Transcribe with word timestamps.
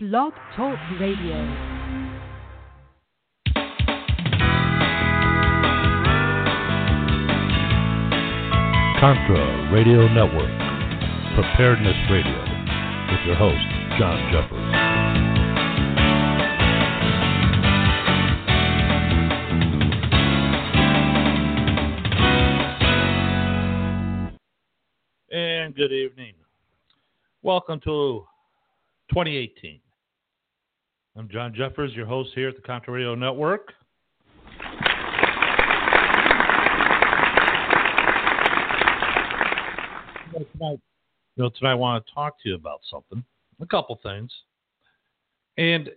Blog 0.00 0.32
Talk 0.54 0.78
Radio. 1.00 1.34
Contra 9.00 9.72
Radio 9.72 10.06
Network, 10.14 10.54
Preparedness 11.34 11.96
Radio, 12.12 12.40
with 13.10 13.26
your 13.26 13.34
host, 13.34 13.58
John 13.98 14.18
Jeffers. 14.30 14.72
And 25.32 25.74
good 25.74 25.90
evening. 25.90 26.34
Welcome 27.42 27.80
to 27.80 28.24
2018. 29.10 29.80
I'm 31.18 31.28
John 31.28 31.52
Jeffers, 31.52 31.92
your 31.94 32.06
host 32.06 32.30
here 32.36 32.48
at 32.48 32.54
the 32.54 32.62
Contra 32.62 32.94
Radio 32.94 33.16
Network. 33.16 33.72
Tonight, 40.32 40.78
you 41.34 41.42
know, 41.42 41.50
tonight 41.58 41.72
I 41.72 41.74
want 41.74 42.06
to 42.06 42.14
talk 42.14 42.40
to 42.44 42.48
you 42.48 42.54
about 42.54 42.82
something, 42.88 43.24
a 43.60 43.66
couple 43.66 43.98
things. 44.00 44.30
And 45.56 45.90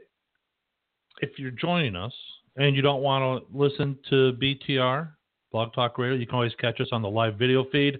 if 1.21 1.37
you're 1.37 1.51
joining 1.51 1.95
us 1.95 2.13
and 2.55 2.75
you 2.75 2.81
don't 2.81 3.03
want 3.03 3.43
to 3.43 3.55
listen 3.55 3.99
to 4.09 4.35
BTR, 4.41 5.11
Blog 5.51 5.71
Talk 5.75 5.99
Radio, 5.99 6.17
you 6.17 6.25
can 6.25 6.33
always 6.33 6.55
catch 6.59 6.81
us 6.81 6.87
on 6.91 7.03
the 7.03 7.09
live 7.09 7.35
video 7.35 7.63
feed 7.71 7.99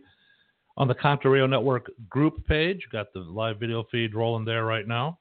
on 0.76 0.88
the 0.88 0.96
Contra 0.96 1.30
Radio 1.30 1.46
Network 1.46 1.91
group 2.10 2.44
page. 2.48 2.88
Got 2.91 3.13
the 3.13 3.20
live 3.20 3.60
video 3.60 3.84
feed 3.91 4.16
rolling 4.16 4.44
there 4.44 4.66
right 4.66 4.88
now, 4.88 5.20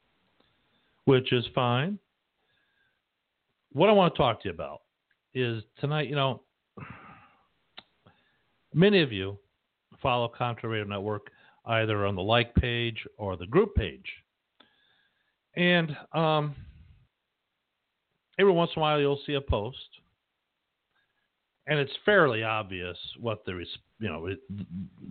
which 1.10 1.32
is 1.32 1.44
fine. 1.56 1.98
What 3.72 3.88
I 3.88 3.92
want 3.92 4.14
to 4.14 4.18
talk 4.18 4.40
to 4.42 4.48
you 4.48 4.54
about 4.54 4.82
is 5.34 5.64
tonight, 5.80 6.08
you 6.08 6.14
know, 6.14 6.42
many 8.72 9.02
of 9.02 9.10
you 9.10 9.36
follow 10.00 10.28
Contra 10.28 10.68
Radio 10.68 10.86
Network 10.86 11.26
either 11.66 12.06
on 12.06 12.14
the 12.14 12.22
like 12.22 12.54
page 12.54 13.04
or 13.18 13.36
the 13.36 13.46
group 13.46 13.74
page. 13.74 14.06
And 15.56 15.96
um, 16.12 16.54
every 18.38 18.52
once 18.52 18.70
in 18.76 18.80
a 18.80 18.82
while 18.82 19.00
you'll 19.00 19.20
see 19.26 19.34
a 19.34 19.40
post 19.40 19.78
and 21.66 21.80
it's 21.80 21.92
fairly 22.04 22.44
obvious 22.44 22.96
what 23.18 23.44
the 23.44 23.64
you 23.98 24.08
know 24.08 24.28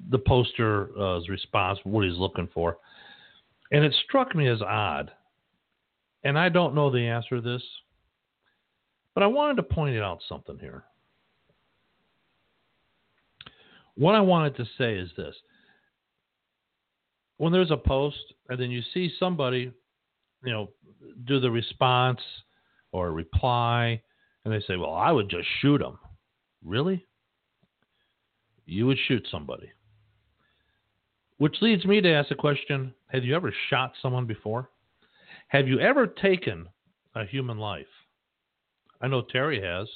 the 0.09 0.17
poster's 0.17 0.89
uh, 0.97 1.19
response, 1.29 1.77
what 1.83 2.05
he's 2.05 2.17
looking 2.17 2.47
for, 2.53 2.77
and 3.73 3.83
it 3.83 3.93
struck 4.07 4.33
me 4.33 4.47
as 4.47 4.61
odd, 4.61 5.11
and 6.23 6.37
I 6.37 6.49
don't 6.49 6.75
know 6.75 6.91
the 6.91 7.07
answer 7.07 7.35
to 7.37 7.41
this, 7.41 7.63
but 9.13 9.23
I 9.23 9.27
wanted 9.27 9.57
to 9.57 9.63
point 9.63 9.97
out 9.97 10.19
something 10.27 10.57
here. 10.59 10.83
What 13.95 14.15
I 14.15 14.21
wanted 14.21 14.55
to 14.57 14.65
say 14.77 14.95
is 14.95 15.09
this: 15.17 15.35
when 17.37 17.51
there's 17.51 17.71
a 17.71 17.77
post 17.77 18.33
and 18.49 18.59
then 18.59 18.71
you 18.71 18.81
see 18.93 19.11
somebody, 19.19 19.71
you 20.43 20.51
know, 20.51 20.69
do 21.25 21.39
the 21.39 21.51
response 21.51 22.21
or 22.91 23.11
reply, 23.11 24.01
and 24.43 24.53
they 24.53 24.61
say, 24.61 24.77
"Well, 24.77 24.93
I 24.93 25.11
would 25.11 25.29
just 25.29 25.47
shoot 25.61 25.79
them." 25.79 25.99
Really? 26.63 27.05
You 28.65 28.85
would 28.87 28.99
shoot 29.07 29.27
somebody. 29.31 29.71
Which 31.37 31.55
leads 31.61 31.85
me 31.85 32.01
to 32.01 32.13
ask 32.13 32.29
the 32.29 32.35
question 32.35 32.93
Have 33.07 33.23
you 33.23 33.35
ever 33.35 33.53
shot 33.69 33.93
someone 34.01 34.25
before? 34.25 34.69
Have 35.49 35.67
you 35.67 35.79
ever 35.79 36.05
taken 36.05 36.69
a 37.15 37.25
human 37.25 37.57
life? 37.57 37.87
I 39.01 39.07
know 39.07 39.23
Terry 39.23 39.61
has. 39.61 39.87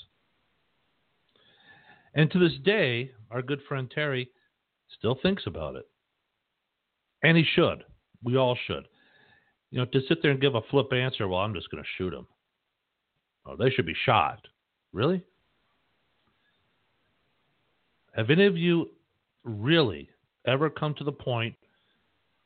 And 2.15 2.29
to 2.31 2.39
this 2.39 2.57
day, 2.63 3.11
our 3.29 3.43
good 3.43 3.59
friend 3.67 3.89
Terry 3.93 4.29
still 4.97 5.17
thinks 5.21 5.43
about 5.45 5.75
it. 5.75 5.87
And 7.21 7.37
he 7.37 7.43
should. 7.43 7.83
We 8.23 8.35
all 8.35 8.57
should. 8.67 8.87
You 9.69 9.79
know, 9.79 9.85
to 9.85 10.01
sit 10.07 10.23
there 10.23 10.31
and 10.31 10.41
give 10.41 10.55
a 10.55 10.61
flip 10.71 10.91
answer, 10.91 11.27
well, 11.27 11.41
I'm 11.41 11.53
just 11.53 11.69
going 11.69 11.83
to 11.83 11.89
shoot 11.97 12.11
them. 12.11 12.27
Oh, 13.45 13.55
they 13.55 13.69
should 13.69 13.85
be 13.85 13.95
shot. 14.05 14.47
Really? 14.91 15.23
Have 18.15 18.31
any 18.31 18.45
of 18.45 18.57
you 18.57 18.89
really 19.43 20.09
ever 20.47 20.69
come 20.69 20.95
to 20.95 21.03
the 21.03 21.11
point 21.11 21.55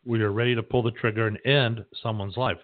where 0.03 0.19
you're 0.19 0.31
ready 0.31 0.55
to 0.55 0.63
pull 0.63 0.83
the 0.83 0.91
trigger 0.91 1.27
and 1.27 1.37
end 1.45 1.85
someone's 2.01 2.35
life? 2.35 2.57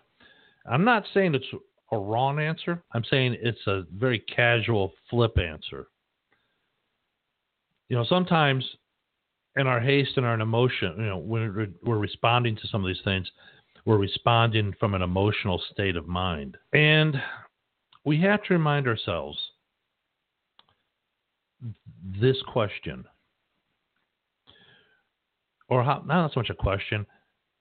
I'm 0.66 0.86
not 0.86 1.04
saying 1.14 1.36
it's 1.36 1.46
a 1.92 1.98
wrong 1.98 2.40
answer. 2.40 2.82
I'm 2.94 3.04
saying 3.10 3.38
it's 3.42 3.66
a 3.68 3.84
very 3.96 4.20
casual 4.20 4.94
flip 5.10 5.38
answer. 5.38 5.88
You 7.90 7.98
know, 7.98 8.06
sometimes 8.06 8.66
in 9.56 9.68
our 9.68 9.80
haste 9.80 10.18
and 10.18 10.26
our 10.26 10.40
emotion, 10.40 10.96
you 10.98 11.06
know, 11.06 11.18
when 11.18 11.76
we're 11.84 11.98
responding 11.98 12.56
to 12.56 12.68
some 12.68 12.84
of 12.84 12.88
these 12.88 13.04
things, 13.04 13.30
we're 13.86 13.98
responding 13.98 14.74
from 14.80 14.94
an 14.94 15.02
emotional 15.02 15.62
state 15.72 15.96
of 15.96 16.08
mind. 16.08 16.58
And 16.72 17.22
we 18.06 18.20
have 18.22 18.44
to 18.44 18.54
remind 18.54 18.88
ourselves 18.88 19.38
this 22.20 22.38
question, 22.48 23.06
or 25.70 25.84
how, 25.84 26.04
not 26.06 26.34
so 26.34 26.40
much 26.40 26.50
a 26.50 26.56
question, 26.56 27.06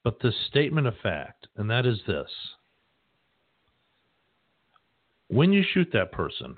but 0.03 0.19
the 0.21 0.33
statement 0.49 0.87
of 0.87 0.95
fact, 1.03 1.47
and 1.57 1.71
that 1.71 1.87
is 1.87 2.01
this. 2.07 2.29
When 5.33 5.53
you 5.53 5.65
shoot 5.73 5.89
that 5.93 6.13
person, 6.13 6.57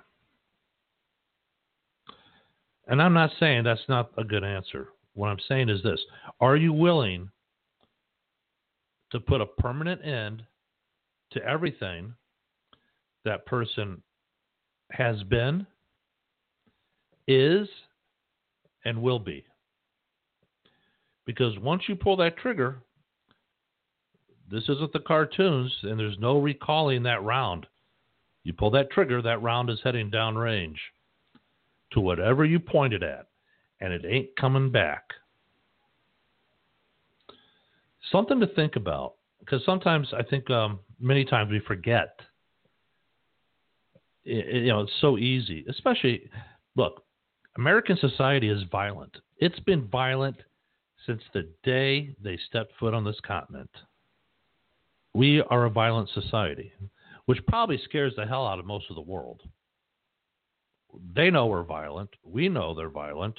and 2.87 3.01
I'm 3.01 3.15
not 3.15 3.31
saying 3.39 3.65
that's 3.65 3.89
not 3.89 4.11
a 4.19 4.25
good 4.25 4.45
answer. 4.45 4.89
What 5.15 5.29
I'm 5.29 5.39
saying 5.49 5.69
is 5.69 5.83
this 5.83 6.01
Are 6.41 6.57
you 6.57 6.73
willing 6.73 7.31
to 9.13 9.21
put 9.21 9.41
a 9.41 9.47
permanent 9.47 10.05
end 10.05 10.43
to 11.33 11.45
everything 11.45 12.15
that 13.25 13.47
person 13.47 14.03
has 14.91 15.23
been, 15.23 15.67
is 17.27 17.69
and 18.85 19.01
will 19.01 19.19
be. 19.19 19.45
Because 21.27 21.59
once 21.59 21.83
you 21.89 21.97
pull 21.97 22.17
that 22.17 22.37
trigger, 22.37 22.83
this 24.51 24.65
isn't 24.65 24.93
the 24.93 25.01
cartoons, 25.01 25.73
and 25.85 25.99
there's 25.99 26.19
no 26.19 26.39
recalling 26.39 27.05
that 27.05 27.23
round. 27.23 27.67
You 28.45 28.53
pull 28.53 28.71
that 28.73 28.91
trigger, 28.91 29.21
that 29.23 29.43
round 29.43 29.71
is 29.71 29.81
heading 29.83 30.11
downrange 30.11 30.77
to 31.93 32.01
whatever 32.01 32.45
you 32.45 32.61
pointed 32.61 33.03
at, 33.03 33.29
and 33.81 33.93
it 33.93 34.05
ain't 34.07 34.37
coming 34.37 34.71
back. 34.71 35.03
Something 38.13 38.39
to 38.41 38.47
think 38.47 38.77
about, 38.77 39.15
because 39.41 39.65
sometimes 39.65 40.09
I 40.13 40.23
think 40.23 40.51
um, 40.51 40.81
many 41.01 41.25
times 41.25 41.51
we 41.51 41.61
forget. 41.61 42.21
It, 44.25 44.63
you 44.63 44.69
know, 44.69 44.81
it's 44.81 44.93
so 45.01 45.19
easy, 45.19 45.65
especially 45.69 46.31
look. 46.77 47.03
American 47.57 47.97
society 47.97 48.49
is 48.49 48.63
violent. 48.71 49.17
It's 49.39 49.61
been 49.61 49.87
violent 49.89 50.37
since 51.07 51.23
the 51.33 51.49
day 51.63 52.15
they 52.23 52.39
stepped 52.49 52.73
foot 52.81 52.95
on 52.95 53.05
this 53.05 53.21
continent. 53.25 53.71
We 55.15 55.41
are 55.43 55.67
a 55.67 55.71
violent 55.71 56.11
society, 56.11 56.73
which 57.27 57.45
probably 57.47 57.79
scares 57.85 58.15
the 58.17 58.27
hell 58.27 58.47
out 58.47 58.59
of 58.59 58.67
most 58.67 58.87
of 58.91 58.97
the 58.97 59.03
world. 59.03 59.43
They 61.15 61.31
know 61.31 61.47
we're 61.47 61.65
violent. 61.65 62.11
We 62.25 62.49
know 62.49 62.75
they're 62.75 62.89
violent. 62.89 63.39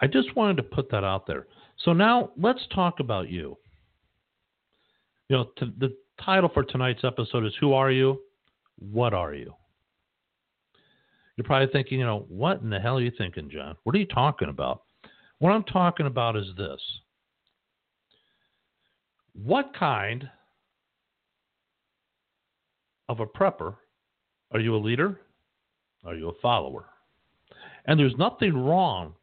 I 0.00 0.06
just 0.06 0.34
wanted 0.36 0.56
to 0.56 0.62
put 0.62 0.90
that 0.90 1.04
out 1.04 1.26
there. 1.26 1.46
So 1.84 1.92
now 1.92 2.30
let's 2.36 2.66
talk 2.74 3.00
about 3.00 3.30
you. 3.30 3.56
You 5.28 5.36
know, 5.36 5.44
t- 5.58 5.72
the 5.78 5.96
title 6.22 6.50
for 6.52 6.64
tonight's 6.64 7.04
episode 7.04 7.46
is 7.46 7.54
Who 7.60 7.72
Are 7.72 7.90
You? 7.90 8.20
What 8.78 9.14
are 9.14 9.34
you? 9.34 9.54
You're 11.36 11.44
probably 11.44 11.72
thinking, 11.72 11.98
you 11.98 12.06
know, 12.06 12.26
what 12.28 12.60
in 12.60 12.70
the 12.70 12.78
hell 12.78 12.98
are 12.98 13.02
you 13.02 13.12
thinking, 13.16 13.48
John? 13.50 13.76
What 13.84 13.94
are 13.94 13.98
you 13.98 14.06
talking 14.06 14.48
about? 14.48 14.82
What 15.38 15.50
I'm 15.50 15.64
talking 15.64 16.06
about 16.06 16.36
is 16.36 16.46
this. 16.56 16.80
What 19.34 19.72
kind 19.78 20.28
of 23.08 23.20
a 23.20 23.26
prepper 23.26 23.76
are 24.52 24.60
you 24.60 24.74
a 24.74 24.78
leader? 24.78 25.20
Are 26.04 26.14
you 26.14 26.28
a 26.28 26.40
follower? 26.40 26.86
And 27.86 27.98
there's 27.98 28.16
nothing 28.16 28.56
wrong 28.56 29.14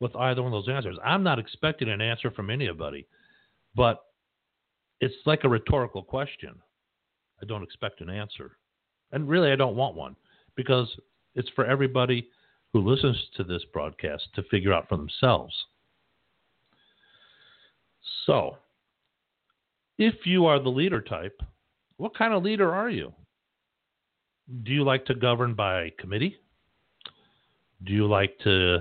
with 0.00 0.14
either 0.16 0.42
one 0.42 0.52
of 0.52 0.64
those 0.64 0.74
answers. 0.74 0.98
I'm 1.04 1.22
not 1.22 1.38
expecting 1.38 1.88
an 1.88 2.00
answer 2.00 2.30
from 2.30 2.50
anybody, 2.50 3.06
but 3.74 4.04
it's 5.00 5.14
like 5.26 5.44
a 5.44 5.48
rhetorical 5.48 6.02
question. 6.02 6.54
I 7.40 7.46
don't 7.46 7.62
expect 7.62 8.00
an 8.00 8.10
answer. 8.10 8.58
And 9.12 9.28
really, 9.28 9.52
I 9.52 9.56
don't 9.56 9.76
want 9.76 9.96
one 9.96 10.16
because 10.54 10.88
it's 11.34 11.48
for 11.54 11.66
everybody 11.66 12.28
who 12.72 12.80
listens 12.80 13.16
to 13.36 13.44
this 13.44 13.62
broadcast 13.72 14.28
to 14.34 14.42
figure 14.44 14.72
out 14.72 14.88
for 14.88 14.96
themselves. 14.96 15.54
So, 18.26 18.56
if 20.02 20.26
you 20.26 20.46
are 20.46 20.58
the 20.58 20.68
leader 20.68 21.00
type, 21.00 21.40
what 21.96 22.16
kind 22.16 22.34
of 22.34 22.42
leader 22.42 22.74
are 22.74 22.90
you? 22.90 23.12
Do 24.64 24.72
you 24.72 24.82
like 24.82 25.06
to 25.06 25.14
govern 25.14 25.54
by 25.54 25.92
committee? 25.96 26.36
Do 27.84 27.92
you 27.92 28.08
like 28.08 28.36
to 28.42 28.80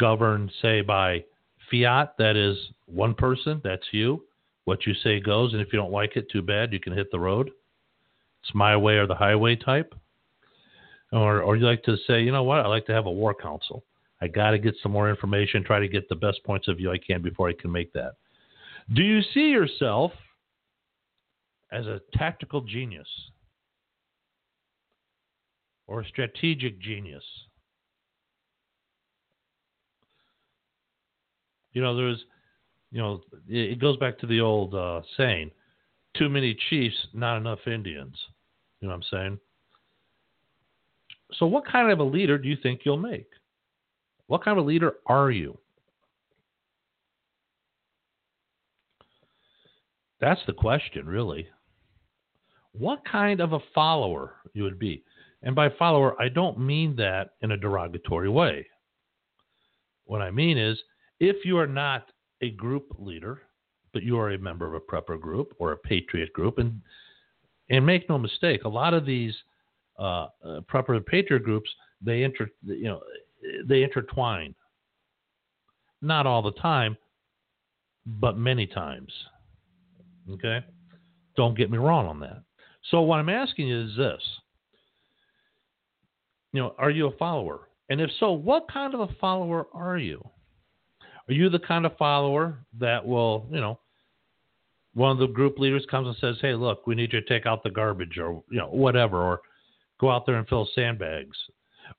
govern, 0.00 0.50
say, 0.60 0.80
by 0.80 1.24
fiat? 1.70 2.14
That 2.18 2.36
is 2.36 2.56
one 2.86 3.14
person, 3.14 3.60
that's 3.62 3.86
you. 3.92 4.24
What 4.64 4.84
you 4.84 4.94
say 5.04 5.20
goes, 5.20 5.52
and 5.52 5.62
if 5.62 5.72
you 5.72 5.78
don't 5.78 5.92
like 5.92 6.16
it, 6.16 6.28
too 6.28 6.42
bad, 6.42 6.72
you 6.72 6.80
can 6.80 6.92
hit 6.92 7.10
the 7.12 7.20
road. 7.20 7.50
It's 8.42 8.54
my 8.54 8.76
way 8.76 8.94
or 8.94 9.06
the 9.06 9.14
highway 9.14 9.54
type. 9.54 9.94
Or, 11.12 11.40
or 11.40 11.56
you 11.56 11.66
like 11.66 11.84
to 11.84 11.96
say, 12.08 12.20
you 12.20 12.32
know 12.32 12.42
what, 12.42 12.60
I 12.60 12.66
like 12.66 12.86
to 12.86 12.92
have 12.92 13.06
a 13.06 13.12
war 13.12 13.32
council. 13.32 13.84
I 14.20 14.26
got 14.26 14.50
to 14.50 14.58
get 14.58 14.74
some 14.82 14.90
more 14.90 15.08
information, 15.08 15.62
try 15.62 15.78
to 15.78 15.88
get 15.88 16.08
the 16.08 16.16
best 16.16 16.42
points 16.44 16.66
of 16.66 16.78
view 16.78 16.90
I 16.90 16.98
can 16.98 17.22
before 17.22 17.48
I 17.48 17.54
can 17.58 17.70
make 17.70 17.92
that. 17.92 18.14
Do 18.92 19.02
you 19.02 19.22
see 19.32 19.50
yourself 19.50 20.10
as 21.72 21.86
a 21.86 22.00
tactical 22.14 22.60
genius 22.60 23.08
or 25.86 26.00
a 26.00 26.08
strategic 26.08 26.80
genius? 26.80 27.24
You 31.72 31.82
know, 31.82 31.96
there's, 31.96 32.24
you 32.90 32.98
know, 32.98 33.20
it 33.48 33.78
goes 33.78 33.96
back 33.98 34.18
to 34.18 34.26
the 34.26 34.40
old 34.40 34.74
uh, 34.74 35.02
saying 35.16 35.50
too 36.16 36.28
many 36.28 36.56
chiefs, 36.68 36.96
not 37.12 37.36
enough 37.36 37.60
Indians. 37.66 38.16
You 38.80 38.88
know 38.88 38.94
what 38.94 39.04
I'm 39.12 39.18
saying? 39.18 39.38
So, 41.34 41.46
what 41.46 41.66
kind 41.66 41.90
of 41.90 41.98
a 41.98 42.04
leader 42.04 42.38
do 42.38 42.48
you 42.48 42.56
think 42.62 42.80
you'll 42.84 42.96
make? 42.96 43.28
What 44.26 44.42
kind 44.42 44.58
of 44.58 44.64
a 44.64 44.68
leader 44.68 44.94
are 45.06 45.30
you? 45.30 45.58
That's 50.20 50.40
the 50.46 50.52
question, 50.52 51.06
really. 51.06 51.46
What 52.78 53.04
kind 53.04 53.40
of 53.40 53.52
a 53.52 53.60
follower 53.74 54.36
you 54.54 54.62
would 54.62 54.78
be? 54.78 55.02
And 55.42 55.54
by 55.54 55.68
follower, 55.78 56.20
I 56.20 56.28
don't 56.28 56.58
mean 56.58 56.96
that 56.96 57.30
in 57.42 57.52
a 57.52 57.56
derogatory 57.56 58.28
way. 58.28 58.66
What 60.04 60.22
I 60.22 60.30
mean 60.30 60.58
is, 60.58 60.78
if 61.20 61.44
you 61.44 61.58
are 61.58 61.66
not 61.66 62.08
a 62.40 62.50
group 62.50 62.86
leader, 62.98 63.42
but 63.92 64.02
you 64.02 64.18
are 64.18 64.30
a 64.30 64.38
member 64.38 64.66
of 64.66 64.74
a 64.74 64.80
prepper 64.80 65.20
group 65.20 65.54
or 65.58 65.72
a 65.72 65.76
patriot 65.76 66.32
group, 66.32 66.58
and 66.58 66.80
and 67.70 67.84
make 67.84 68.08
no 68.08 68.16
mistake, 68.18 68.64
a 68.64 68.68
lot 68.68 68.94
of 68.94 69.04
these 69.04 69.34
uh, 69.98 70.28
uh, 70.44 70.60
prepper 70.72 70.96
and 70.96 71.04
patriot 71.04 71.42
groups 71.42 71.70
they 72.00 72.22
inter 72.22 72.48
you 72.62 72.84
know 72.84 73.00
they 73.66 73.82
intertwine. 73.82 74.54
Not 76.00 76.26
all 76.26 76.42
the 76.42 76.52
time, 76.52 76.96
but 78.06 78.38
many 78.38 78.66
times. 78.66 79.12
Okay, 80.30 80.60
don't 81.36 81.56
get 81.56 81.70
me 81.70 81.78
wrong 81.78 82.06
on 82.06 82.20
that. 82.20 82.42
So 82.90 83.02
what 83.02 83.18
I'm 83.18 83.28
asking 83.28 83.68
you 83.68 83.80
is 83.82 83.96
this: 83.96 84.22
you 86.52 86.60
know, 86.60 86.74
are 86.78 86.90
you 86.90 87.06
a 87.06 87.16
follower? 87.16 87.68
And 87.90 88.00
if 88.00 88.10
so, 88.20 88.32
what 88.32 88.70
kind 88.70 88.94
of 88.94 89.00
a 89.00 89.08
follower 89.20 89.66
are 89.72 89.98
you? 89.98 90.26
Are 91.28 91.32
you 91.32 91.48
the 91.48 91.58
kind 91.58 91.84
of 91.84 91.96
follower 91.96 92.58
that 92.78 93.06
will, 93.06 93.46
you 93.50 93.60
know, 93.60 93.78
one 94.94 95.10
of 95.10 95.18
the 95.18 95.26
group 95.26 95.58
leaders 95.58 95.86
comes 95.90 96.08
and 96.08 96.16
says, 96.16 96.40
"Hey, 96.40 96.54
look, 96.54 96.86
we 96.86 96.94
need 96.94 97.12
you 97.12 97.20
to 97.20 97.28
take 97.28 97.46
out 97.46 97.62
the 97.62 97.70
garbage, 97.70 98.18
or 98.18 98.42
you 98.50 98.58
know, 98.58 98.68
whatever, 98.68 99.22
or 99.22 99.40
go 100.00 100.10
out 100.10 100.26
there 100.26 100.36
and 100.36 100.48
fill 100.48 100.68
sandbags." 100.74 101.36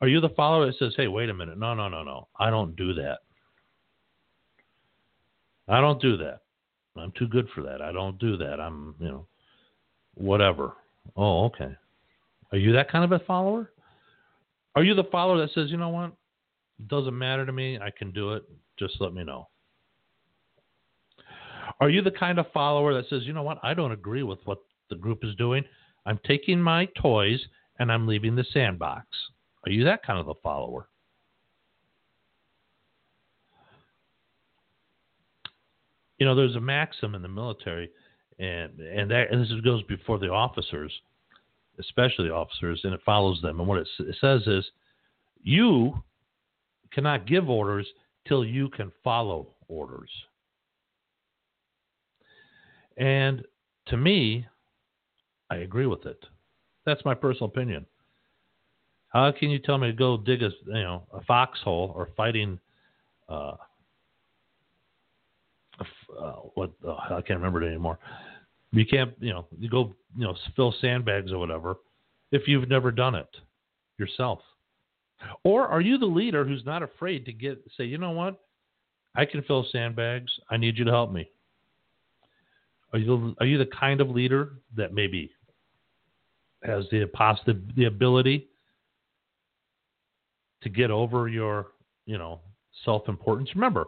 Are 0.01 0.07
you 0.07 0.19
the 0.19 0.29
follower 0.29 0.67
that 0.67 0.77
says, 0.77 0.93
"Hey, 0.95 1.07
wait 1.07 1.29
a 1.29 1.33
minute, 1.33 1.57
no, 1.57 1.73
no, 1.73 1.89
no, 1.89 2.03
no, 2.03 2.27
I 2.39 2.49
don't 2.49 2.75
do 2.75 2.93
that. 2.95 3.19
I 5.67 5.81
don't 5.81 6.01
do 6.01 6.17
that. 6.17 6.41
I'm 6.95 7.11
too 7.13 7.27
good 7.27 7.47
for 7.53 7.61
that. 7.61 7.81
I 7.81 7.91
don't 7.91 8.17
do 8.17 8.37
that. 8.37 8.59
I'm, 8.59 8.95
you 8.99 9.07
know, 9.07 9.27
whatever." 10.19 10.73
Oh, 11.15 11.45
okay. 11.45 11.75
Are 12.51 12.57
you 12.57 12.73
that 12.73 12.91
kind 12.91 13.03
of 13.03 13.11
a 13.11 13.23
follower? 13.25 13.71
Are 14.75 14.83
you 14.83 14.93
the 14.93 15.03
follower 15.05 15.37
that 15.39 15.51
says, 15.53 15.71
"You 15.71 15.77
know 15.77 15.89
what? 15.89 16.13
Doesn't 16.87 17.17
matter 17.17 17.45
to 17.45 17.51
me. 17.51 17.79
I 17.79 17.89
can 17.91 18.11
do 18.11 18.33
it. 18.33 18.43
Just 18.77 19.01
let 19.01 19.13
me 19.13 19.23
know." 19.23 19.47
Are 21.79 21.89
you 21.89 22.01
the 22.01 22.11
kind 22.11 22.39
of 22.39 22.51
follower 22.51 22.93
that 22.93 23.07
says, 23.09 23.23
you 23.23 23.33
know 23.33 23.43
what, 23.43 23.59
I 23.63 23.73
don't 23.73 23.91
agree 23.91 24.23
with 24.23 24.39
what 24.45 24.59
the 24.89 24.95
group 24.95 25.23
is 25.23 25.35
doing. 25.35 25.63
I'm 26.05 26.19
taking 26.25 26.61
my 26.61 26.85
toys 27.01 27.39
and 27.79 27.91
I'm 27.91 28.07
leaving 28.07 28.35
the 28.35 28.45
sandbox. 28.51 29.05
Are 29.65 29.71
you 29.71 29.83
that 29.85 30.03
kind 30.05 30.19
of 30.19 30.27
a 30.27 30.33
follower? 30.35 30.89
You 36.17 36.25
know, 36.25 36.35
there's 36.35 36.57
a 36.57 36.61
maxim 36.61 37.15
in 37.15 37.21
the 37.21 37.29
military, 37.29 37.89
and 38.39 38.79
and 38.79 39.11
that 39.11 39.31
and 39.31 39.41
this 39.41 39.51
goes 39.63 39.83
before 39.83 40.17
the 40.17 40.29
officers, 40.29 40.91
especially 41.79 42.29
the 42.29 42.33
officers, 42.33 42.81
and 42.83 42.93
it 42.93 43.01
follows 43.05 43.41
them. 43.41 43.59
And 43.59 43.67
what 43.67 43.79
it, 43.79 43.87
it 43.99 44.15
says 44.21 44.41
is, 44.47 44.65
you 45.43 46.01
cannot 46.91 47.27
give 47.27 47.49
orders 47.49 47.87
till 48.27 48.45
you 48.45 48.69
can 48.69 48.91
follow 49.03 49.47
orders. 49.67 50.09
And 52.97 53.43
to 53.87 53.97
me, 53.97 54.45
I 55.49 55.57
agree 55.57 55.85
with 55.85 56.05
it. 56.05 56.23
That's 56.85 57.03
my 57.05 57.13
personal 57.13 57.49
opinion. 57.49 57.85
How 59.09 59.31
can 59.31 59.49
you 59.49 59.59
tell 59.59 59.77
me 59.77 59.87
to 59.87 59.93
go 59.93 60.17
dig 60.17 60.43
a 60.43 60.49
you 60.65 60.73
know 60.73 61.03
a 61.13 61.21
foxhole 61.21 61.93
or 61.95 62.09
fighting 62.15 62.59
uh, 63.27 63.55
uh, 65.81 66.31
what 66.55 66.71
uh, 66.87 66.91
I 66.91 67.21
can't 67.21 67.39
remember 67.39 67.63
it 67.63 67.67
anymore. 67.67 67.99
You 68.71 68.85
can't 68.85 69.13
you 69.19 69.33
know 69.33 69.47
you 69.57 69.69
go 69.69 69.93
you 70.15 70.25
know 70.25 70.35
fill 70.55 70.73
sandbags 70.81 71.31
or 71.31 71.39
whatever 71.39 71.75
if 72.31 72.47
you've 72.47 72.69
never 72.69 72.91
done 72.91 73.15
it 73.15 73.29
yourself. 73.97 74.39
Or 75.43 75.67
are 75.67 75.81
you 75.81 75.97
the 75.97 76.05
leader 76.05 76.45
who's 76.45 76.65
not 76.65 76.83
afraid 76.83 77.25
to 77.25 77.33
get 77.33 77.61
say 77.77 77.85
you 77.85 77.97
know 77.97 78.11
what 78.11 78.39
I 79.15 79.25
can 79.25 79.41
fill 79.43 79.65
sandbags. 79.71 80.31
I 80.49 80.57
need 80.57 80.77
you 80.77 80.85
to 80.85 80.91
help 80.91 81.11
me. 81.11 81.29
Are 82.93 82.99
you 82.99 83.35
are 83.39 83.45
you 83.45 83.57
the 83.57 83.67
kind 83.67 84.01
of 84.01 84.09
leader 84.09 84.53
that 84.75 84.93
maybe 84.93 85.31
has 86.63 86.85
the 86.91 87.05
positive 87.07 87.57
the 87.75 87.85
ability 87.85 88.47
to 90.63 90.69
get 90.69 90.91
over 90.91 91.27
your 91.27 91.67
you 92.05 92.17
know 92.17 92.39
self 92.85 93.07
importance? 93.07 93.49
Remember, 93.55 93.85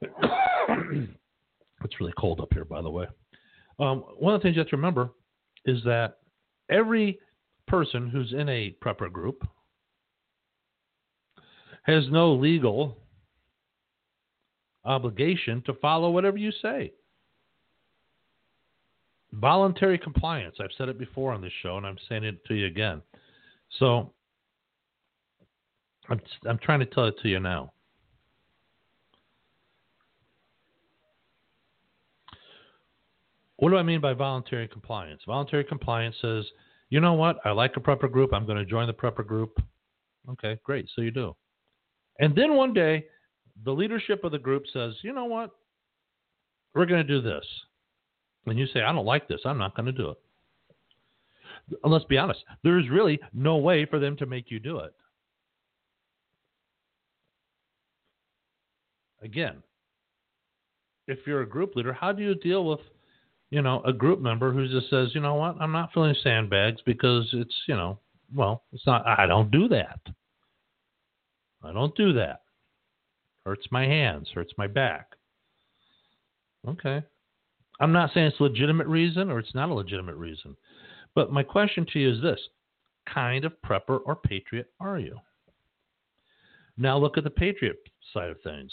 it's 0.02 2.00
really 2.00 2.14
cold 2.18 2.40
up 2.40 2.52
here, 2.52 2.64
by 2.64 2.82
the 2.82 2.90
way. 2.90 3.06
Um, 3.78 4.04
one 4.18 4.34
of 4.34 4.40
the 4.40 4.42
things 4.42 4.56
you 4.56 4.60
have 4.60 4.68
to 4.70 4.76
remember 4.76 5.10
is 5.64 5.82
that 5.84 6.18
every 6.70 7.18
person 7.66 8.08
who's 8.08 8.32
in 8.32 8.48
a 8.48 8.74
prepper 8.82 9.10
group 9.12 9.46
has 11.82 12.04
no 12.10 12.32
legal 12.32 12.98
obligation 14.84 15.62
to 15.66 15.74
follow 15.74 16.10
whatever 16.10 16.36
you 16.36 16.50
say. 16.62 16.92
Voluntary 19.32 19.98
compliance. 19.98 20.56
I've 20.60 20.70
said 20.76 20.88
it 20.88 20.98
before 20.98 21.32
on 21.32 21.42
this 21.42 21.52
show, 21.62 21.76
and 21.76 21.86
I'm 21.86 21.98
saying 22.08 22.24
it 22.24 22.44
to 22.46 22.54
you 22.54 22.66
again. 22.66 23.02
So 23.78 24.12
I'm, 26.08 26.20
I'm 26.46 26.58
trying 26.58 26.80
to 26.80 26.86
tell 26.86 27.04
it 27.06 27.16
to 27.22 27.28
you 27.28 27.38
now. 27.38 27.72
What 33.58 33.70
do 33.70 33.76
I 33.76 33.82
mean 33.82 34.00
by 34.00 34.14
voluntary 34.14 34.68
compliance? 34.68 35.22
Voluntary 35.26 35.64
compliance 35.64 36.16
says, 36.20 36.44
you 36.90 37.00
know 37.00 37.14
what? 37.14 37.38
I 37.44 37.50
like 37.50 37.76
a 37.76 37.80
prepper 37.80 38.10
group. 38.10 38.32
I'm 38.32 38.46
going 38.46 38.58
to 38.58 38.64
join 38.64 38.86
the 38.86 38.94
prepper 38.94 39.26
group. 39.26 39.60
Okay, 40.30 40.58
great. 40.64 40.88
So 40.94 41.02
you 41.02 41.10
do. 41.10 41.36
And 42.18 42.34
then 42.34 42.54
one 42.54 42.72
day, 42.72 43.04
the 43.64 43.72
leadership 43.72 44.24
of 44.24 44.32
the 44.32 44.38
group 44.38 44.64
says, 44.72 44.94
you 45.02 45.12
know 45.12 45.26
what? 45.26 45.50
We're 46.74 46.86
going 46.86 47.04
to 47.06 47.12
do 47.12 47.20
this 47.20 47.44
and 48.50 48.58
you 48.58 48.66
say, 48.66 48.82
I 48.82 48.92
don't 48.92 49.06
like 49.06 49.28
this, 49.28 49.40
I'm 49.44 49.58
not 49.58 49.76
going 49.76 49.86
to 49.86 49.92
do 49.92 50.10
it. 50.10 50.18
And 51.82 51.92
let's 51.92 52.04
be 52.06 52.18
honest, 52.18 52.40
there's 52.62 52.88
really 52.88 53.20
no 53.32 53.56
way 53.56 53.84
for 53.84 53.98
them 53.98 54.16
to 54.18 54.26
make 54.26 54.50
you 54.50 54.58
do 54.58 54.78
it. 54.78 54.94
Again, 59.22 59.62
if 61.06 61.18
you're 61.26 61.42
a 61.42 61.48
group 61.48 61.74
leader, 61.74 61.92
how 61.92 62.12
do 62.12 62.22
you 62.22 62.34
deal 62.36 62.64
with, 62.64 62.80
you 63.50 63.62
know, 63.62 63.82
a 63.84 63.92
group 63.92 64.20
member 64.20 64.52
who 64.52 64.68
just 64.68 64.90
says, 64.90 65.08
you 65.14 65.20
know 65.20 65.34
what, 65.34 65.56
I'm 65.60 65.72
not 65.72 65.92
filling 65.92 66.14
sandbags 66.22 66.80
because 66.84 67.28
it's, 67.32 67.54
you 67.66 67.74
know, 67.74 67.98
well, 68.34 68.64
it's 68.72 68.86
not, 68.86 69.06
I 69.06 69.26
don't 69.26 69.50
do 69.50 69.68
that. 69.68 70.00
I 71.62 71.72
don't 71.72 71.96
do 71.96 72.12
that. 72.14 72.42
Hurts 73.46 73.66
my 73.70 73.84
hands, 73.84 74.28
hurts 74.34 74.52
my 74.58 74.66
back. 74.66 75.12
Okay. 76.66 77.02
I'm 77.80 77.92
not 77.92 78.10
saying 78.12 78.26
it's 78.26 78.40
a 78.40 78.42
legitimate 78.42 78.86
reason 78.86 79.30
or 79.30 79.38
it's 79.38 79.54
not 79.54 79.70
a 79.70 79.74
legitimate 79.74 80.16
reason. 80.16 80.56
But 81.14 81.32
my 81.32 81.42
question 81.42 81.86
to 81.92 81.98
you 81.98 82.12
is 82.12 82.22
this 82.22 82.40
kind 83.12 83.44
of 83.44 83.52
prepper 83.64 84.00
or 84.04 84.16
patriot 84.16 84.70
are 84.78 84.98
you? 84.98 85.16
Now 86.76 86.98
look 86.98 87.16
at 87.16 87.24
the 87.24 87.30
patriot 87.30 87.78
side 88.12 88.30
of 88.30 88.40
things. 88.42 88.72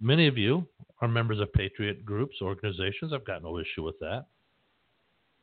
Many 0.00 0.26
of 0.26 0.38
you 0.38 0.66
are 1.00 1.08
members 1.08 1.40
of 1.40 1.52
patriot 1.52 2.04
groups, 2.04 2.36
organizations. 2.42 3.12
I've 3.12 3.24
got 3.24 3.42
no 3.42 3.58
issue 3.58 3.82
with 3.82 3.98
that. 4.00 4.26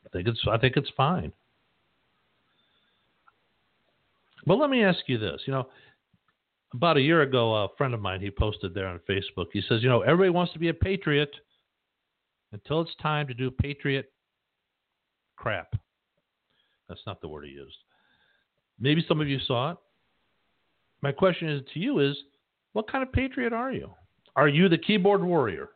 I 0.05 0.09
think 0.09 0.27
it's 0.27 0.39
I 0.49 0.57
think 0.57 0.77
it's 0.77 0.91
fine. 0.95 1.31
But 4.45 4.55
let 4.55 4.69
me 4.69 4.83
ask 4.83 4.99
you 5.07 5.17
this. 5.17 5.41
You 5.45 5.53
know, 5.53 5.67
about 6.73 6.97
a 6.97 7.01
year 7.01 7.21
ago, 7.21 7.53
a 7.53 7.67
friend 7.77 7.93
of 7.93 8.01
mine 8.01 8.21
he 8.21 8.31
posted 8.31 8.73
there 8.73 8.87
on 8.87 8.99
Facebook. 9.09 9.47
He 9.51 9.61
says, 9.67 9.83
you 9.83 9.89
know, 9.89 10.01
everybody 10.01 10.29
wants 10.29 10.53
to 10.53 10.59
be 10.59 10.69
a 10.69 10.73
patriot 10.73 11.31
until 12.53 12.81
it's 12.81 12.95
time 13.01 13.27
to 13.27 13.33
do 13.33 13.51
patriot 13.51 14.11
crap. 15.35 15.75
That's 16.87 17.01
not 17.05 17.19
the 17.19 17.27
word 17.27 17.45
he 17.45 17.51
used. 17.51 17.75
Maybe 18.79 19.03
some 19.07 19.19
of 19.19 19.27
you 19.27 19.39
saw 19.45 19.71
it. 19.71 19.77
My 21.01 21.11
question 21.11 21.49
is 21.49 21.61
to 21.73 21.79
you 21.79 21.99
is, 21.99 22.15
what 22.73 22.89
kind 22.89 23.03
of 23.03 23.11
patriot 23.11 23.53
are 23.53 23.71
you? 23.71 23.89
Are 24.37 24.47
you 24.47 24.69
the 24.69 24.77
keyboard 24.77 25.23
warrior? 25.23 25.69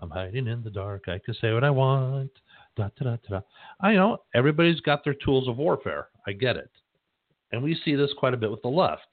I'm 0.00 0.10
hiding 0.10 0.46
in 0.46 0.62
the 0.62 0.70
dark. 0.70 1.04
I 1.08 1.18
can 1.18 1.34
say 1.34 1.52
what 1.52 1.62
I 1.62 1.70
want. 1.70 2.30
Da, 2.76 2.88
da, 2.98 3.16
da, 3.28 3.40
I 3.80 3.92
know 3.92 4.18
everybody's 4.34 4.80
got 4.80 5.04
their 5.04 5.14
tools 5.14 5.46
of 5.46 5.58
warfare. 5.58 6.08
I 6.26 6.32
get 6.32 6.56
it. 6.56 6.70
And 7.52 7.62
we 7.62 7.78
see 7.84 7.94
this 7.94 8.10
quite 8.18 8.34
a 8.34 8.38
bit 8.38 8.50
with 8.50 8.62
the 8.62 8.68
left. 8.68 9.08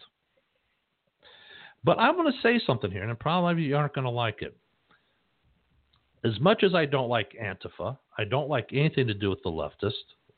But 1.83 1.99
I 1.99 2.09
want 2.11 2.33
to 2.33 2.41
say 2.41 2.63
something 2.65 2.89
here, 2.89 3.03
and 3.07 3.19
probably 3.19 3.63
you 3.63 3.75
aren't 3.75 3.93
going 3.93 4.05
to 4.05 4.11
like 4.11 4.41
it. 4.41 4.55
As 6.23 6.39
much 6.39 6.63
as 6.63 6.73
I 6.73 6.85
don't 6.85 7.09
like 7.09 7.33
Antifa, 7.41 7.97
I 8.17 8.23
don't 8.23 8.47
like 8.47 8.69
anything 8.71 9.07
to 9.07 9.13
do 9.13 9.29
with 9.29 9.43
the 9.43 9.49
leftist 9.49 9.91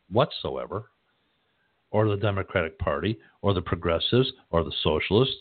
whatsoever, 0.10 0.86
or 1.92 2.08
the 2.08 2.18
Democratic 2.18 2.80
Party, 2.80 3.20
or 3.44 3.54
the 3.54 3.62
progressives, 3.62 4.32
or 4.50 4.64
the 4.64 4.74
socialists. 4.84 5.36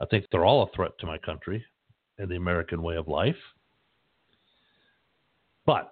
I 0.00 0.06
think 0.06 0.26
they're 0.30 0.44
all 0.44 0.62
a 0.62 0.76
threat 0.76 0.92
to 1.00 1.06
my 1.06 1.18
country 1.18 1.64
and 2.18 2.28
the 2.28 2.36
American 2.36 2.82
way 2.82 2.96
of 2.96 3.08
life. 3.08 3.36
But 5.64 5.90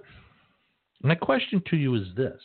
my 1.03 1.15
question 1.15 1.63
to 1.71 1.77
you 1.77 1.95
is 1.95 2.07
this 2.17 2.41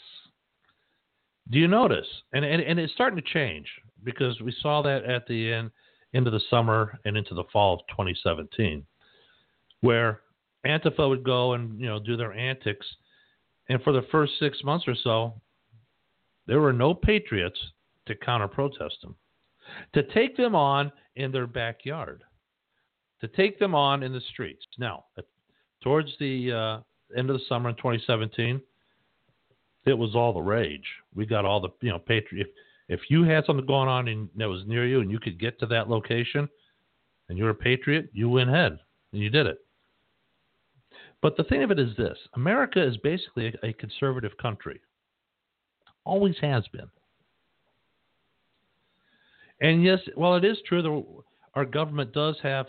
Do 1.49 1.59
you 1.59 1.67
notice? 1.67 2.07
And, 2.33 2.43
and, 2.43 2.61
and 2.61 2.79
it's 2.79 2.93
starting 2.93 3.21
to 3.21 3.33
change 3.33 3.67
because 4.03 4.39
we 4.41 4.53
saw 4.61 4.81
that 4.81 5.03
at 5.05 5.27
the 5.27 5.53
end, 5.53 5.71
into 6.13 6.31
the 6.31 6.41
summer 6.49 6.99
and 7.05 7.15
into 7.15 7.35
the 7.35 7.43
fall 7.53 7.75
of 7.75 7.79
2017, 7.89 8.85
where 9.81 10.21
Antifa 10.65 11.07
would 11.07 11.23
go 11.23 11.53
and 11.53 11.79
you 11.79 11.85
know 11.85 11.99
do 11.99 12.17
their 12.17 12.33
antics, 12.33 12.85
and 13.69 13.81
for 13.83 13.93
the 13.93 14.05
first 14.11 14.33
six 14.39 14.63
months 14.63 14.87
or 14.87 14.95
so, 14.95 15.39
there 16.47 16.59
were 16.59 16.73
no 16.73 16.93
patriots 16.93 17.59
to 18.07 18.15
counter 18.15 18.47
protest 18.47 18.97
them, 19.01 19.15
to 19.93 20.03
take 20.13 20.37
them 20.37 20.55
on 20.55 20.91
in 21.15 21.31
their 21.31 21.47
backyard, 21.47 22.23
to 23.21 23.27
take 23.27 23.59
them 23.59 23.75
on 23.75 24.03
in 24.03 24.13
the 24.13 24.21
streets. 24.31 24.65
Now, 24.77 25.05
towards 25.81 26.11
the 26.19 26.51
uh, 26.51 27.17
end 27.17 27.29
of 27.29 27.37
the 27.37 27.45
summer 27.47 27.69
in 27.69 27.75
2017, 27.75 28.61
it 29.85 29.97
was 29.97 30.15
all 30.15 30.33
the 30.33 30.41
rage. 30.41 30.85
We 31.15 31.25
got 31.25 31.45
all 31.45 31.59
the 31.59 31.69
you 31.81 31.91
know 31.91 31.99
patriot. 31.99 32.47
If, 32.87 32.99
if 32.99 33.09
you 33.09 33.23
had 33.23 33.45
something 33.45 33.65
going 33.65 33.89
on 33.89 34.07
in, 34.07 34.29
that 34.35 34.49
was 34.49 34.63
near 34.65 34.85
you 34.85 35.01
and 35.01 35.11
you 35.11 35.19
could 35.19 35.39
get 35.39 35.59
to 35.59 35.65
that 35.67 35.89
location, 35.89 36.49
and 37.27 37.37
you're 37.37 37.49
a 37.49 37.55
patriot, 37.55 38.09
you 38.13 38.29
went 38.29 38.49
ahead 38.49 38.79
and 39.13 39.21
you 39.21 39.29
did 39.29 39.47
it. 39.47 39.59
But 41.21 41.37
the 41.37 41.43
thing 41.43 41.63
of 41.63 41.71
it 41.71 41.79
is 41.79 41.95
this: 41.97 42.17
America 42.35 42.85
is 42.85 42.97
basically 42.97 43.53
a, 43.63 43.67
a 43.67 43.73
conservative 43.73 44.37
country. 44.37 44.79
Always 46.05 46.35
has 46.41 46.67
been. 46.69 46.89
And 49.61 49.83
yes, 49.83 49.99
while 50.15 50.35
it 50.35 50.45
is 50.45 50.57
true 50.65 50.81
that 50.81 51.03
our 51.55 51.65
government 51.65 52.13
does 52.13 52.37
have 52.41 52.67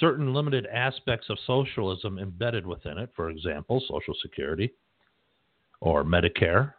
certain 0.00 0.32
limited 0.32 0.66
aspects 0.66 1.28
of 1.28 1.38
socialism 1.46 2.18
embedded 2.18 2.66
within 2.66 2.98
it, 2.98 3.10
for 3.14 3.30
example, 3.30 3.82
Social 3.88 4.14
Security 4.22 4.72
or 5.80 6.04
Medicare 6.04 6.72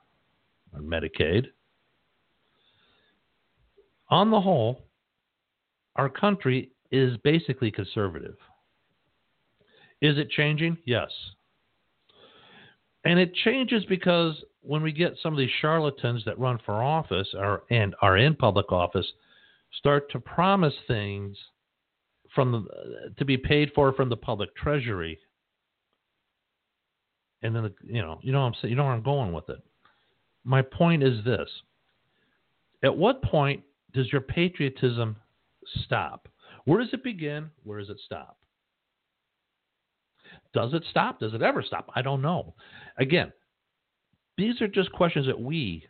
or 0.74 0.82
Medicaid. 0.82 1.48
On 4.10 4.32
the 4.32 4.42
whole, 4.42 4.86
our 5.96 6.10
country 6.10 6.72
is 6.92 7.18
basically 7.24 7.70
conservative. 7.70 8.38
Is 10.02 10.18
it 10.18 10.30
changing? 10.30 10.78
Yes. 10.86 11.10
And 13.04 13.20
it 13.20 13.34
changes 13.34 13.84
because 13.86 14.36
when 14.68 14.84
we 14.84 14.92
get 14.92 15.16
some 15.22 15.34
of 15.34 15.40
these 15.40 15.50
charlatans 15.62 16.24
that 16.26 16.38
run 16.38 16.60
for 16.66 16.84
office 16.84 17.28
or, 17.34 17.64
and 17.70 17.96
are 18.02 18.18
in 18.18 18.36
public 18.36 18.72
office 18.72 19.06
start 19.80 20.12
to 20.12 20.20
promise 20.20 20.74
things 20.88 21.38
from 22.36 22.52
the, 22.52 23.14
to 23.18 23.26
be 23.26 23.38
paid 23.38 23.72
for 23.74 23.94
from 23.94 24.10
the 24.10 24.18
public 24.18 24.56
treasury. 24.56 25.18
And 27.42 27.56
then, 27.56 27.64
the, 27.64 27.74
you 27.84 28.02
know, 28.02 28.20
you 28.22 28.32
know 28.32 28.42
I'm 28.42 28.54
saying. 28.62 28.72
You 28.72 28.76
know 28.76 28.84
where 28.84 28.94
I'm 28.94 29.04
going 29.04 29.32
with 29.32 29.50
it. 29.50 29.60
My 30.44 30.62
point 30.62 31.04
is 31.04 31.24
this: 31.24 31.50
At 32.84 32.96
what 32.96 33.22
point 33.22 33.64
does 33.94 34.12
your 34.12 34.22
patriotism 34.22 35.16
stop? 35.84 36.28
Where 36.66 36.80
does 36.80 36.94
it 36.94 37.04
begin? 37.04 37.50
Where 37.64 37.80
does 37.80 37.90
it 37.90 38.00
stop? 38.06 38.38
Does 40.54 40.74
it 40.74 40.84
stop? 40.90 41.20
Does 41.20 41.34
it 41.34 41.42
ever 41.42 41.62
stop? 41.62 41.90
I 41.96 42.02
don't 42.02 42.22
know. 42.22 42.56
Again, 42.98 43.32
these 44.38 44.62
are 44.62 44.68
just 44.68 44.92
questions 44.92 45.26
that 45.26 45.40
we, 45.40 45.86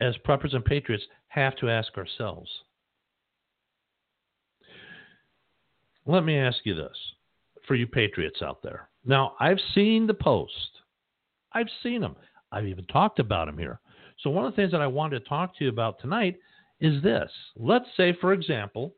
as 0.00 0.14
preppers 0.26 0.54
and 0.54 0.64
patriots, 0.64 1.04
have 1.28 1.56
to 1.56 1.68
ask 1.68 1.96
ourselves. 1.96 2.50
Let 6.06 6.24
me 6.24 6.36
ask 6.36 6.58
you 6.64 6.74
this 6.74 6.96
for 7.66 7.74
you 7.74 7.86
patriots 7.86 8.42
out 8.42 8.62
there. 8.62 8.88
Now, 9.04 9.34
I've 9.40 9.60
seen 9.74 10.06
the 10.06 10.14
post. 10.14 10.52
I've 11.52 11.68
seen 11.82 12.00
them. 12.00 12.16
I've 12.50 12.66
even 12.66 12.84
talked 12.86 13.18
about 13.18 13.46
them 13.46 13.58
here. 13.58 13.80
So, 14.20 14.30
one 14.30 14.44
of 14.44 14.52
the 14.52 14.56
things 14.56 14.72
that 14.72 14.80
I 14.80 14.86
wanted 14.86 15.20
to 15.20 15.28
talk 15.28 15.56
to 15.56 15.64
you 15.64 15.70
about 15.70 16.00
tonight 16.00 16.36
is 16.80 17.02
this. 17.02 17.30
Let's 17.56 17.86
say, 17.96 18.16
for 18.20 18.32
example, 18.32 18.94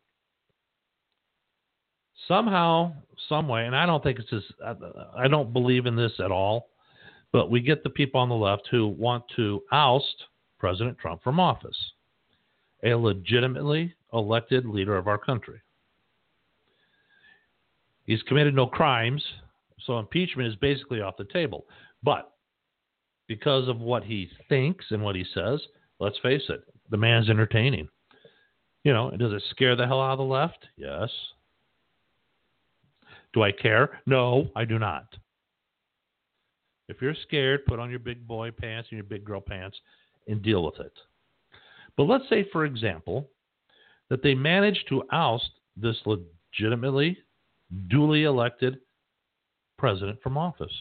somehow, 2.28 2.92
some 3.28 3.48
way, 3.48 3.66
and 3.66 3.76
I 3.76 3.86
don't 3.86 4.02
think 4.02 4.18
it's 4.18 4.30
just, 4.30 4.46
I 5.16 5.28
don't 5.28 5.52
believe 5.52 5.86
in 5.86 5.96
this 5.96 6.12
at 6.18 6.30
all, 6.30 6.70
but 7.32 7.50
we 7.50 7.60
get 7.60 7.82
the 7.82 7.90
people 7.90 8.20
on 8.20 8.28
the 8.28 8.34
left 8.34 8.68
who 8.70 8.88
want 8.88 9.24
to 9.36 9.62
oust 9.72 10.24
President 10.58 10.98
Trump 10.98 11.22
from 11.22 11.40
office, 11.40 11.76
a 12.84 12.94
legitimately 12.94 13.94
elected 14.12 14.66
leader 14.66 14.96
of 14.96 15.08
our 15.08 15.18
country. 15.18 15.60
He's 18.04 18.22
committed 18.22 18.54
no 18.54 18.66
crimes, 18.66 19.22
so 19.84 19.98
impeachment 19.98 20.48
is 20.48 20.56
basically 20.56 21.00
off 21.00 21.16
the 21.16 21.24
table. 21.24 21.66
But 22.02 22.30
because 23.26 23.68
of 23.68 23.80
what 23.80 24.04
he 24.04 24.28
thinks 24.48 24.84
and 24.90 25.02
what 25.02 25.16
he 25.16 25.24
says, 25.34 25.60
let's 25.98 26.18
face 26.18 26.42
it, 26.48 26.62
the 26.90 26.96
man's 26.96 27.30
entertaining. 27.30 27.88
You 28.84 28.92
know, 28.92 29.10
does 29.10 29.32
it 29.32 29.42
scare 29.50 29.74
the 29.76 29.86
hell 29.86 30.02
out 30.02 30.12
of 30.12 30.18
the 30.18 30.24
left? 30.24 30.66
Yes. 30.76 31.08
Do 33.34 33.42
I 33.42 33.52
care? 33.52 34.00
No, 34.06 34.48
I 34.56 34.64
do 34.64 34.78
not. 34.78 35.06
If 36.88 37.02
you're 37.02 37.16
scared, 37.26 37.66
put 37.66 37.80
on 37.80 37.90
your 37.90 37.98
big 37.98 38.26
boy 38.26 38.50
pants 38.50 38.88
and 38.90 38.96
your 38.96 39.04
big 39.04 39.24
girl 39.24 39.40
pants 39.40 39.76
and 40.28 40.40
deal 40.40 40.64
with 40.64 40.78
it. 40.80 40.92
But 41.96 42.04
let's 42.04 42.28
say, 42.28 42.46
for 42.52 42.64
example, 42.64 43.28
that 44.08 44.22
they 44.22 44.34
manage 44.34 44.84
to 44.88 45.02
oust 45.10 45.50
this 45.76 45.96
legitimately 46.06 47.18
duly 47.88 48.24
elected 48.24 48.78
president 49.78 50.22
from 50.22 50.38
office. 50.38 50.72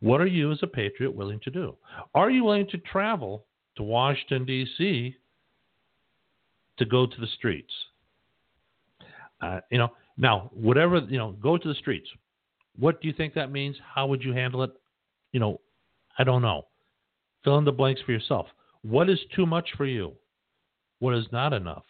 What 0.00 0.20
are 0.20 0.26
you 0.26 0.52
as 0.52 0.58
a 0.62 0.66
patriot 0.66 1.14
willing 1.14 1.40
to 1.44 1.50
do? 1.50 1.76
Are 2.14 2.30
you 2.30 2.44
willing 2.44 2.68
to 2.68 2.78
travel 2.78 3.46
to 3.76 3.82
Washington, 3.82 4.44
D.C. 4.44 5.14
to 6.78 6.84
go 6.84 7.06
to 7.06 7.20
the 7.20 7.26
streets? 7.38 7.72
Uh, 9.40 9.60
you 9.70 9.78
know, 9.78 9.92
now, 10.18 10.50
whatever, 10.52 10.98
you 10.98 11.16
know, 11.16 11.32
go 11.40 11.56
to 11.56 11.68
the 11.68 11.74
streets. 11.74 12.08
What 12.76 13.00
do 13.00 13.08
you 13.08 13.14
think 13.14 13.34
that 13.34 13.52
means? 13.52 13.76
How 13.94 14.06
would 14.08 14.22
you 14.22 14.32
handle 14.32 14.64
it? 14.64 14.72
You 15.32 15.40
know, 15.40 15.60
I 16.18 16.24
don't 16.24 16.42
know. 16.42 16.66
Fill 17.44 17.58
in 17.58 17.64
the 17.64 17.72
blanks 17.72 18.00
for 18.04 18.12
yourself. 18.12 18.46
What 18.82 19.08
is 19.08 19.18
too 19.34 19.46
much 19.46 19.70
for 19.76 19.86
you? 19.86 20.12
What 20.98 21.14
is 21.14 21.26
not 21.30 21.52
enough? 21.52 21.84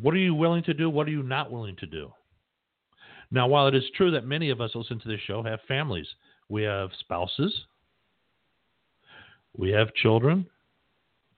What 0.00 0.14
are 0.14 0.18
you 0.18 0.34
willing 0.34 0.62
to 0.64 0.74
do? 0.74 0.88
What 0.88 1.08
are 1.08 1.10
you 1.10 1.22
not 1.22 1.50
willing 1.50 1.76
to 1.76 1.86
do? 1.86 2.12
Now, 3.32 3.48
while 3.48 3.66
it 3.66 3.74
is 3.74 3.84
true 3.96 4.12
that 4.12 4.24
many 4.24 4.50
of 4.50 4.60
us 4.60 4.70
listen 4.74 5.00
to 5.00 5.08
this 5.08 5.20
show 5.26 5.42
have 5.42 5.58
families, 5.66 6.06
we 6.48 6.62
have 6.62 6.90
spouses, 7.00 7.52
we 9.56 9.70
have 9.70 9.92
children 9.94 10.46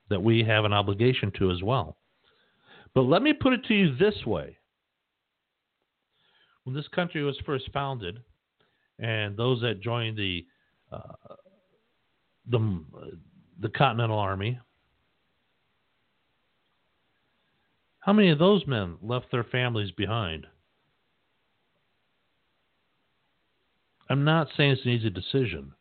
that 0.09 0.21
we 0.21 0.43
have 0.43 0.65
an 0.65 0.73
obligation 0.73 1.31
to 1.39 1.51
as 1.51 1.63
well. 1.63 1.97
But 2.93 3.03
let 3.03 3.23
me 3.23 3.33
put 3.33 3.53
it 3.53 3.63
to 3.65 3.73
you 3.73 3.95
this 3.95 4.25
way. 4.25 4.58
When 6.69 6.75
this 6.75 6.87
country 6.89 7.23
was 7.23 7.35
first 7.47 7.67
founded, 7.73 8.19
and 8.99 9.35
those 9.35 9.59
that 9.61 9.81
joined 9.81 10.19
the 10.19 10.45
uh, 10.91 11.33
the, 12.47 12.85
the 13.59 13.69
Continental 13.69 14.19
Army, 14.19 14.59
How 18.01 18.13
many 18.13 18.29
of 18.29 18.37
those 18.37 18.67
men 18.67 18.97
left 19.01 19.31
their 19.31 19.43
families 19.43 19.89
behind? 19.89 20.45
I'm 24.07 24.23
not 24.23 24.49
saying 24.55 24.73
it's 24.73 24.85
an 24.85 24.91
easy 24.91 25.09
decision, 25.09 25.71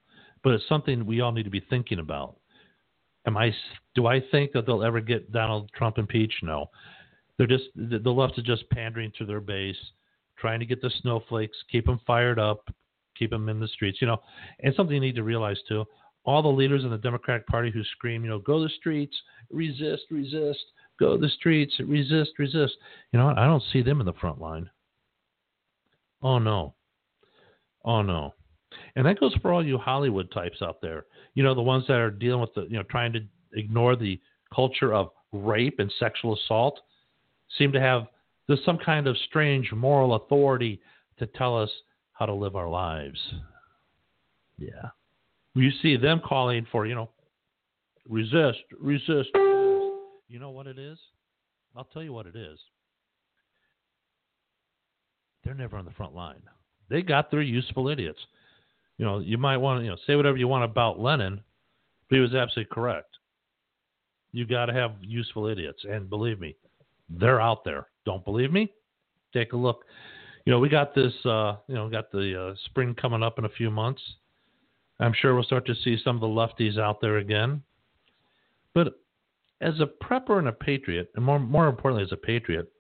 but 0.43 0.55
it's 0.55 0.69
something 0.71 1.05
we 1.05 1.21
all 1.21 1.33
need 1.33 1.45
to 1.45 1.51
be 1.51 1.65
thinking 1.69 1.99
about. 1.99 2.37
Am 3.27 3.37
I? 3.37 3.55
Do 3.95 4.07
I 4.07 4.23
think 4.31 4.53
that 4.53 4.65
they'll 4.65 4.83
ever 4.83 5.03
get 5.03 5.33
Donald 5.33 5.71
Trump 5.77 5.99
impeached? 5.99 6.43
No. 6.43 6.71
They're 7.37 7.47
just 7.47 7.67
the 7.77 8.11
left 8.11 8.39
is 8.39 8.45
just 8.45 8.71
pandering 8.71 9.13
to 9.19 9.27
their 9.27 9.41
base, 9.43 9.77
trying 10.39 10.61
to 10.61 10.67
get 10.67 10.81
the 10.81 10.91
snowflakes, 11.03 11.57
keep 11.71 11.87
them 11.87 12.01
fired 12.07 12.39
up, 12.39 12.69
keep 13.17 13.31
them 13.31 13.49
in 13.49 13.61
the 13.61 13.69
streets. 13.69 13.99
You 14.01 14.07
know, 14.07 14.19
and 14.61 14.75
something 14.75 14.95
you 14.95 15.01
need 15.01 15.17
to 15.17 15.25
realize 15.25 15.59
too: 15.69 15.85
all 16.25 16.43
the 16.43 16.49
leaders 16.49 16.85
in 16.85 16.91
the 16.91 16.99
Democratic 16.99 17.47
Party 17.47 17.71
who 17.71 17.83
scream, 17.85 18.25
you 18.25 18.31
know, 18.31 18.39
go 18.39 18.63
the 18.63 18.69
streets, 18.69 19.17
resist, 19.51 20.05
resist, 20.11 20.65
go 20.99 21.17
the 21.17 21.29
streets, 21.29 21.75
resist, 21.87 22.33
resist. 22.39 22.75
You 23.13 23.19
know, 23.19 23.35
I 23.37 23.47
don't 23.47 23.63
see 23.73 23.83
them 23.83 24.01
in 24.01 24.07
the 24.07 24.13
front 24.15 24.41
line. 24.41 24.69
Oh 26.23 26.39
no, 26.39 26.75
oh 27.85 28.03
no. 28.03 28.35
And 28.97 29.07
that 29.07 29.19
goes 29.19 29.35
for 29.41 29.53
all 29.53 29.65
you 29.65 29.79
Hollywood 29.79 30.31
types 30.31 30.61
out 30.61 30.81
there. 30.83 31.07
You 31.35 31.43
know, 31.43 31.55
the 31.55 31.63
ones 31.63 31.85
that 31.89 31.97
are 31.97 32.11
dealing 32.11 32.41
with 32.41 32.53
the, 32.55 32.63
you 32.63 32.77
know, 32.77 32.83
trying 32.85 33.13
to 33.15 33.21
ignore 33.55 33.97
the 33.97 34.21
culture 34.55 34.93
of 34.93 35.11
rape 35.33 35.79
and 35.79 35.93
sexual 35.99 36.35
assault 36.35 36.79
seem 37.57 37.73
to 37.73 37.81
have 37.81 38.07
there's 38.49 38.65
some 38.65 38.79
kind 38.79 39.07
of 39.07 39.17
strange 39.29 39.71
moral 39.73 40.15
authority 40.15 40.81
to 41.19 41.27
tell 41.27 41.57
us 41.57 41.71
how 42.13 42.27
to 42.27 42.35
live 42.35 42.57
our 42.57 42.69
lives. 42.69 43.19
Yeah. 44.59 44.89
You 45.55 45.71
see 45.83 45.97
them 45.97 46.21
calling 46.25 46.67
for, 46.73 46.87
you 46.87 46.95
know, 46.95 47.11
resist, 48.09 48.59
resist, 48.81 49.09
resist. 49.09 49.31
You 50.29 50.39
know 50.39 50.51
what 50.51 50.67
it 50.67 50.79
is? 50.79 50.99
I'll 51.77 51.85
tell 51.85 52.03
you 52.03 52.13
what 52.13 52.27
it 52.27 52.37
is. 52.37 52.59
They're 55.45 55.55
never 55.55 55.77
on 55.77 55.85
the 55.85 55.91
front 55.93 56.15
line. 56.15 56.43
They 56.91 57.03
got 57.03 57.31
their 57.31 57.43
useful 57.43 57.89
idiots. 57.89 58.19
You 58.97 59.05
know, 59.05 59.21
you 59.21 59.39
might 59.39 59.59
want 59.59 59.81
to, 59.81 59.85
you 59.85 59.91
know, 59.91 59.97
say 60.07 60.17
whatever 60.17 60.37
you 60.37 60.49
want 60.49 60.65
about 60.65 60.99
Lenin, 60.99 61.41
but 62.09 62.17
he 62.17 62.21
was 62.21 62.35
absolutely 62.35 62.73
correct. 62.73 63.17
You 64.33 64.45
got 64.47 64.67
to 64.67 64.73
have 64.73 64.93
useful 65.01 65.47
idiots, 65.47 65.85
and 65.89 66.11
believe 66.11 66.41
me, 66.41 66.57
they're 67.09 67.41
out 67.41 67.65
there. 67.65 67.87
Don't 68.09 68.25
believe 68.25 68.51
me? 68.51 68.73
Take 69.35 69.53
a 69.53 69.57
look. 69.57 69.85
You 70.47 70.51
know, 70.51 70.59
we 70.59 70.71
got 70.71 70.95
this. 70.95 71.13
Uh, 71.27 71.57
you 71.67 71.75
know, 71.75 71.91
got 71.91 72.11
the 72.11 72.43
uh, 72.43 72.55
spring 72.65 72.95
coming 72.95 73.23
up 73.23 73.39
in 73.39 73.45
a 73.45 73.51
few 73.51 73.71
months. 73.71 74.01
I'm 74.99 75.13
sure 75.13 75.35
we'll 75.35 75.45
start 75.45 75.67
to 75.67 75.75
see 75.85 75.99
some 76.03 76.17
of 76.17 76.23
the 76.23 76.27
lefties 76.27 76.79
out 76.79 77.03
there 77.03 77.19
again. 77.19 77.63
But 78.73 78.99
as 79.61 79.75
a 79.81 79.87
prepper 80.03 80.39
and 80.39 80.49
a 80.49 80.53
patriot, 80.53 81.11
and 81.17 81.23
more 81.23 81.39
more 81.39 81.69
importantly, 81.69 82.03
as 82.03 82.13
a 82.13 82.17
patriot, 82.17 82.73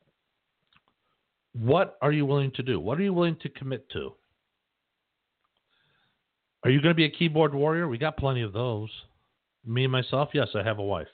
what 1.53 1.99
are 2.01 2.11
you 2.13 2.25
willing 2.25 2.51
to 2.53 2.63
do? 2.63 2.81
What 2.81 2.99
are 2.99 3.03
you 3.03 3.13
willing 3.13 3.37
to 3.43 3.51
commit 3.51 3.87
to? 3.91 4.15
Are 6.65 6.71
you 6.71 6.81
going 6.81 6.95
to 6.95 6.97
be 6.97 7.05
a 7.05 7.11
keyboard 7.11 7.55
warrior? 7.55 7.87
We 7.87 7.99
got 7.99 8.17
plenty 8.17 8.41
of 8.41 8.55
those. 8.55 8.89
Me 9.67 9.85
and 9.85 9.93
myself, 9.93 10.31
yes, 10.33 10.49
I 10.55 10.63
have 10.63 10.79
a 10.79 10.83
wife. 10.83 11.07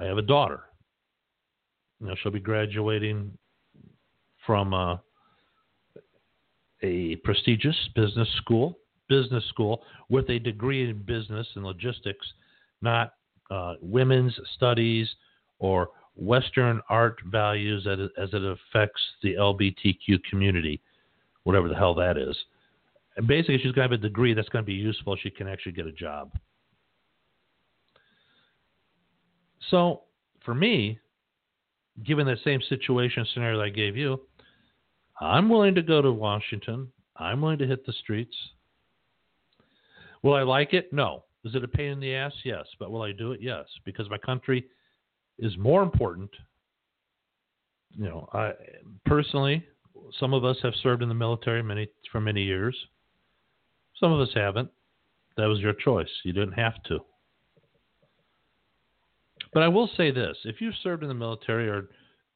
I 0.00 0.06
have 0.06 0.18
a 0.18 0.22
daughter. 0.22 0.64
You 2.00 2.08
know, 2.08 2.14
she'll 2.22 2.32
be 2.32 2.40
graduating 2.40 3.36
from 4.46 4.72
uh, 4.72 4.96
a 6.82 7.16
prestigious 7.16 7.76
business 7.94 8.28
school, 8.36 8.78
business 9.08 9.44
school 9.48 9.82
with 10.08 10.28
a 10.30 10.38
degree 10.38 10.88
in 10.88 11.02
business 11.02 11.46
and 11.54 11.64
logistics, 11.64 12.26
not 12.80 13.14
uh, 13.50 13.74
women's 13.82 14.34
studies 14.54 15.08
or 15.58 15.90
Western 16.16 16.80
art 16.88 17.18
values 17.26 17.86
as 17.86 18.30
it, 18.32 18.42
affects 18.44 19.00
the 19.22 19.34
LGBTQ 19.34 20.22
community, 20.28 20.80
whatever 21.44 21.68
the 21.68 21.74
hell 21.74 21.94
that 21.94 22.16
is. 22.16 22.36
And 23.16 23.26
basically, 23.26 23.58
she's 23.58 23.72
going 23.72 23.88
to 23.88 23.92
have 23.92 23.92
a 23.92 23.96
degree 23.96 24.34
that's 24.34 24.48
going 24.48 24.64
to 24.64 24.66
be 24.66 24.72
useful. 24.72 25.16
She 25.16 25.30
can 25.30 25.48
actually 25.48 25.72
get 25.72 25.86
a 25.86 25.92
job. 25.92 26.32
So, 29.70 30.02
for 30.44 30.54
me, 30.54 30.98
given 32.04 32.26
that 32.26 32.38
same 32.44 32.60
situation 32.68 33.26
scenario 33.32 33.58
that 33.58 33.64
I 33.64 33.68
gave 33.70 33.96
you, 33.96 34.20
I'm 35.20 35.48
willing 35.48 35.74
to 35.74 35.82
go 35.82 36.00
to 36.00 36.12
Washington. 36.12 36.88
I'm 37.16 37.40
willing 37.40 37.58
to 37.58 37.66
hit 37.66 37.84
the 37.84 37.92
streets. 37.92 38.34
Will 40.22 40.34
I 40.34 40.42
like 40.42 40.72
it? 40.74 40.92
No. 40.92 41.24
Is 41.44 41.54
it 41.54 41.64
a 41.64 41.68
pain 41.68 41.92
in 41.92 42.00
the 42.00 42.14
ass? 42.14 42.32
Yes. 42.44 42.66
But 42.78 42.90
will 42.90 43.02
I 43.02 43.12
do 43.12 43.32
it? 43.32 43.40
Yes. 43.42 43.66
Because 43.84 44.08
my 44.10 44.18
country 44.18 44.66
is 45.38 45.56
more 45.56 45.82
important. 45.82 46.30
You 47.96 48.04
know, 48.04 48.28
I 48.32 48.52
personally, 49.04 49.64
some 50.18 50.32
of 50.32 50.44
us 50.44 50.56
have 50.62 50.74
served 50.82 51.02
in 51.02 51.08
the 51.08 51.14
military 51.14 51.62
many 51.62 51.88
for 52.12 52.20
many 52.20 52.42
years. 52.42 52.76
Some 53.98 54.12
of 54.12 54.20
us 54.20 54.30
haven't. 54.34 54.70
That 55.36 55.46
was 55.46 55.60
your 55.60 55.72
choice. 55.72 56.10
You 56.24 56.32
didn't 56.32 56.52
have 56.52 56.82
to. 56.84 57.00
But 59.52 59.62
I 59.62 59.68
will 59.68 59.90
say 59.96 60.10
this 60.10 60.36
if 60.44 60.60
you've 60.60 60.74
served 60.82 61.02
in 61.02 61.08
the 61.08 61.14
military 61.14 61.68
or 61.68 61.88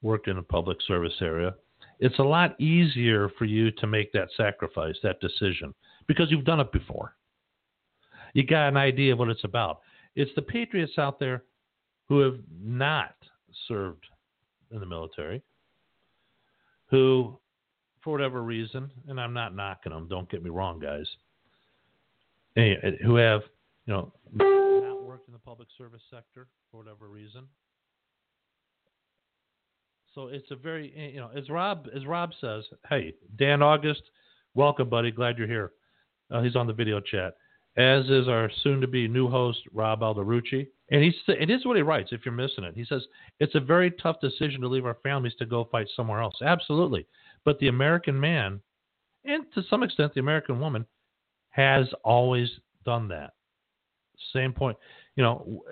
worked 0.02 0.28
in 0.28 0.38
a 0.38 0.42
public 0.42 0.78
service 0.86 1.14
area, 1.20 1.54
it's 2.00 2.18
a 2.18 2.24
lot 2.24 2.60
easier 2.60 3.30
for 3.38 3.44
you 3.44 3.70
to 3.72 3.86
make 3.86 4.12
that 4.12 4.28
sacrifice, 4.36 4.96
that 5.02 5.20
decision, 5.20 5.74
because 6.06 6.30
you've 6.30 6.44
done 6.44 6.60
it 6.60 6.72
before. 6.72 7.16
You 8.34 8.44
got 8.44 8.68
an 8.68 8.76
idea 8.76 9.12
of 9.12 9.18
what 9.20 9.28
it's 9.28 9.44
about. 9.44 9.80
It's 10.16 10.30
the 10.34 10.42
patriots 10.42 10.98
out 10.98 11.18
there 11.20 11.44
who 12.08 12.18
have 12.20 12.38
not 12.62 13.14
served 13.68 14.04
in 14.70 14.80
the 14.80 14.86
military, 14.86 15.42
who, 16.86 17.38
for 18.02 18.12
whatever 18.12 18.42
reason, 18.42 18.90
and 19.08 19.20
I'm 19.20 19.32
not 19.32 19.54
knocking 19.54 19.92
them, 19.92 20.08
don't 20.08 20.28
get 20.28 20.42
me 20.42 20.50
wrong, 20.50 20.80
guys, 20.80 21.06
eh, 22.56 22.74
eh, 22.82 22.90
who 23.04 23.14
have, 23.16 23.42
you 23.86 23.94
know, 23.94 24.12
not 24.84 25.02
worked 25.02 25.28
in 25.28 25.32
the 25.32 25.38
public 25.38 25.68
service 25.76 26.02
sector 26.10 26.46
for 26.70 26.78
whatever 26.78 27.08
reason. 27.08 27.44
So 30.14 30.28
it's 30.28 30.50
a 30.50 30.56
very, 30.56 31.12
you 31.12 31.20
know, 31.20 31.30
as 31.36 31.48
Rob 31.50 31.88
as 31.94 32.06
Rob 32.06 32.30
says, 32.40 32.64
hey, 32.88 33.14
Dan 33.36 33.62
August, 33.62 34.02
welcome, 34.54 34.88
buddy. 34.88 35.10
Glad 35.10 35.38
you're 35.38 35.48
here. 35.48 35.72
Uh, 36.30 36.40
he's 36.40 36.56
on 36.56 36.66
the 36.66 36.72
video 36.72 37.00
chat, 37.00 37.34
as 37.76 38.04
is 38.06 38.28
our 38.28 38.50
soon-to-be 38.62 39.08
new 39.08 39.28
host 39.28 39.58
Rob 39.72 40.00
Alderucci. 40.00 40.68
And 40.90 41.02
he's 41.02 41.14
it 41.26 41.50
is 41.50 41.66
what 41.66 41.76
he 41.76 41.82
writes. 41.82 42.10
If 42.12 42.24
you're 42.24 42.34
missing 42.34 42.62
it, 42.64 42.74
he 42.76 42.84
says 42.84 43.02
it's 43.40 43.56
a 43.56 43.60
very 43.60 43.90
tough 43.90 44.20
decision 44.20 44.60
to 44.60 44.68
leave 44.68 44.86
our 44.86 44.98
families 45.02 45.34
to 45.40 45.46
go 45.46 45.68
fight 45.72 45.88
somewhere 45.96 46.20
else. 46.20 46.36
Absolutely, 46.44 47.06
but 47.44 47.58
the 47.58 47.68
American 47.68 48.18
man, 48.18 48.60
and 49.24 49.44
to 49.54 49.62
some 49.68 49.82
extent 49.82 50.14
the 50.14 50.20
American 50.20 50.60
woman, 50.60 50.86
has 51.50 51.86
always 52.04 52.50
done 52.84 53.08
that. 53.08 53.32
Same 54.32 54.52
point. 54.52 54.76
You 55.16 55.22
know, 55.22 55.62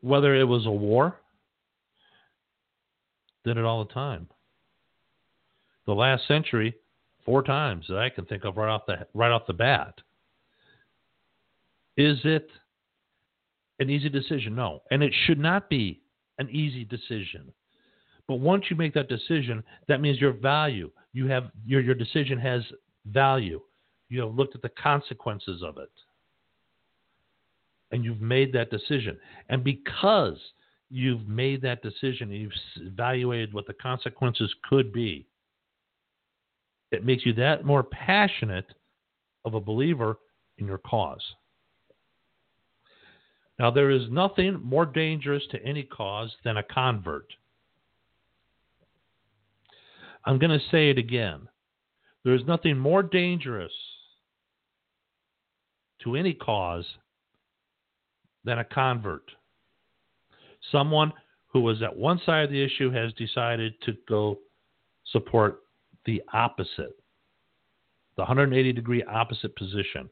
whether 0.00 0.34
it 0.34 0.44
was 0.44 0.66
a 0.66 0.70
war, 0.70 1.16
did 3.44 3.56
it 3.56 3.64
all 3.64 3.84
the 3.84 3.92
time. 3.92 4.28
The 5.86 5.94
last 5.94 6.26
century, 6.28 6.74
four 7.24 7.42
times 7.42 7.86
that 7.88 7.98
I 7.98 8.10
can 8.10 8.24
think 8.26 8.44
of 8.44 8.56
right 8.56 8.70
off 8.70 8.82
the 8.86 9.06
right 9.14 9.30
off 9.30 9.46
the 9.46 9.54
bat. 9.54 9.94
Is 11.96 12.18
it 12.24 12.48
an 13.80 13.90
easy 13.90 14.08
decision? 14.08 14.54
No, 14.54 14.82
and 14.90 15.02
it 15.02 15.12
should 15.26 15.38
not 15.38 15.68
be 15.68 16.00
an 16.38 16.48
easy 16.50 16.84
decision. 16.84 17.52
But 18.28 18.36
once 18.36 18.64
you 18.68 18.76
make 18.76 18.94
that 18.94 19.08
decision, 19.08 19.64
that 19.88 20.00
means 20.00 20.20
your 20.20 20.32
value, 20.32 20.90
you 21.12 21.26
have 21.28 21.50
your 21.64 21.80
your 21.80 21.94
decision 21.94 22.38
has 22.38 22.62
value. 23.06 23.60
You 24.10 24.20
have 24.22 24.34
looked 24.34 24.54
at 24.54 24.62
the 24.62 24.70
consequences 24.70 25.62
of 25.62 25.78
it. 25.78 25.90
And 27.90 28.04
you've 28.04 28.20
made 28.20 28.52
that 28.52 28.70
decision. 28.70 29.18
And 29.48 29.64
because 29.64 30.38
you've 30.90 31.26
made 31.26 31.62
that 31.62 31.82
decision, 31.82 32.30
and 32.30 32.40
you've 32.40 32.52
evaluated 32.76 33.52
what 33.52 33.66
the 33.66 33.74
consequences 33.74 34.52
could 34.68 34.92
be, 34.92 35.26
it 36.90 37.04
makes 37.04 37.26
you 37.26 37.32
that 37.34 37.64
more 37.64 37.82
passionate 37.82 38.66
of 39.44 39.54
a 39.54 39.60
believer 39.60 40.18
in 40.58 40.66
your 40.66 40.78
cause. 40.78 41.22
Now, 43.58 43.70
there 43.70 43.90
is 43.90 44.02
nothing 44.10 44.60
more 44.62 44.86
dangerous 44.86 45.42
to 45.50 45.62
any 45.64 45.82
cause 45.82 46.34
than 46.44 46.56
a 46.56 46.62
convert. 46.62 47.32
I'm 50.24 50.38
going 50.38 50.56
to 50.56 50.64
say 50.70 50.90
it 50.90 50.98
again. 50.98 51.48
There 52.24 52.34
is 52.34 52.42
nothing 52.46 52.78
more 52.78 53.02
dangerous 53.02 53.72
to 56.04 56.14
any 56.14 56.34
cause 56.34 56.84
than 58.44 58.58
a 58.58 58.64
convert. 58.64 59.30
Someone 60.72 61.12
who 61.46 61.60
was 61.60 61.82
at 61.82 61.96
one 61.96 62.20
side 62.24 62.44
of 62.44 62.50
the 62.50 62.62
issue 62.62 62.90
has 62.90 63.12
decided 63.14 63.74
to 63.82 63.92
go 64.08 64.38
support 65.12 65.60
the 66.04 66.22
opposite, 66.32 66.96
the 68.16 68.22
180 68.22 68.72
degree 68.72 69.02
opposite 69.04 69.54
position, 69.56 70.08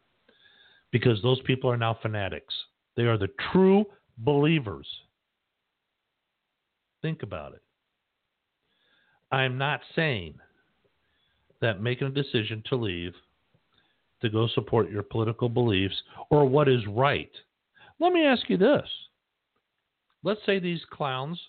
because 0.91 1.21
those 1.23 1.41
people 1.43 1.71
are 1.71 1.77
now 1.77 1.99
fanatics. 2.01 2.55
They 2.97 3.05
are 3.05 3.19
the 3.19 3.31
true 3.53 3.85
believers. 4.19 4.87
Think 7.03 7.23
about 7.23 7.53
it. 7.53 7.63
I'm 9.31 9.59
not 9.59 9.81
saying 9.95 10.35
that 11.61 11.83
making 11.83 12.09
a 12.09 12.11
decision 12.11 12.63
to 12.69 12.77
leave 12.77 13.13
to 14.23 14.31
go 14.31 14.49
support 14.55 14.91
your 14.91 15.03
political 15.03 15.49
beliefs 15.49 15.95
or 16.31 16.47
what 16.47 16.69
is 16.69 16.81
right. 16.89 17.31
Let 17.99 18.13
me 18.13 18.25
ask 18.25 18.49
you 18.49 18.57
this. 18.57 18.89
Let's 20.23 20.41
say 20.45 20.59
these 20.59 20.83
clowns 20.91 21.41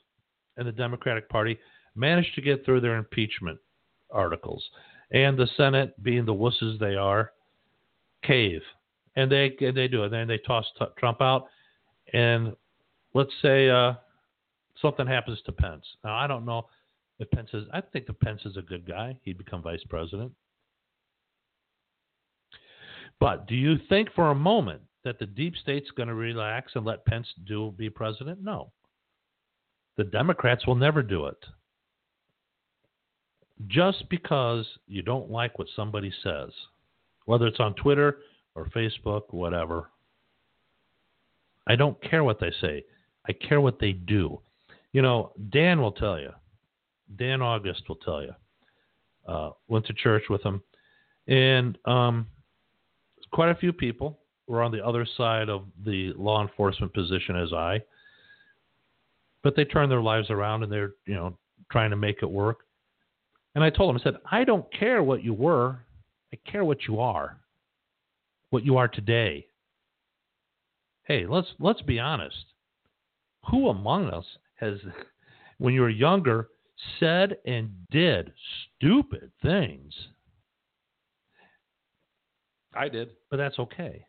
in 0.57 0.65
the 0.65 0.71
Democratic 0.71 1.29
Party 1.29 1.57
manage 1.95 2.31
to 2.35 2.41
get 2.41 2.63
through 2.63 2.81
their 2.81 2.97
impeachment 2.97 3.59
articles 4.11 4.63
and 5.11 5.37
the 5.37 5.47
Senate, 5.55 6.01
being 6.03 6.25
the 6.25 6.33
wusses 6.33 6.79
they 6.79 6.95
are, 6.95 7.31
cave. 8.23 8.61
And 9.15 9.31
they 9.31 9.55
and 9.61 9.75
they 9.75 9.87
do 9.87 10.03
it. 10.03 10.13
And 10.13 10.29
they 10.29 10.37
toss 10.39 10.65
t- 10.77 10.85
Trump 10.97 11.21
out. 11.21 11.47
And 12.13 12.55
let's 13.13 13.31
say 13.41 13.69
uh, 13.69 13.93
something 14.81 15.07
happens 15.07 15.39
to 15.45 15.51
Pence. 15.51 15.85
Now, 16.03 16.15
I 16.15 16.27
don't 16.27 16.45
know 16.45 16.67
if 17.19 17.29
Pence 17.31 17.49
is, 17.53 17.65
I 17.73 17.81
think 17.81 18.05
if 18.09 18.19
Pence 18.19 18.41
is 18.45 18.57
a 18.57 18.61
good 18.61 18.87
guy. 18.87 19.17
He'd 19.23 19.37
become 19.37 19.63
vice 19.63 19.83
president. 19.89 20.31
But 23.19 23.47
do 23.47 23.55
you 23.55 23.77
think 23.89 24.09
for 24.13 24.29
a 24.29 24.35
moment 24.35 24.81
that 25.07 25.19
the 25.19 25.25
deep 25.25 25.55
state's 25.55 25.89
going 25.91 26.07
to 26.07 26.13
relax 26.13 26.73
and 26.75 26.85
let 26.85 27.05
Pence 27.05 27.27
do 27.45 27.73
be 27.77 27.89
president? 27.89 28.41
No. 28.41 28.71
The 29.95 30.03
Democrats 30.03 30.67
will 30.67 30.75
never 30.75 31.01
do 31.01 31.25
it. 31.25 31.37
Just 33.67 34.07
because 34.09 34.65
you 34.87 35.01
don't 35.01 35.31
like 35.31 35.57
what 35.57 35.67
somebody 35.75 36.13
says, 36.23 36.51
whether 37.25 37.47
it's 37.47 37.59
on 37.59 37.73
Twitter 37.75 38.19
or 38.53 38.67
Facebook, 38.67 39.23
whatever. 39.31 39.89
I 41.67 41.75
don't 41.75 41.99
care 42.01 42.23
what 42.23 42.39
they 42.39 42.51
say. 42.61 42.83
I 43.27 43.33
care 43.33 43.59
what 43.59 43.79
they 43.79 43.93
do. 43.93 44.39
You 44.93 45.01
know, 45.01 45.31
Dan 45.49 45.81
will 45.81 45.91
tell 45.91 46.19
you. 46.19 46.31
Dan 47.15 47.41
August 47.41 47.83
will 47.87 47.97
tell 47.97 48.21
you. 48.21 48.33
Uh, 49.27 49.51
went 49.67 49.85
to 49.85 49.93
church 49.93 50.23
with 50.29 50.41
him, 50.41 50.63
and 51.27 51.77
um, 51.83 52.27
quite 53.31 53.49
a 53.49 53.55
few 53.55 53.73
people 53.73 54.19
were 54.47 54.63
on 54.63 54.71
the 54.71 54.85
other 54.85 55.05
side 55.17 55.49
of 55.49 55.65
the 55.85 56.13
law 56.17 56.41
enforcement 56.41 56.93
position 56.93 57.35
as 57.35 57.53
I. 57.53 57.81
But 59.43 59.55
they 59.55 59.65
turned 59.65 59.91
their 59.91 60.01
lives 60.01 60.29
around 60.29 60.63
and 60.63 60.71
they're, 60.71 60.93
you 61.05 61.15
know, 61.15 61.37
trying 61.71 61.91
to 61.91 61.97
make 61.97 62.17
it 62.21 62.29
work. 62.29 62.59
And 63.55 63.63
I 63.63 63.69
told 63.69 63.89
them, 63.89 64.01
I 64.01 64.03
said, 64.03 64.19
I 64.31 64.43
don't 64.43 64.65
care 64.71 65.03
what 65.03 65.23
you 65.23 65.33
were. 65.33 65.79
I 66.33 66.37
care 66.49 66.63
what 66.63 66.83
you 66.87 66.99
are. 66.99 67.39
What 68.49 68.63
you 68.63 68.77
are 68.77 68.87
today. 68.87 69.47
Hey, 71.03 71.25
let's 71.27 71.47
let's 71.59 71.81
be 71.81 71.99
honest. 71.99 72.45
Who 73.49 73.69
among 73.69 74.09
us 74.09 74.25
has 74.55 74.77
when 75.57 75.73
you 75.73 75.81
were 75.81 75.89
younger 75.89 76.49
said 76.99 77.37
and 77.45 77.71
did 77.91 78.31
stupid 78.77 79.31
things? 79.41 79.93
I 82.75 82.89
did. 82.89 83.11
But 83.29 83.37
that's 83.37 83.57
okay. 83.59 84.05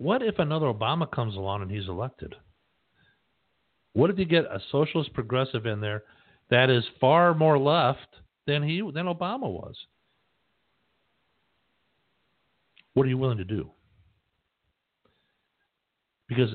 What 0.00 0.22
if 0.22 0.38
another 0.38 0.72
Obama 0.72 1.10
comes 1.10 1.36
along 1.36 1.60
and 1.60 1.70
he's 1.70 1.86
elected? 1.86 2.34
What 3.92 4.08
if 4.08 4.18
you 4.18 4.24
get 4.24 4.44
a 4.46 4.58
socialist 4.72 5.12
progressive 5.12 5.66
in 5.66 5.78
there 5.82 6.04
that 6.48 6.70
is 6.70 6.82
far 6.98 7.34
more 7.34 7.58
left 7.58 8.08
than 8.46 8.62
he 8.62 8.80
than 8.94 9.04
Obama 9.04 9.42
was? 9.42 9.76
What 12.94 13.04
are 13.04 13.10
you 13.10 13.18
willing 13.18 13.36
to 13.36 13.44
do? 13.44 13.72
Because 16.28 16.54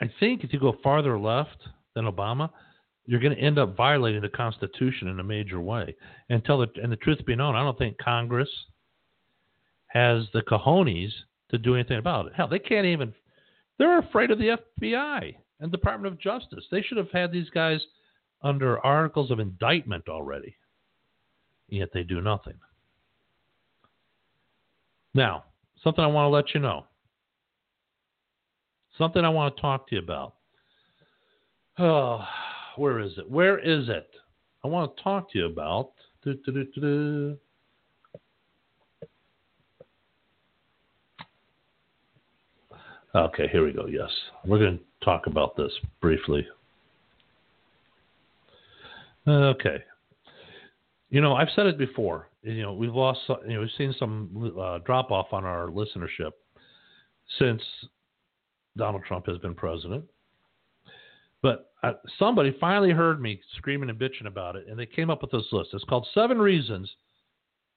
I 0.00 0.10
think 0.18 0.42
if 0.42 0.50
you 0.50 0.58
go 0.58 0.78
farther 0.82 1.18
left 1.18 1.58
than 1.94 2.06
Obama, 2.06 2.48
you're 3.04 3.20
going 3.20 3.36
to 3.36 3.42
end 3.42 3.58
up 3.58 3.76
violating 3.76 4.22
the 4.22 4.30
Constitution 4.30 5.08
in 5.08 5.20
a 5.20 5.24
major 5.24 5.60
way. 5.60 5.94
And 6.30 6.42
tell 6.46 6.56
the 6.56 6.68
and 6.82 6.90
the 6.90 6.96
truth 6.96 7.18
be 7.26 7.36
known, 7.36 7.56
I 7.56 7.62
don't 7.62 7.76
think 7.76 7.98
Congress 7.98 8.48
has 9.88 10.24
the 10.32 10.40
cojones 10.40 11.12
to 11.50 11.58
do 11.58 11.74
anything 11.74 11.98
about 11.98 12.26
it. 12.26 12.32
Hell, 12.34 12.48
they 12.48 12.58
can't 12.58 12.86
even. 12.86 13.12
They're 13.78 13.98
afraid 13.98 14.30
of 14.30 14.38
the 14.38 14.58
FBI 14.82 15.34
and 15.60 15.72
Department 15.72 16.12
of 16.12 16.20
Justice. 16.20 16.64
They 16.70 16.82
should 16.82 16.98
have 16.98 17.10
had 17.12 17.32
these 17.32 17.50
guys 17.50 17.80
under 18.42 18.78
articles 18.84 19.30
of 19.30 19.40
indictment 19.40 20.08
already. 20.08 20.56
Yet 21.68 21.90
they 21.92 22.02
do 22.02 22.20
nothing. 22.20 22.54
Now, 25.14 25.44
something 25.82 26.04
I 26.04 26.08
want 26.08 26.26
to 26.26 26.34
let 26.34 26.54
you 26.54 26.60
know. 26.60 26.86
Something 28.98 29.24
I 29.24 29.28
want 29.28 29.56
to 29.56 29.62
talk 29.62 29.88
to 29.88 29.96
you 29.96 30.02
about. 30.02 30.34
Oh, 31.78 32.24
where 32.76 32.98
is 33.00 33.12
it? 33.18 33.30
Where 33.30 33.58
is 33.58 33.88
it? 33.88 34.10
I 34.64 34.68
want 34.68 34.96
to 34.96 35.02
talk 35.02 35.32
to 35.32 35.38
you 35.38 35.46
about. 35.46 35.92
Okay, 43.14 43.48
here 43.48 43.64
we 43.64 43.72
go. 43.72 43.86
Yes, 43.86 44.10
we're 44.44 44.58
going 44.58 44.78
to 44.78 45.04
talk 45.04 45.26
about 45.26 45.56
this 45.56 45.72
briefly. 46.00 46.46
Okay. 49.26 49.82
You 51.10 51.20
know, 51.20 51.34
I've 51.34 51.48
said 51.56 51.66
it 51.66 51.76
before. 51.76 52.28
You 52.42 52.62
know, 52.62 52.72
we've 52.72 52.94
lost. 52.94 53.20
You 53.46 53.54
know, 53.54 53.60
we've 53.60 53.70
seen 53.76 53.94
some 53.98 54.52
uh, 54.58 54.78
drop 54.78 55.10
off 55.10 55.32
on 55.32 55.44
our 55.44 55.66
listenership 55.66 56.30
since 57.38 57.62
Donald 58.76 59.02
Trump 59.06 59.26
has 59.26 59.38
been 59.38 59.54
president. 59.54 60.04
But 61.42 61.72
uh, 61.82 61.94
somebody 62.18 62.56
finally 62.60 62.90
heard 62.90 63.20
me 63.20 63.40
screaming 63.56 63.90
and 63.90 63.98
bitching 63.98 64.26
about 64.26 64.56
it, 64.56 64.66
and 64.68 64.78
they 64.78 64.86
came 64.86 65.10
up 65.10 65.22
with 65.22 65.32
this 65.32 65.46
list. 65.52 65.70
It's 65.72 65.84
called 65.84 66.06
Seven 66.14 66.38
Reasons 66.38 66.88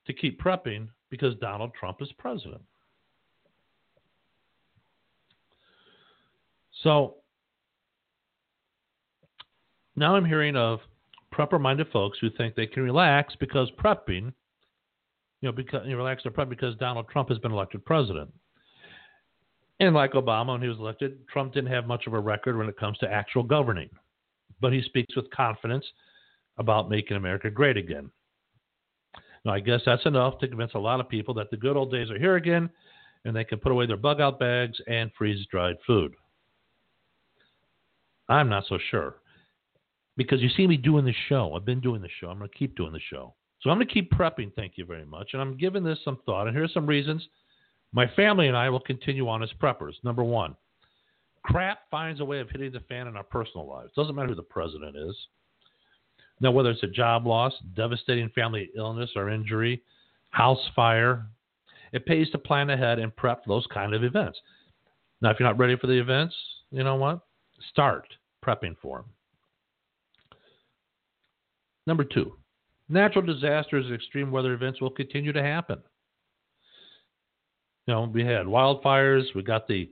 to 0.06 0.14
Keep 0.14 0.40
Prepping 0.42 0.90
Because 1.10 1.36
Donald 1.36 1.72
Trump 1.80 2.02
is 2.02 2.12
President. 2.18 2.62
So 6.84 7.16
now 9.96 10.16
I'm 10.16 10.26
hearing 10.26 10.56
of 10.56 10.80
prepper 11.34 11.60
minded 11.60 11.88
folks 11.92 12.20
who 12.20 12.30
think 12.30 12.56
they 12.56 12.68
can 12.68 12.84
relax 12.84 13.34
because 13.40 13.72
prepping, 13.84 14.34
you 15.42 15.50
know, 15.50 15.52
because 15.52 15.82
you 15.86 15.98
relax 15.98 16.24
their 16.24 16.32
prep 16.32 16.50
because 16.50 16.76
Donald 16.76 17.08
Trump 17.10 17.30
has 17.30 17.40
been 17.40 17.52
elected 17.52 17.86
president. 17.86 18.32
And 19.80 19.96
like 19.96 20.12
Obama, 20.12 20.50
when 20.50 20.62
he 20.62 20.68
was 20.68 20.78
elected, 20.78 21.28
Trump 21.28 21.54
didn't 21.54 21.72
have 21.72 21.88
much 21.88 22.06
of 22.06 22.14
a 22.14 22.20
record 22.20 22.58
when 22.58 22.70
it 22.70 22.78
comes 22.78 22.98
to 23.00 23.12
actual 23.12 23.44
governing. 23.44 23.90
But 24.62 24.72
he 24.72 24.82
speaks 24.84 25.16
with 25.16 25.30
confidence 25.32 25.86
about 26.58 26.90
making 26.90 27.18
America 27.18 27.50
great 27.50 27.76
again. 27.76 28.12
Now, 29.44 29.54
I 29.54 29.60
guess 29.60 29.82
that's 29.86 30.06
enough 30.06 30.38
to 30.40 30.48
convince 30.48 30.74
a 30.76 30.80
lot 30.80 31.00
of 31.00 31.10
people 31.10 31.34
that 31.34 31.50
the 31.50 31.58
good 31.58 31.76
old 31.76 31.92
days 31.92 32.10
are 32.12 32.20
here 32.20 32.36
again 32.36 32.70
and 33.26 33.36
they 33.36 33.44
can 33.44 33.60
put 33.60 33.72
away 33.72 33.86
their 33.86 33.98
bug 33.98 34.22
out 34.22 34.40
bags 34.40 34.78
and 34.88 35.12
freeze 35.18 35.46
dried 35.50 35.76
food. 35.86 36.14
I'm 38.30 38.50
not 38.50 38.66
so 38.68 38.78
sure. 38.92 39.16
Because 40.16 40.42
you 40.42 40.50
see 40.50 40.68
me 40.68 40.78
doing 40.78 41.06
the 41.06 41.14
show. 41.28 41.56
I've 41.56 41.66
been 41.66 41.82
doing 41.82 42.02
the 42.02 42.10
show. 42.20 42.30
I'm 42.30 42.38
going 42.38 42.50
to 42.50 42.58
keep 42.58 42.76
doing 42.76 42.94
the 42.94 43.00
show. 43.10 43.34
So 43.62 43.70
I'm 43.70 43.78
going 43.78 43.88
to 43.88 43.94
keep 43.94 44.12
prepping, 44.12 44.54
thank 44.56 44.74
you 44.76 44.86
very 44.86 45.06
much. 45.06 45.30
And 45.34 45.42
I'm 45.42 45.58
giving 45.58 45.84
this 45.84 45.98
some 46.04 46.20
thought. 46.26 46.48
And 46.48 46.56
here's 46.56 46.74
some 46.74 46.86
reasons 46.86 47.28
my 47.94 48.08
family 48.16 48.48
and 48.48 48.58
I 48.58 48.70
will 48.70 48.80
continue 48.80 49.30
on 49.30 49.44
as 49.44 49.50
preppers. 49.62 49.94
Number 50.04 50.24
one, 50.24 50.56
crap 51.44 51.80
finds 51.90 52.20
a 52.20 52.26
way 52.26 52.40
of 52.40 52.50
hitting 52.50 52.72
the 52.72 52.80
fan 52.82 53.08
in 53.08 53.16
our 53.16 53.24
personal 53.24 53.68
lives. 53.68 53.92
Doesn't 53.96 54.16
matter 54.16 54.30
who 54.30 54.36
the 54.36 54.42
president 54.42 54.96
is. 54.98 55.16
Now, 56.42 56.52
whether 56.52 56.72
it's 56.72 56.84
a 56.84 56.88
job 56.88 57.26
loss, 57.26 57.54
devastating 57.76 58.30
family 58.30 58.70
illness 58.76 59.12
or 59.16 59.30
injury, 59.30 59.82
house 60.32 60.60
fire, 60.76 61.28
it 61.94 62.06
pays 62.06 62.30
to 62.32 62.38
plan 62.38 62.72
ahead 62.72 63.00
and 63.00 63.16
prep 63.16 63.44
for 63.44 63.50
those 63.50 63.68
kind 63.68 63.94
of 63.94 64.04
events. 64.04 64.40
Now, 65.22 65.30
if 65.30 65.40
you're 65.40 65.48
not 65.48 65.60
ready 65.60 65.78
for 65.78 65.88
the 65.88 66.00
events, 66.00 66.36
you 66.72 66.84
know 66.84 66.96
what? 66.96 67.20
Start 67.70 68.08
prepping 68.46 68.76
for 68.82 68.98
them. 69.00 69.06
Number 71.86 72.04
two, 72.04 72.38
natural 72.90 73.26
disasters 73.26 73.86
and 73.86 73.96
extreme 73.96 74.32
weather 74.32 74.54
events 74.54 74.80
will 74.80 74.90
continue 74.90 75.34
to 75.34 75.44
happen 75.44 75.82
you 77.88 77.94
know, 77.94 78.04
we 78.14 78.24
had 78.24 78.46
wildfires. 78.46 79.24
We 79.36 79.44
got 79.44 79.68
the 79.68 79.90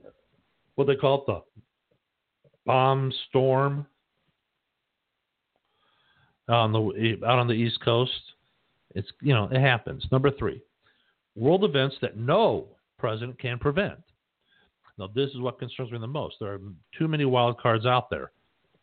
what 0.76 0.86
they 0.86 0.96
call 0.96 1.20
it, 1.20 1.26
the 1.26 1.42
bomb 2.64 3.12
storm 3.28 3.86
on 6.48 6.72
the 6.72 7.18
out 7.26 7.38
on 7.38 7.48
the 7.48 7.54
East 7.54 7.80
Coast. 7.84 8.12
It's 8.94 9.08
you 9.20 9.34
know 9.34 9.48
it 9.50 9.60
happens. 9.60 10.06
Number 10.10 10.30
three, 10.30 10.62
world 11.36 11.64
events 11.64 11.96
that 12.00 12.16
no 12.16 12.66
president 12.98 13.38
can 13.38 13.58
prevent. 13.58 13.98
Now 15.02 15.10
this 15.12 15.30
is 15.30 15.40
what 15.40 15.58
concerns 15.58 15.90
me 15.90 15.98
the 15.98 16.06
most. 16.06 16.36
There 16.38 16.52
are 16.52 16.60
too 16.96 17.08
many 17.08 17.24
wild 17.24 17.58
cards 17.60 17.86
out 17.86 18.08
there. 18.08 18.30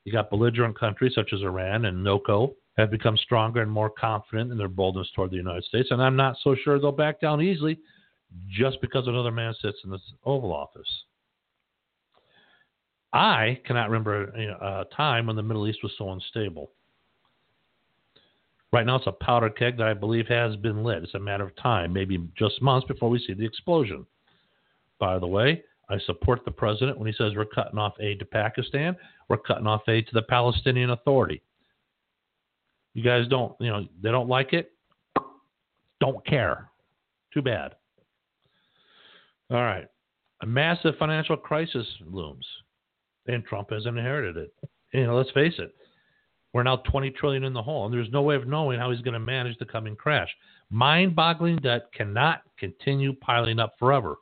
You 0.04 0.12
got 0.12 0.30
belligerent 0.30 0.78
countries 0.78 1.14
such 1.16 1.32
as 1.32 1.42
Iran 1.42 1.86
and 1.86 2.06
NoKo 2.06 2.54
have 2.76 2.92
become 2.92 3.16
stronger 3.16 3.62
and 3.62 3.72
more 3.72 3.90
confident 3.90 4.52
in 4.52 4.58
their 4.58 4.68
boldness 4.68 5.08
toward 5.16 5.32
the 5.32 5.38
United 5.38 5.64
States, 5.64 5.88
and 5.92 6.02
I'm 6.02 6.18
not 6.18 6.36
so 6.44 6.58
sure 6.62 6.78
they'll 6.78 6.92
back 6.92 7.22
down 7.22 7.42
easily 7.42 7.80
just 8.50 8.82
because 8.82 9.08
another 9.08 9.32
man 9.32 9.56
sits 9.62 9.78
in 9.86 9.92
this 9.92 10.02
Oval 10.26 10.54
Office. 10.54 10.90
I 13.14 13.62
cannot 13.66 13.90
remember 13.90 14.24
a 14.26 14.86
time 14.94 15.28
when 15.28 15.38
the 15.38 15.42
Middle 15.42 15.70
East 15.70 15.80
was 15.84 15.94
so 15.98 16.12
unstable. 16.12 16.72
Right 18.74 18.86
now, 18.86 18.98
it's 18.98 19.08
a 19.08 19.14
powder 19.14 19.50
keg 19.50 19.78
that 19.78 19.88
I 19.88 19.94
believe 19.94 20.28
has 20.28 20.58
been 20.58 20.84
lit. 20.84 21.02
It's 21.04 21.16
a 21.16 21.20
matter 21.20 21.46
of 21.46 21.56
time, 21.56 21.94
maybe 21.94 22.28
just 22.38 22.62
months 22.62 22.88
before 22.88 23.10
we 23.10 23.24
see 23.26 23.34
the 23.34 23.46
explosion. 23.46 24.06
By 25.00 25.18
the 25.18 25.26
way, 25.28 25.64
I 25.89 25.97
support 26.06 26.45
the 26.45 26.52
president 26.52 26.97
when 26.97 27.08
he 27.08 27.13
says 27.13 27.34
we're 27.36 27.45
cutting 27.45 27.80
off 27.80 27.93
aid 27.99 28.19
to 28.19 28.25
Pakistan, 28.25 28.95
we're 29.28 29.38
cutting 29.38 29.67
off 29.67 29.82
aid 29.88 30.08
to 30.08 30.13
the 30.13 30.21
Palestinian 30.21 30.91
Authority. 30.91 31.41
You 32.93 33.04
guys 33.04 33.28
don't, 33.28 33.54
you 33.60 33.69
know, 33.69 33.86
they 34.02 34.12
don't 34.12 34.30
like 34.30 34.54
it. 34.54 34.71
Don't 35.99 36.25
care. 36.25 36.69
Too 37.34 37.41
bad. 37.41 37.75
All 39.52 39.58
right. 39.58 39.88
A 40.41 40.45
massive 40.45 40.95
financial 40.97 41.36
crisis 41.36 41.86
looms, 42.06 42.45
and 43.28 43.43
Trump 43.45 43.71
has 43.71 43.86
inherited 43.86 44.38
it. 44.38 44.54
You 44.93 45.06
know, 45.06 45.17
let's 45.17 45.32
face 45.32 45.54
it. 45.58 45.73
We're 46.54 46.63
now 46.63 46.78
20 46.78 47.12
trillion 47.12 47.43
in 47.43 47.54
the 47.54 47.62
hole, 47.62 47.86
and 47.86 47.93
there's 47.93 48.10
no 48.12 48.21
way 48.21 48.36
of 48.36 48.47
knowing 48.47 48.80
how 48.80 48.89
he's 48.91 49.02
going 49.02 49.13
to 49.13 49.19
manage 49.19 49.58
the 49.60 49.65
coming 49.65 49.95
crash. 49.95 50.30
Mind-boggling 50.71 51.58
debt 51.58 51.91
cannot 51.93 52.41
continue 52.58 53.13
piling 53.13 53.60
up 53.60 53.73
forever. 53.78 54.15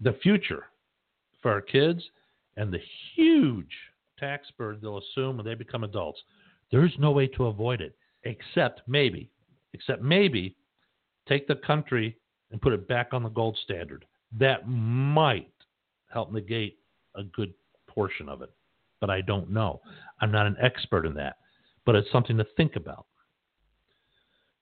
The 0.00 0.16
future 0.22 0.64
for 1.40 1.52
our 1.52 1.60
kids 1.60 2.02
and 2.56 2.72
the 2.72 2.80
huge 3.14 3.72
tax 4.18 4.48
burden 4.56 4.80
they'll 4.82 4.98
assume 4.98 5.36
when 5.36 5.46
they 5.46 5.54
become 5.54 5.84
adults. 5.84 6.20
There's 6.70 6.94
no 6.98 7.10
way 7.10 7.26
to 7.28 7.46
avoid 7.46 7.80
it, 7.80 7.96
except 8.24 8.82
maybe, 8.86 9.30
except 9.72 10.02
maybe, 10.02 10.56
take 11.28 11.46
the 11.46 11.56
country 11.56 12.16
and 12.50 12.60
put 12.60 12.72
it 12.72 12.88
back 12.88 13.08
on 13.12 13.22
the 13.22 13.28
gold 13.28 13.58
standard. 13.62 14.04
That 14.38 14.68
might 14.68 15.52
help 16.12 16.32
negate 16.32 16.78
a 17.14 17.24
good 17.24 17.52
portion 17.86 18.28
of 18.28 18.42
it, 18.42 18.50
but 19.00 19.10
I 19.10 19.20
don't 19.20 19.50
know. 19.50 19.80
I'm 20.20 20.32
not 20.32 20.46
an 20.46 20.56
expert 20.60 21.06
in 21.06 21.14
that, 21.14 21.36
but 21.84 21.94
it's 21.94 22.10
something 22.10 22.36
to 22.38 22.46
think 22.56 22.76
about. 22.76 23.06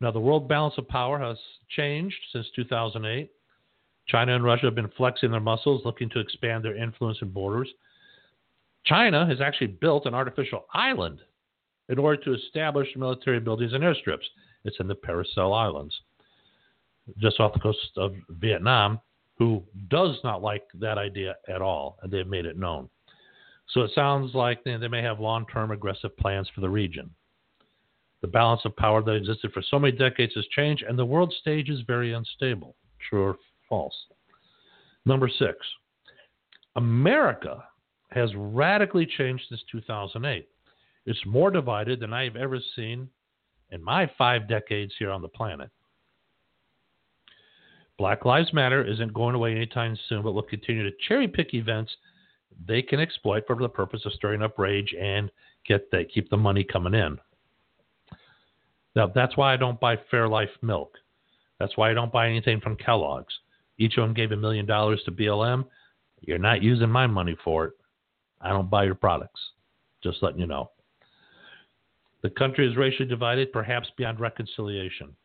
Now, 0.01 0.11
the 0.11 0.21
world 0.21 0.49
balance 0.49 0.75
of 0.79 0.89
power 0.89 1.19
has 1.19 1.39
changed 1.69 2.17
since 2.33 2.47
2008. 2.57 3.31
China 4.09 4.35
and 4.35 4.45
Russia 4.45 4.67
have 4.67 4.75
been 4.75 4.91
flexing 4.97 5.31
their 5.31 5.41
muscles, 5.41 5.83
looking 5.85 6.11
to 6.11 6.21
expand 6.21 6.65
their 6.65 6.77
influence 6.77 7.19
and 7.21 7.33
borders. 7.33 7.69
China 8.85 9.27
has 9.27 9.41
actually 9.41 9.69
built 9.69 10.07
an 10.07 10.15
artificial 10.15 10.67
island 10.75 11.21
in 11.89 11.99
order 11.99 12.23
to 12.25 12.35
establish 12.35 12.89
military 12.97 13.41
buildings 13.41 13.73
and 13.73 13.85
airstrips. 13.85 14.27
It's 14.65 14.77
in 14.81 14.89
the 14.89 14.95
Paracel 14.95 15.57
Islands 15.57 15.95
just 17.19 17.41
off 17.41 17.53
the 17.53 17.61
coast 17.61 17.79
of 17.97 18.15
Vietnam, 18.29 19.01
who 19.39 19.63
does 19.89 20.17
not 20.23 20.43
like 20.43 20.63
that 20.75 20.99
idea 20.99 21.37
at 21.49 21.63
all, 21.63 21.99
and 22.03 22.13
they've 22.13 22.27
made 22.27 22.47
it 22.47 22.59
known. 22.59 22.89
So 23.69 23.81
it 23.83 23.91
sounds 23.95 24.35
like 24.35 24.63
they, 24.65 24.77
may 24.89 25.03
have 25.03 25.21
long 25.21 25.47
term 25.53 25.71
aggressive 25.71 26.17
plans 26.17 26.49
for 26.55 26.61
the 26.61 26.69
region. 26.69 27.11
The 28.21 28.29
balance 28.29 28.61
of 28.65 28.77
power 28.77 29.03
that 29.03 29.13
existed 29.13 29.53
for 29.53 29.63
so 29.63 29.79
many 29.79 29.97
decades 29.97 30.35
has 30.37 30.47
changed, 30.49 30.85
and 30.87 30.99
the 30.99 31.05
world 31.05 31.35
stage 31.41 31.71
is 31.71 31.81
very 31.87 32.13
unstable. 32.13 32.77
True 33.09 33.25
or 33.25 33.37
false? 33.73 33.97
Number 35.07 35.31
six, 35.39 35.57
America 36.77 37.65
has 38.11 38.29
radically 38.37 39.07
changed 39.07 39.45
since 39.49 39.63
2008. 39.73 40.47
It's 41.07 41.19
more 41.25 41.51
divided 41.51 41.99
than 41.99 42.13
I've 42.13 42.37
ever 42.37 42.59
seen 42.77 43.09
in 43.71 43.83
my 43.83 44.11
five 44.19 44.47
decades 44.47 44.93
here 44.99 45.11
on 45.11 45.23
the 45.23 45.29
planet. 45.29 45.71
Black 47.97 48.27
Lives 48.27 48.53
Matter 48.53 48.85
isn't 48.87 49.15
going 49.15 49.35
away 49.35 49.53
anytime 49.53 49.97
soon, 50.07 50.23
but 50.23 50.33
will 50.33 50.43
continue 50.43 50.83
to 50.83 50.97
cherry 51.09 51.27
pick 51.27 51.55
events 51.55 51.91
they 52.67 52.83
can 52.83 53.01
exploit 53.01 53.45
for 53.47 53.57
the 53.57 53.71
purpose 53.71 54.03
of 54.05 54.13
stirring 54.13 54.43
up 54.43 54.59
rage 54.59 54.95
and 55.01 55.31
get 55.67 55.91
they 55.91 56.05
keep 56.05 56.29
the 56.29 56.37
money 56.37 56.63
coming 56.63 56.93
in. 56.93 57.17
Now 58.95 59.07
that's 59.07 59.39
why 59.39 59.55
I 59.55 59.57
don't 59.57 59.81
buy 59.81 59.97
Fairlife 60.13 60.61
milk. 60.61 60.93
That's 61.59 61.75
why 61.79 61.91
I 61.91 61.95
don't 61.95 62.13
buy 62.13 62.29
anything 62.29 62.61
from 62.61 62.77
Kellogg's. 62.77 63.33
Each 63.79 63.97
of 63.97 64.05
them 64.05 64.15
gave 64.15 64.33
a 64.33 64.37
million 64.37 64.67
dollars 64.67 65.03
to 65.05 65.13
BLM. 65.13 65.65
You're 66.21 66.39
not 66.39 66.63
using 66.63 66.91
my 66.91 67.07
money 67.07 67.37
for 67.45 67.67
it. 67.67 67.73
I 68.41 68.51
don't 68.51 68.71
buy 68.71 68.85
your 68.85 68.95
products. 68.95 69.41
Just 70.03 70.23
letting 70.23 70.41
you 70.41 70.47
know. 70.47 70.71
The 72.23 72.31
country 72.31 72.69
is 72.69 72.77
racially 72.77 73.09
divided, 73.09 73.53
perhaps 73.53 73.89
beyond 73.97 74.21
reconciliation 74.21 75.17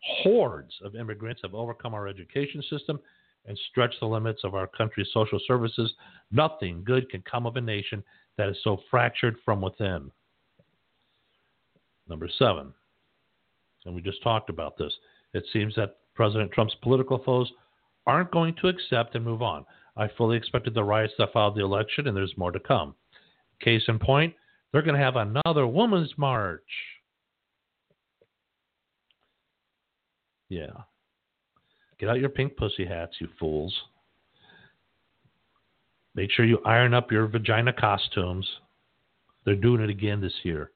hordes 0.00 0.74
of 0.82 0.94
immigrants 0.94 1.42
have 1.42 1.54
overcome 1.54 1.94
our 1.94 2.08
education 2.08 2.62
system 2.70 2.98
and 3.46 3.58
stretched 3.70 4.00
the 4.00 4.06
limits 4.06 4.42
of 4.44 4.54
our 4.54 4.66
country's 4.66 5.08
social 5.12 5.40
services. 5.46 5.92
Nothing 6.30 6.82
good 6.84 7.08
can 7.10 7.22
come 7.22 7.46
of 7.46 7.56
a 7.56 7.60
nation 7.60 8.02
that 8.36 8.48
is 8.48 8.56
so 8.62 8.78
fractured 8.90 9.36
from 9.44 9.60
within. 9.60 10.10
Number 12.08 12.28
seven, 12.38 12.72
and 13.84 13.94
we 13.94 14.02
just 14.02 14.22
talked 14.22 14.50
about 14.50 14.78
this, 14.78 14.92
it 15.34 15.44
seems 15.52 15.74
that 15.76 15.96
President 16.14 16.50
Trump's 16.52 16.74
political 16.82 17.22
foes 17.24 17.50
aren't 18.08 18.32
going 18.32 18.54
to 18.60 18.68
accept 18.68 19.14
and 19.14 19.24
move 19.24 19.42
on. 19.42 19.64
I 19.96 20.08
fully 20.16 20.36
expected 20.36 20.74
the 20.74 20.82
riots 20.82 21.12
that 21.18 21.32
followed 21.32 21.56
the 21.56 21.62
election, 21.64 22.08
and 22.08 22.16
there's 22.16 22.36
more 22.36 22.50
to 22.50 22.58
come. 22.58 22.94
Case 23.60 23.82
in 23.86 23.98
point, 23.98 24.34
they're 24.72 24.82
going 24.82 24.98
to 24.98 25.04
have 25.04 25.16
another 25.16 25.66
women's 25.66 26.12
march. 26.16 26.62
Yeah. 30.48 30.70
Get 31.98 32.08
out 32.08 32.20
your 32.20 32.30
pink 32.30 32.56
pussy 32.56 32.86
hats, 32.86 33.16
you 33.20 33.28
fools. 33.38 33.74
Make 36.14 36.30
sure 36.30 36.44
you 36.44 36.58
iron 36.64 36.94
up 36.94 37.12
your 37.12 37.26
vagina 37.26 37.72
costumes. 37.72 38.48
They're 39.44 39.56
doing 39.56 39.82
it 39.82 39.90
again 39.90 40.20
this 40.20 40.32
year. 40.42 40.70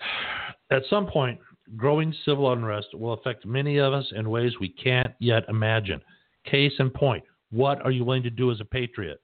At 0.70 0.82
some 0.88 1.06
point, 1.06 1.38
growing 1.76 2.14
civil 2.24 2.52
unrest 2.52 2.88
will 2.94 3.12
affect 3.12 3.46
many 3.46 3.78
of 3.78 3.92
us 3.92 4.06
in 4.14 4.30
ways 4.30 4.52
we 4.60 4.68
can't 4.68 5.12
yet 5.18 5.44
imagine. 5.48 6.00
Case 6.44 6.72
in 6.78 6.90
point, 6.90 7.24
what 7.50 7.80
are 7.82 7.90
you 7.90 8.04
willing 8.04 8.22
to 8.22 8.30
do 8.30 8.50
as 8.50 8.60
a 8.60 8.64
patriot? 8.64 9.20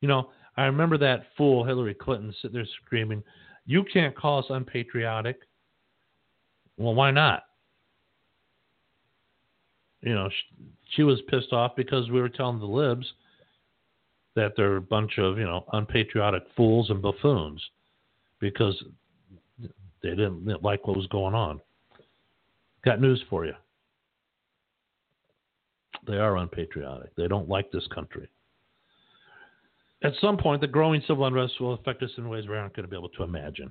You 0.00 0.08
know, 0.08 0.30
I 0.56 0.64
remember 0.64 0.98
that 0.98 1.26
fool 1.36 1.64
Hillary 1.64 1.94
Clinton 1.94 2.34
sitting 2.40 2.54
there 2.54 2.66
screaming, 2.84 3.22
you 3.66 3.84
can't 3.92 4.16
call 4.16 4.38
us 4.38 4.46
unpatriotic. 4.48 5.40
Well, 6.76 6.94
why 6.94 7.10
not? 7.10 7.42
You 10.00 10.14
know, 10.14 10.28
she, 10.28 10.64
she 10.94 11.02
was 11.02 11.20
pissed 11.28 11.52
off 11.52 11.76
because 11.76 12.08
we 12.10 12.20
were 12.20 12.28
telling 12.28 12.60
the 12.60 12.66
libs 12.66 13.06
that 14.36 14.52
they're 14.56 14.76
a 14.76 14.80
bunch 14.80 15.18
of, 15.18 15.36
you 15.36 15.44
know, 15.44 15.64
unpatriotic 15.72 16.44
fools 16.56 16.90
and 16.90 17.02
buffoons 17.02 17.62
because 18.40 18.82
they 20.02 20.10
didn't 20.10 20.62
like 20.62 20.86
what 20.86 20.96
was 20.96 21.06
going 21.08 21.34
on. 21.34 21.60
Got 22.84 23.00
news 23.00 23.22
for 23.28 23.44
you. 23.44 23.54
They 26.06 26.16
are 26.16 26.36
unpatriotic. 26.36 27.14
They 27.16 27.28
don't 27.28 27.48
like 27.48 27.70
this 27.70 27.86
country 27.94 28.28
at 30.02 30.12
some 30.20 30.36
point, 30.36 30.60
the 30.60 30.66
growing 30.66 31.02
civil 31.06 31.26
unrest 31.26 31.60
will 31.60 31.74
affect 31.74 32.02
us 32.02 32.10
in 32.16 32.28
ways 32.28 32.46
we 32.46 32.56
aren't 32.56 32.74
going 32.74 32.84
to 32.84 32.90
be 32.90 32.96
able 32.96 33.08
to 33.10 33.24
imagine. 33.24 33.70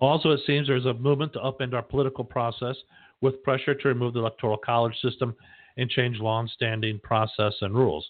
Also, 0.00 0.30
it 0.30 0.40
seems 0.46 0.66
there's 0.66 0.86
a 0.86 0.94
movement 0.94 1.32
to 1.32 1.40
upend 1.40 1.74
our 1.74 1.82
political 1.82 2.24
process 2.24 2.76
with 3.20 3.42
pressure 3.42 3.74
to 3.74 3.88
remove 3.88 4.14
the 4.14 4.20
electoral 4.20 4.56
college 4.56 4.96
system 5.00 5.34
and 5.76 5.90
change 5.90 6.18
long-standing 6.18 7.00
process 7.00 7.54
and 7.60 7.74
rules. 7.74 8.08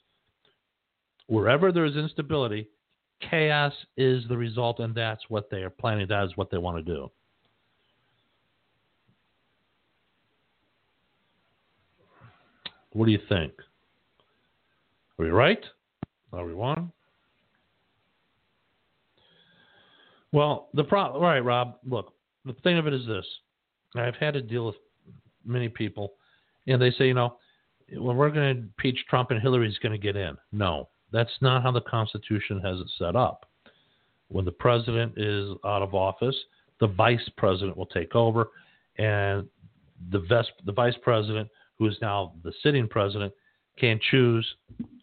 Wherever 1.29 1.73
there 1.73 1.85
is 1.85 1.97
instability, 1.97 2.69
chaos 3.31 3.73
is 3.97 4.25
the 4.29 4.37
result, 4.37 4.81
and 4.81 4.95
that's 4.95 5.23
what 5.29 5.51
they 5.51 5.63
are 5.63 5.71
planning. 5.71 6.07
That 6.09 6.25
is 6.25 6.37
what 6.37 6.51
they 6.51 6.59
want 6.59 6.77
to 6.79 6.83
do. 6.83 7.11
What 12.93 13.07
do 13.07 13.13
you 13.13 13.21
think? 13.29 13.53
Are 15.19 15.25
we 15.25 15.31
right? 15.31 15.65
Are 16.33 16.45
we 16.45 16.55
one? 16.55 16.93
Well, 20.33 20.69
the 20.75 20.85
problem, 20.85 21.23
right, 21.23 21.41
Rob. 21.41 21.77
Look, 21.87 22.13
the 22.45 22.55
thing 22.65 22.79
of 22.79 22.87
it 22.87 22.95
is 22.95 23.07
this: 23.07 23.27
I've 23.97 24.17
had 24.17 24.35
to 24.35 24.43
deal 24.43 24.67
with 24.67 24.77
many 25.45 25.69
people, 25.69 26.15
and 26.67 26.81
they 26.81 26.91
say, 26.93 27.07
you 27.07 27.15
know, 27.15 27.37
well, 27.99 28.15
we're 28.15 28.31
going 28.31 28.55
to 28.55 28.63
impeach 28.63 29.05
Trump 29.09 29.31
and 29.31 29.41
Hillary's 29.41 29.79
going 29.79 29.93
to 29.93 29.99
get 29.99 30.17
in. 30.17 30.37
No, 30.53 30.89
that's 31.13 31.33
not 31.41 31.63
how 31.63 31.71
the 31.71 31.81
Constitution 31.83 32.61
has 32.61 32.79
it 32.81 32.91
set 32.99 33.17
up. 33.17 33.47
When 34.29 34.45
the 34.45 34.53
president 34.53 35.13
is 35.17 35.51
out 35.65 35.83
of 35.83 35.95
office, 35.95 36.37
the 36.81 36.87
vice 36.87 37.29
president 37.37 37.77
will 37.77 37.87
take 37.87 38.15
over, 38.15 38.49
and 38.99 39.47
the, 40.11 40.21
ves- 40.21 40.47
the 40.65 40.73
vice 40.73 40.97
president, 41.03 41.49
who 41.79 41.87
is 41.87 41.97
now 42.01 42.33
the 42.43 42.53
sitting 42.63 42.89
president, 42.89 43.33
can 43.79 44.01
choose 44.11 44.47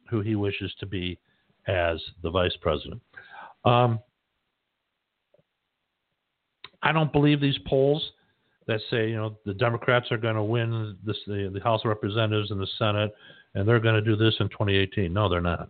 who 0.09 0.21
he 0.21 0.35
wishes 0.35 0.73
to 0.79 0.85
be 0.85 1.19
as 1.67 2.01
the 2.23 2.29
vice 2.29 2.55
president. 2.61 3.01
Um, 3.65 3.99
I 6.81 6.91
don't 6.91 7.11
believe 7.11 7.41
these 7.41 7.57
polls 7.67 8.11
that 8.67 8.79
say, 8.89 9.09
you 9.09 9.15
know, 9.15 9.37
the 9.45 9.53
Democrats 9.53 10.11
are 10.11 10.17
going 10.17 10.35
to 10.35 10.43
win 10.43 10.97
this, 11.05 11.17
the, 11.27 11.51
the 11.53 11.59
House 11.59 11.81
of 11.83 11.89
Representatives 11.89 12.51
and 12.51 12.59
the 12.59 12.67
Senate, 12.77 13.13
and 13.55 13.67
they're 13.67 13.79
going 13.79 13.95
to 13.95 14.01
do 14.01 14.15
this 14.15 14.35
in 14.39 14.47
2018. 14.49 15.11
No, 15.11 15.27
they're 15.27 15.41
not. 15.41 15.69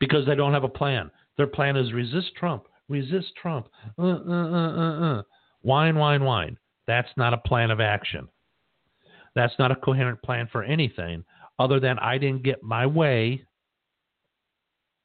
Because 0.00 0.26
they 0.26 0.34
don't 0.34 0.52
have 0.52 0.64
a 0.64 0.68
plan. 0.68 1.10
Their 1.36 1.46
plan 1.46 1.76
is 1.76 1.92
resist 1.92 2.34
Trump, 2.36 2.64
resist 2.88 3.32
Trump. 3.40 3.68
Uh, 3.98 4.02
uh, 4.02 4.22
uh, 4.28 4.72
uh, 4.76 5.18
uh. 5.18 6.50
That's 6.86 7.08
not 7.16 7.32
a 7.32 7.38
plan 7.38 7.70
of 7.70 7.80
action. 7.80 8.28
That's 9.34 9.54
not 9.58 9.70
a 9.70 9.76
coherent 9.76 10.22
plan 10.22 10.48
for 10.50 10.62
anything 10.62 11.24
other 11.58 11.80
than 11.80 11.98
I 11.98 12.18
didn't 12.18 12.42
get 12.42 12.62
my 12.62 12.86
way. 12.86 13.44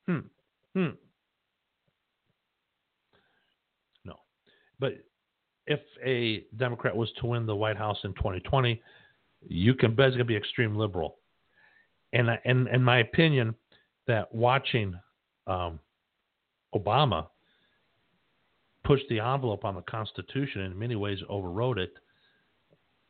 Hmm. 0.08 0.20
Hmm. 0.76 0.90
No. 4.06 4.16
But 4.80 4.94
if 5.68 5.80
a 6.04 6.46
Democrat 6.58 6.96
was 6.96 7.12
to 7.20 7.28
win 7.28 7.46
the 7.46 7.56
White 7.56 7.78
House 7.78 8.00
in 8.04 8.14
2020, 8.16 8.82
you 9.48 9.74
can 9.74 9.96
bet 9.96 10.08
it's 10.08 10.16
going 10.16 10.26
to 10.26 10.32
be 10.32 10.36
extreme 10.36 10.76
liberal. 10.76 11.18
And 12.12 12.30
and 12.44 12.68
in 12.68 12.84
my 12.84 13.00
opinion, 13.00 13.54
that 14.10 14.34
watching 14.34 15.00
um, 15.46 15.80
Obama 16.74 17.28
push 18.84 19.00
the 19.08 19.20
envelope 19.20 19.64
on 19.64 19.76
the 19.76 19.84
Constitution 19.84 20.62
in 20.62 20.78
many 20.78 20.96
ways 20.96 21.20
overrode 21.30 21.78
it. 21.78 21.94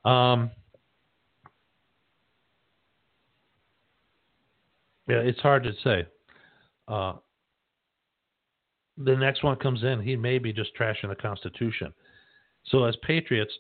Um, 0.04 0.52
yeah, 5.08 5.20
it's 5.20 5.40
hard 5.40 5.64
to 5.64 5.72
say. 5.86 6.06
Uh, 6.90 7.14
the 8.98 9.16
next 9.16 9.42
one 9.42 9.56
comes 9.56 9.84
in, 9.84 10.02
he 10.02 10.18
may 10.18 10.38
be 10.38 10.52
just 10.52 10.72
trashing 10.78 11.08
the 11.08 11.16
Constitution. 11.16 11.94
So, 12.66 12.84
as 12.84 12.96
patriots, 13.08 13.54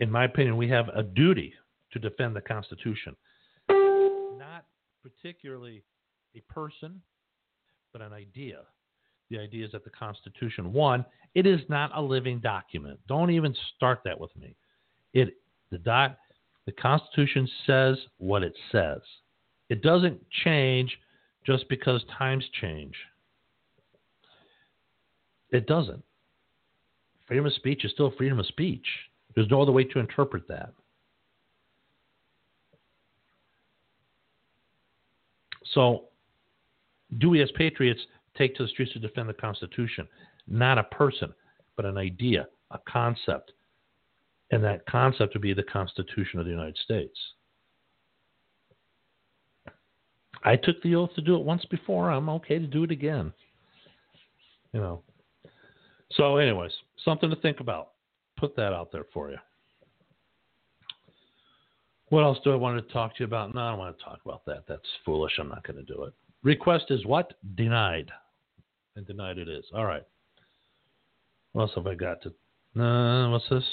in 0.00 0.10
my 0.10 0.24
opinion, 0.24 0.56
we 0.56 0.68
have 0.68 0.88
a 0.88 1.04
duty 1.04 1.54
to 1.92 2.00
defend 2.00 2.34
the 2.34 2.40
Constitution. 2.40 3.14
Not 3.68 4.64
particularly 5.00 5.84
a 6.34 6.40
person, 6.52 7.00
but 7.92 8.02
an 8.02 8.12
idea. 8.12 8.60
The 9.30 9.38
idea 9.38 9.64
is 9.64 9.72
that 9.72 9.84
the 9.84 9.90
Constitution, 9.90 10.72
one, 10.72 11.04
it 11.34 11.46
is 11.46 11.60
not 11.68 11.92
a 11.94 12.02
living 12.02 12.40
document. 12.40 12.98
Don't 13.06 13.30
even 13.30 13.54
start 13.76 14.00
that 14.04 14.18
with 14.18 14.34
me. 14.36 14.56
It 15.12 15.36
the 15.70 15.78
doc, 15.78 16.16
the 16.66 16.72
Constitution 16.72 17.48
says 17.66 17.96
what 18.18 18.42
it 18.42 18.54
says. 18.72 19.00
It 19.68 19.82
doesn't 19.82 20.20
change 20.44 20.98
just 21.46 21.68
because 21.68 22.02
times 22.18 22.44
change. 22.60 22.94
It 25.50 25.66
doesn't. 25.66 26.02
Freedom 27.26 27.46
of 27.46 27.52
speech 27.54 27.84
is 27.84 27.92
still 27.92 28.12
freedom 28.18 28.40
of 28.40 28.46
speech. 28.46 28.86
There's 29.34 29.48
no 29.48 29.62
other 29.62 29.72
way 29.72 29.84
to 29.84 30.00
interpret 30.00 30.48
that. 30.48 30.72
So, 35.72 36.06
do 37.18 37.30
we 37.30 37.42
as 37.42 37.50
patriots 37.52 38.00
take 38.36 38.54
to 38.56 38.64
the 38.64 38.68
streets 38.68 38.92
to 38.92 38.98
defend 38.98 39.28
the 39.28 39.34
Constitution? 39.34 40.06
Not 40.46 40.78
a 40.78 40.84
person, 40.84 41.32
but 41.76 41.84
an 41.84 41.98
idea, 41.98 42.46
a 42.70 42.78
concept. 42.88 43.52
And 44.50 44.62
that 44.64 44.86
concept 44.86 45.34
would 45.34 45.42
be 45.42 45.54
the 45.54 45.62
Constitution 45.62 46.40
of 46.40 46.44
the 46.44 46.50
United 46.50 46.76
States. 46.78 47.16
I 50.42 50.56
took 50.56 50.82
the 50.82 50.94
oath 50.94 51.14
to 51.14 51.20
do 51.20 51.36
it 51.36 51.44
once 51.44 51.64
before. 51.66 52.10
I'm 52.10 52.28
okay 52.30 52.58
to 52.58 52.66
do 52.66 52.84
it 52.84 52.90
again. 52.90 53.32
You 54.72 54.80
know. 54.80 55.02
So, 56.12 56.38
anyways, 56.38 56.72
something 57.04 57.30
to 57.30 57.36
think 57.36 57.60
about. 57.60 57.90
Put 58.38 58.56
that 58.56 58.72
out 58.72 58.90
there 58.90 59.04
for 59.12 59.30
you. 59.30 59.36
What 62.08 62.24
else 62.24 62.38
do 62.42 62.52
I 62.52 62.56
want 62.56 62.84
to 62.84 62.92
talk 62.92 63.14
to 63.16 63.20
you 63.20 63.26
about? 63.26 63.54
No, 63.54 63.60
I 63.60 63.70
don't 63.70 63.78
want 63.78 63.96
to 63.96 64.04
talk 64.04 64.18
about 64.24 64.44
that. 64.46 64.64
That's 64.66 64.82
foolish. 65.04 65.32
I'm 65.38 65.48
not 65.48 65.64
going 65.64 65.76
to 65.76 65.94
do 65.94 66.04
it. 66.04 66.12
Request 66.42 66.86
is 66.90 67.04
what? 67.04 67.34
Denied. 67.54 68.10
And 68.96 69.06
denied 69.06 69.38
it 69.38 69.48
is. 69.48 69.64
All 69.74 69.84
right. 69.84 70.02
What 71.52 71.62
else 71.62 71.72
have 71.74 71.86
I 71.86 71.94
got 71.94 72.18
to? 72.22 72.80
Uh, 72.80 73.30
what's 73.30 73.48
this? 73.48 73.64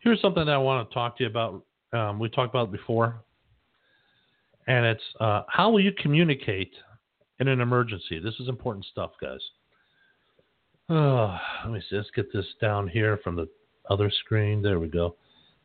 Here's 0.00 0.20
something 0.20 0.46
that 0.46 0.52
I 0.52 0.58
want 0.58 0.88
to 0.88 0.94
talk 0.94 1.16
to 1.18 1.24
you 1.24 1.30
about. 1.30 1.64
Um, 1.92 2.18
we 2.18 2.28
talked 2.28 2.54
about 2.54 2.72
before. 2.72 3.22
And 4.66 4.86
it's 4.86 5.02
uh, 5.20 5.42
how 5.48 5.70
will 5.70 5.80
you 5.80 5.92
communicate 5.92 6.72
in 7.40 7.48
an 7.48 7.60
emergency? 7.60 8.18
This 8.18 8.34
is 8.38 8.48
important 8.48 8.84
stuff, 8.86 9.10
guys. 9.20 9.40
Oh, 10.88 11.36
let 11.64 11.72
me 11.72 11.82
see. 11.88 11.96
Let's 11.96 12.10
get 12.14 12.32
this 12.32 12.46
down 12.60 12.86
here 12.88 13.18
from 13.24 13.36
the 13.36 13.48
other 13.90 14.10
screen. 14.10 14.62
There 14.62 14.78
we 14.78 14.88
go. 14.88 15.16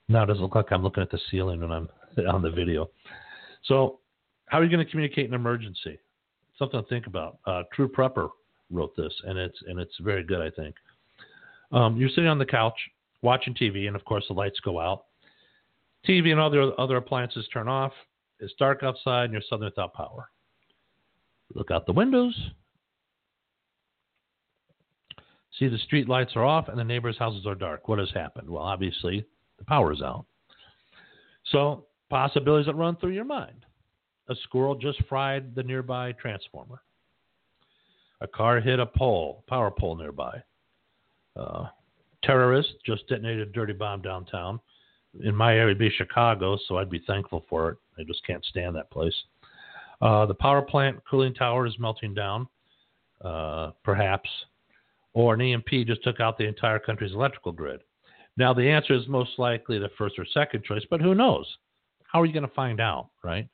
Now 0.09 0.23
it 0.23 0.27
doesn't 0.27 0.41
look 0.41 0.55
like 0.55 0.71
I'm 0.71 0.83
looking 0.83 1.03
at 1.03 1.11
the 1.11 1.19
ceiling 1.29 1.61
when 1.61 1.71
I'm 1.71 1.89
on 2.27 2.41
the 2.41 2.51
video. 2.51 2.89
So, 3.65 3.99
how 4.47 4.59
are 4.59 4.63
you 4.63 4.69
going 4.69 4.83
to 4.83 4.89
communicate 4.89 5.27
an 5.27 5.33
emergency? 5.33 5.99
Something 6.57 6.81
to 6.81 6.89
think 6.89 7.07
about. 7.07 7.37
Uh, 7.45 7.63
True 7.73 7.87
Prepper 7.87 8.29
wrote 8.71 8.95
this, 8.95 9.13
and 9.25 9.37
it's 9.37 9.57
and 9.67 9.79
it's 9.79 9.95
very 9.99 10.23
good. 10.23 10.41
I 10.41 10.49
think. 10.49 10.75
Um, 11.71 11.97
you're 11.97 12.09
sitting 12.09 12.27
on 12.27 12.39
the 12.39 12.45
couch 12.45 12.77
watching 13.21 13.53
TV, 13.53 13.87
and 13.87 13.95
of 13.95 14.03
course 14.05 14.25
the 14.27 14.33
lights 14.33 14.59
go 14.61 14.79
out. 14.79 15.05
TV 16.07 16.31
and 16.31 16.39
other 16.39 16.71
other 16.79 16.97
appliances 16.97 17.47
turn 17.53 17.67
off. 17.67 17.91
It's 18.39 18.53
dark 18.57 18.83
outside, 18.83 19.25
and 19.25 19.33
you're 19.33 19.41
suddenly 19.49 19.67
without 19.67 19.93
power. 19.93 20.29
Look 21.53 21.71
out 21.71 21.85
the 21.85 21.93
windows. 21.93 22.35
See 25.57 25.67
the 25.67 25.77
street 25.79 26.07
lights 26.07 26.33
are 26.35 26.45
off 26.45 26.67
and 26.67 26.77
the 26.77 26.83
neighbors' 26.83 27.17
houses 27.17 27.45
are 27.47 27.55
dark. 27.55 27.87
What 27.87 27.99
has 27.99 28.11
happened? 28.13 28.49
Well, 28.49 28.61
obviously 28.61 29.25
the 29.57 29.65
power 29.65 29.91
is 29.91 30.01
out. 30.01 30.25
So 31.51 31.85
possibilities 32.09 32.67
that 32.67 32.75
run 32.75 32.95
through 32.97 33.13
your 33.13 33.25
mind. 33.25 33.65
A 34.29 34.35
squirrel 34.43 34.75
just 34.75 35.01
fried 35.07 35.55
the 35.55 35.63
nearby 35.63 36.11
transformer. 36.13 36.81
A 38.21 38.27
car 38.27 38.59
hit 38.59 38.79
a 38.79 38.85
pole, 38.85 39.43
power 39.47 39.71
pole 39.71 39.95
nearby. 39.95 40.41
Uh, 41.35 41.67
terrorists 42.23 42.73
just 42.85 43.07
detonated 43.07 43.47
a 43.47 43.51
dirty 43.51 43.73
bomb 43.73 44.01
downtown. 44.01 44.59
In 45.23 45.35
my 45.35 45.53
area, 45.53 45.65
it'd 45.65 45.77
be 45.77 45.89
Chicago, 45.89 46.57
so 46.67 46.77
I'd 46.77 46.89
be 46.89 47.03
thankful 47.07 47.45
for 47.49 47.69
it. 47.69 47.77
I 47.97 48.03
just 48.03 48.25
can't 48.25 48.43
stand 48.45 48.75
that 48.75 48.91
place. 48.91 49.15
Uh, 50.01 50.25
the 50.25 50.33
power 50.33 50.61
plant 50.61 50.97
cooling 51.09 51.33
tower 51.33 51.65
is 51.65 51.77
melting 51.79 52.13
down, 52.13 52.47
uh, 53.23 53.71
perhaps, 53.83 54.29
or 55.13 55.33
an 55.33 55.41
EMP 55.41 55.69
just 55.87 56.03
took 56.03 56.19
out 56.19 56.37
the 56.37 56.47
entire 56.47 56.79
country's 56.79 57.13
electrical 57.13 57.51
grid. 57.51 57.81
Now, 58.35 58.53
the 58.53 58.69
answer 58.69 58.93
is 58.93 59.07
most 59.07 59.31
likely 59.39 59.79
the 59.79 59.89
first 59.97 60.19
or 60.19 60.25
second 60.25 60.63
choice, 60.63 60.83
but 60.89 61.01
who 61.01 61.15
knows? 61.15 61.47
How 62.03 62.21
are 62.21 62.25
you 62.25 62.33
going 62.33 62.47
to 62.47 62.53
find 62.53 62.79
out, 62.79 63.09
right? 63.23 63.47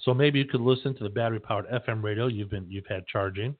So 0.00 0.12
maybe 0.12 0.38
you 0.38 0.44
could 0.44 0.60
listen 0.60 0.94
to 0.96 1.04
the 1.04 1.10
battery-powered 1.10 1.68
FM 1.68 2.02
radio 2.02 2.26
you've 2.26 2.50
been 2.50 2.66
you've 2.68 2.86
had 2.86 3.06
charging. 3.06 3.54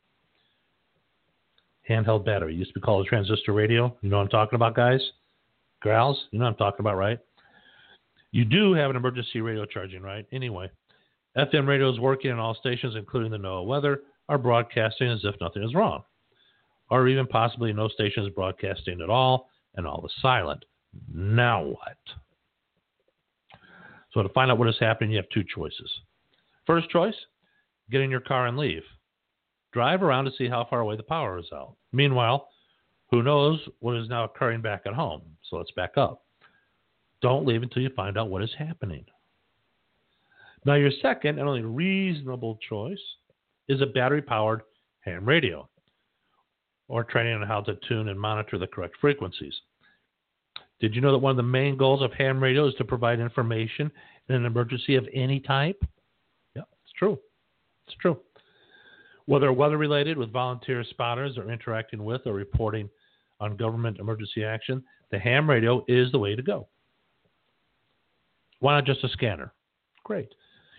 Handheld 1.88 2.25
battery 2.25 2.55
used 2.55 2.73
to 2.73 2.81
be 2.81 2.85
called 2.85 3.07
a 3.07 3.09
transistor 3.09 3.53
radio. 3.53 3.97
You 4.01 4.09
know 4.11 4.16
what 4.16 4.25
I'm 4.25 4.29
talking 4.31 4.57
about, 4.57 4.75
guys? 4.75 5.01
Growls, 5.81 6.18
you 6.31 6.38
know 6.38 6.47
what 6.47 6.53
I'm 6.53 6.57
talking 6.57 6.81
about, 6.81 6.97
right? 6.97 7.18
You 8.33 8.44
do 8.44 8.73
have 8.73 8.90
an 8.90 8.97
emergency 8.97 9.40
radio 9.40 9.64
charging, 9.66 10.03
right? 10.03 10.27
Anyway, 10.33 10.70
FM 11.37 11.68
radio 11.68 11.92
is 11.92 12.01
working 12.01 12.31
on 12.31 12.38
all 12.38 12.55
stations, 12.55 12.97
including 12.97 13.31
the 13.31 13.38
NOAA 13.38 13.66
weather, 13.66 14.01
are 14.29 14.38
broadcasting 14.38 15.09
as 15.09 15.20
if 15.25 15.35
nothing 15.40 15.62
is 15.62 15.75
wrong, 15.75 16.03
or 16.90 17.07
even 17.07 17.27
possibly 17.27 17.73
no 17.73 17.88
station 17.88 18.25
is 18.25 18.31
broadcasting 18.31 19.01
at 19.03 19.11
all 19.11 19.51
and 19.77 19.87
all 19.87 20.05
is 20.07 20.12
silent. 20.23 20.64
Now 21.12 21.64
what? 21.64 21.99
So 24.12 24.23
to 24.23 24.29
find 24.31 24.51
out 24.51 24.59
what 24.59 24.68
is 24.68 24.77
happening, 24.81 25.11
you 25.11 25.16
have 25.16 25.29
two 25.31 25.44
choices. 25.44 25.90
First 26.66 26.88
choice, 26.90 27.14
get 27.90 28.00
in 28.00 28.11
your 28.11 28.20
car 28.20 28.46
and 28.46 28.57
leave. 28.57 28.83
Drive 29.72 30.03
around 30.03 30.24
to 30.27 30.33
see 30.38 30.48
how 30.48 30.66
far 30.68 30.81
away 30.81 30.96
the 30.96 31.03
power 31.03 31.38
is 31.38 31.50
out. 31.53 31.77
Meanwhile, 31.92 32.48
who 33.11 33.22
knows 33.22 33.60
what 33.81 33.96
is 33.96 34.08
now 34.08 34.25
occurring 34.25 34.62
back 34.62 34.83
at 34.87 34.94
home? 34.94 35.23
So 35.48 35.56
let's 35.56 35.73
back 35.73 35.96
up. 35.96 36.25
Don't 37.21 37.46
leave 37.46 37.62
until 37.62 37.83
you 37.83 37.90
find 37.90 38.19
out 38.19 38.31
what 38.31 38.42
is 38.42 38.54
happening. 38.58 39.04
Now, 40.65 40.75
your 40.75 40.90
second 41.02 41.38
and 41.38 41.48
only 41.48 41.62
reasonable 41.62 42.58
choice 42.69 43.00
is 43.69 43.83
a 43.83 43.87
battery 43.87 44.23
powered 44.23 44.62
ham 45.00 45.25
radio 45.25 45.69
or 46.88 47.04
training 47.04 47.35
on 47.35 47.46
how 47.46 47.60
to 47.62 47.79
tune 47.88 48.08
and 48.08 48.21
monitor 48.21 48.58
the 48.58 48.67
correct 48.67 48.96
frequencies. 49.00 49.54
Did 50.81 50.94
you 50.94 51.00
know 51.00 51.12
that 51.12 51.19
one 51.19 51.31
of 51.31 51.37
the 51.37 51.42
main 51.42 51.77
goals 51.77 52.02
of 52.02 52.12
ham 52.12 52.42
radio 52.42 52.67
is 52.67 52.75
to 52.77 52.85
provide 52.85 53.21
information 53.21 53.90
in 54.29 54.35
an 54.35 54.44
emergency 54.46 54.96
of 54.96 55.08
any 55.12 55.40
type? 55.40 55.83
True. 56.97 57.19
It's 57.87 57.97
true. 58.01 58.19
Whether 59.27 59.53
weather 59.53 59.79
related 59.79 60.19
with 60.19 60.33
volunteer 60.33 60.85
spotters 60.85 61.38
or 61.38 61.51
interacting 61.51 62.05
with 62.05 62.23
or 62.27 62.35
reporting 62.35 62.88
on 63.40 63.57
government 63.57 63.99
emergency 63.99 64.45
action, 64.45 64.83
the 65.11 65.19
ham 65.19 65.49
radio 65.49 65.85
is 65.88 66.13
the 66.13 66.19
way 66.19 66.35
to 66.35 66.42
go. 66.42 66.69
Why 68.61 68.75
not 68.75 68.87
just 68.87 69.05
a 69.05 69.09
scanner? 69.09 69.53
Great. 70.05 70.35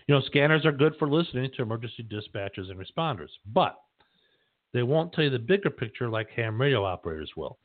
You 0.06 0.14
know, 0.14 0.20
scanners 0.22 0.64
are 0.64 0.72
good 0.72 0.94
for 0.98 1.08
listening 1.08 1.50
to 1.56 1.62
emergency 1.62 2.04
dispatchers 2.04 2.70
and 2.70 2.78
responders, 2.78 3.30
but 3.52 3.76
they 4.72 4.82
won't 4.82 5.12
tell 5.12 5.24
you 5.24 5.30
the 5.30 5.38
bigger 5.38 5.70
picture 5.70 6.08
like 6.08 6.30
ham 6.30 6.60
radio 6.60 6.84
operators 6.84 7.32
will. 7.36 7.58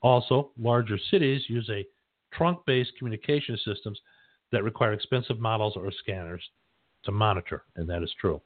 Also, 0.00 0.52
larger 0.58 0.98
cities 1.10 1.42
use 1.48 1.68
a 1.70 1.86
trunk-based 2.32 2.92
communication 2.98 3.58
systems 3.64 4.00
that 4.50 4.64
require 4.64 4.92
expensive 4.92 5.38
models 5.38 5.74
or 5.76 5.90
scanners 5.92 6.42
to 7.04 7.12
monitor, 7.12 7.64
and 7.76 7.88
that 7.88 8.02
is 8.02 8.12
true. 8.20 8.40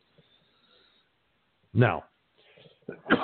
Now, 1.75 2.05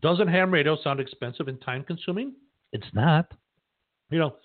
doesn't 0.00 0.28
ham 0.28 0.50
radio 0.50 0.76
sound 0.82 1.00
expensive 1.00 1.48
and 1.48 1.60
time 1.60 1.84
consuming? 1.84 2.34
It's 2.72 2.86
not. 2.92 3.32
You 4.10 4.18
know, 4.18 4.36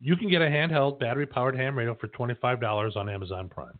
you 0.00 0.16
can 0.16 0.28
get 0.30 0.42
a 0.42 0.46
handheld 0.46 0.98
battery 1.00 1.26
powered 1.26 1.56
ham 1.56 1.76
radio 1.76 1.94
for 1.94 2.08
$25 2.08 2.96
on 2.96 3.08
Amazon 3.08 3.48
Prime. 3.48 3.78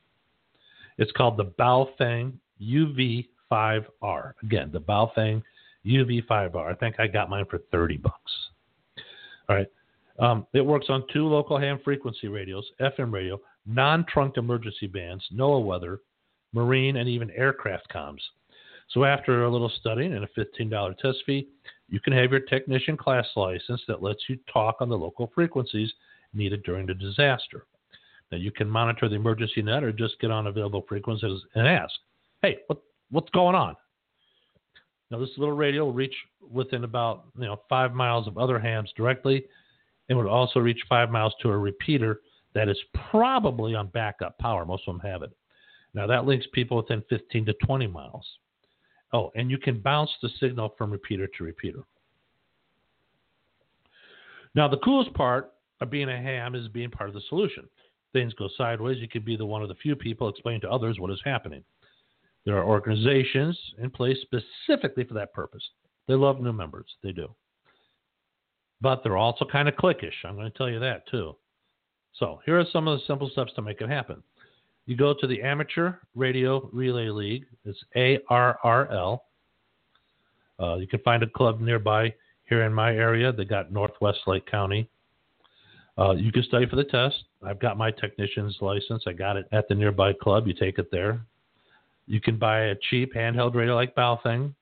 It's 0.97 1.13
called 1.13 1.37
the 1.37 1.45
Baofeng 1.45 2.33
UV5R. 2.61 4.33
Again, 4.43 4.71
the 4.73 4.81
Baofeng 4.81 5.43
UV5R. 5.87 6.73
I 6.73 6.75
think 6.75 6.97
I 6.99 7.07
got 7.07 7.31
mine 7.31 7.45
for 7.49 7.61
30 7.71 7.99
bucks. 7.99 8.33
All 9.49 9.57
right. 9.57 9.69
Um, 10.19 10.47
it 10.53 10.61
works 10.61 10.87
on 10.89 11.05
two 11.13 11.27
local 11.29 11.59
ham 11.59 11.79
frequency 11.85 12.27
radios, 12.27 12.65
FM 12.81 13.13
radio, 13.13 13.41
non 13.69 14.05
trunked 14.07 14.39
emergency 14.39 14.87
bands, 14.87 15.25
NOAA 15.33 15.65
weather, 15.65 16.01
marine, 16.53 16.97
and 16.97 17.09
even 17.09 17.31
aircraft 17.31 17.87
comms. 17.95 18.21
So 18.91 19.05
after 19.05 19.45
a 19.45 19.51
little 19.51 19.71
studying 19.81 20.15
and 20.15 20.25
a 20.25 20.29
$15 20.29 20.97
test 20.99 21.19
fee, 21.27 21.49
you 21.89 22.01
can 22.01 22.15
have 22.15 22.31
your 22.31 22.41
technician 22.41 22.97
class 22.97 23.27
license 23.37 23.83
that 23.87 24.03
lets 24.03 24.21
you 24.29 24.39
talk 24.51 24.77
on 24.81 24.89
the 24.89 24.97
local 24.97 25.31
frequencies 25.35 25.93
needed 26.33 26.63
during 26.63 26.87
the 26.87 26.95
disaster. 26.95 27.67
Now 28.33 28.39
you 28.39 28.51
can 28.51 28.69
monitor 28.69 29.09
the 29.09 29.17
emergency 29.17 29.63
net 29.63 29.85
or 29.85 29.93
just 29.93 30.19
get 30.21 30.31
on 30.31 30.47
available 30.47 30.85
frequencies 30.89 31.43
and 31.55 31.67
ask, 31.67 31.95
"Hey, 32.43 32.59
what 32.67 32.83
what's 33.11 33.31
going 33.31 33.55
on?" 33.55 33.75
Now 35.11 35.19
this 35.19 35.37
little 35.39 35.57
radio 35.57 35.87
will 35.87 35.95
reach 35.95 36.15
within 36.51 36.85
about 36.85 37.27
you 37.39 37.47
know 37.47 37.61
five 37.69 37.95
miles 37.95 38.27
of 38.27 38.37
other 38.37 38.59
hams 38.59 38.93
directly, 38.97 39.47
and 40.09 40.19
would 40.19 40.27
also 40.27 40.61
reach 40.61 40.83
five 40.89 41.11
miles 41.11 41.35
to 41.41 41.51
a 41.51 41.57
repeater 41.57 42.21
that 42.59 42.69
is 42.69 42.79
probably 43.09 43.77
on 43.77 43.87
backup 43.87 44.37
power. 44.39 44.65
Most 44.65 44.83
of 44.89 44.99
them 44.99 45.09
have 45.09 45.23
it. 45.23 45.31
Now 45.95 46.09
that 46.09 46.27
links 46.27 46.45
people 46.53 46.77
within 46.77 47.05
15 47.09 47.47
to 47.47 47.53
20 47.65 47.87
miles. 47.87 48.27
Oh, 49.13 49.31
and 49.37 49.49
you 49.49 49.59
can 49.59 49.79
bounce 49.79 50.11
the 50.21 50.29
signal 50.41 50.75
from 50.77 50.91
repeater 50.91 51.29
to 51.39 51.45
repeater. 51.45 51.85
Now 54.57 54.67
the 54.67 54.79
coolest 54.79 55.15
part 55.15 55.53
of 55.81 55.89
being 55.89 56.09
a 56.09 56.21
ham 56.21 56.57
is 56.57 56.67
being 56.67 56.91
part 56.91 57.09
of 57.09 57.15
the 57.15 57.21
solution. 57.29 57.69
Things 58.13 58.35
go 58.35 58.49
sideways, 58.57 58.99
you 58.99 59.07
could 59.07 59.25
be 59.25 59.37
the 59.37 59.47
one 59.47 59.63
of 59.63 59.69
the 59.69 59.77
few 59.77 59.95
people 59.95 60.29
explaining 60.29 60.63
to 60.63 60.71
others 60.71 60.99
what 60.99 61.13
is 61.13 61.21
happening. 61.25 61.63
There 62.45 62.59
are 62.59 62.65
organizations 62.65 63.57
in 63.81 63.91
place 63.91 64.19
specifically 64.23 65.05
for 65.05 65.15
that 65.15 65.33
purpose. 65.33 65.63
They 66.09 66.15
love 66.15 66.41
new 66.41 66.53
members, 66.53 66.89
they 67.05 67.13
do. 67.13 67.33
But 68.81 69.05
they're 69.05 69.17
also 69.17 69.45
kind 69.45 69.69
of 69.69 69.77
cliquish. 69.77 70.25
I'm 70.25 70.35
going 70.35 70.51
to 70.51 70.59
tell 70.59 70.69
you 70.69 70.81
that 70.81 71.07
too. 71.09 71.37
So 72.19 72.41
here 72.45 72.59
are 72.59 72.65
some 72.73 72.89
of 72.89 72.99
the 72.99 73.05
simple 73.07 73.31
steps 73.31 73.53
to 73.55 73.63
make 73.63 73.81
it 73.81 73.89
happen. 73.89 74.23
You 74.87 74.97
go 74.97 75.15
to 75.21 75.27
the 75.27 75.43
Amateur 75.43 75.95
Radio 76.15 76.69
Relay 76.73 77.09
League. 77.09 77.47
It's 77.65 77.79
ARRL. 77.97 79.21
Uh, 80.61 80.77
you 80.77 80.87
can 80.87 81.01
find 81.01 81.23
a 81.23 81.29
club 81.29 81.61
nearby 81.61 82.13
here 82.49 82.65
in 82.65 82.73
my 82.73 82.95
area. 82.95 83.33
They 83.33 83.45
got 83.45 83.71
Northwest 83.71 84.21
Lake 84.27 84.47
County. 84.47 84.89
Uh, 85.99 86.13
you 86.13 86.33
can 86.33 86.43
study 86.45 86.67
for 86.67 86.77
the 86.77 86.85
test. 86.85 87.25
I've 87.45 87.61
got 87.61 87.77
my 87.77 87.91
technician's 87.91 88.57
license. 88.61 89.05
I 89.07 89.13
got 89.13 89.37
it 89.37 89.47
at 89.53 89.69
the 89.69 89.75
nearby 89.75 90.13
club. 90.13 90.47
You 90.47 90.55
take 90.55 90.79
it 90.79 90.91
there. 90.91 91.21
You 92.07 92.21
can 92.21 92.39
buy 92.39 92.61
a 92.61 92.75
cheap 92.89 93.15
handheld 93.15 93.55
radio 93.55 93.75
like 93.75 93.95
Baofeng. 93.95 94.55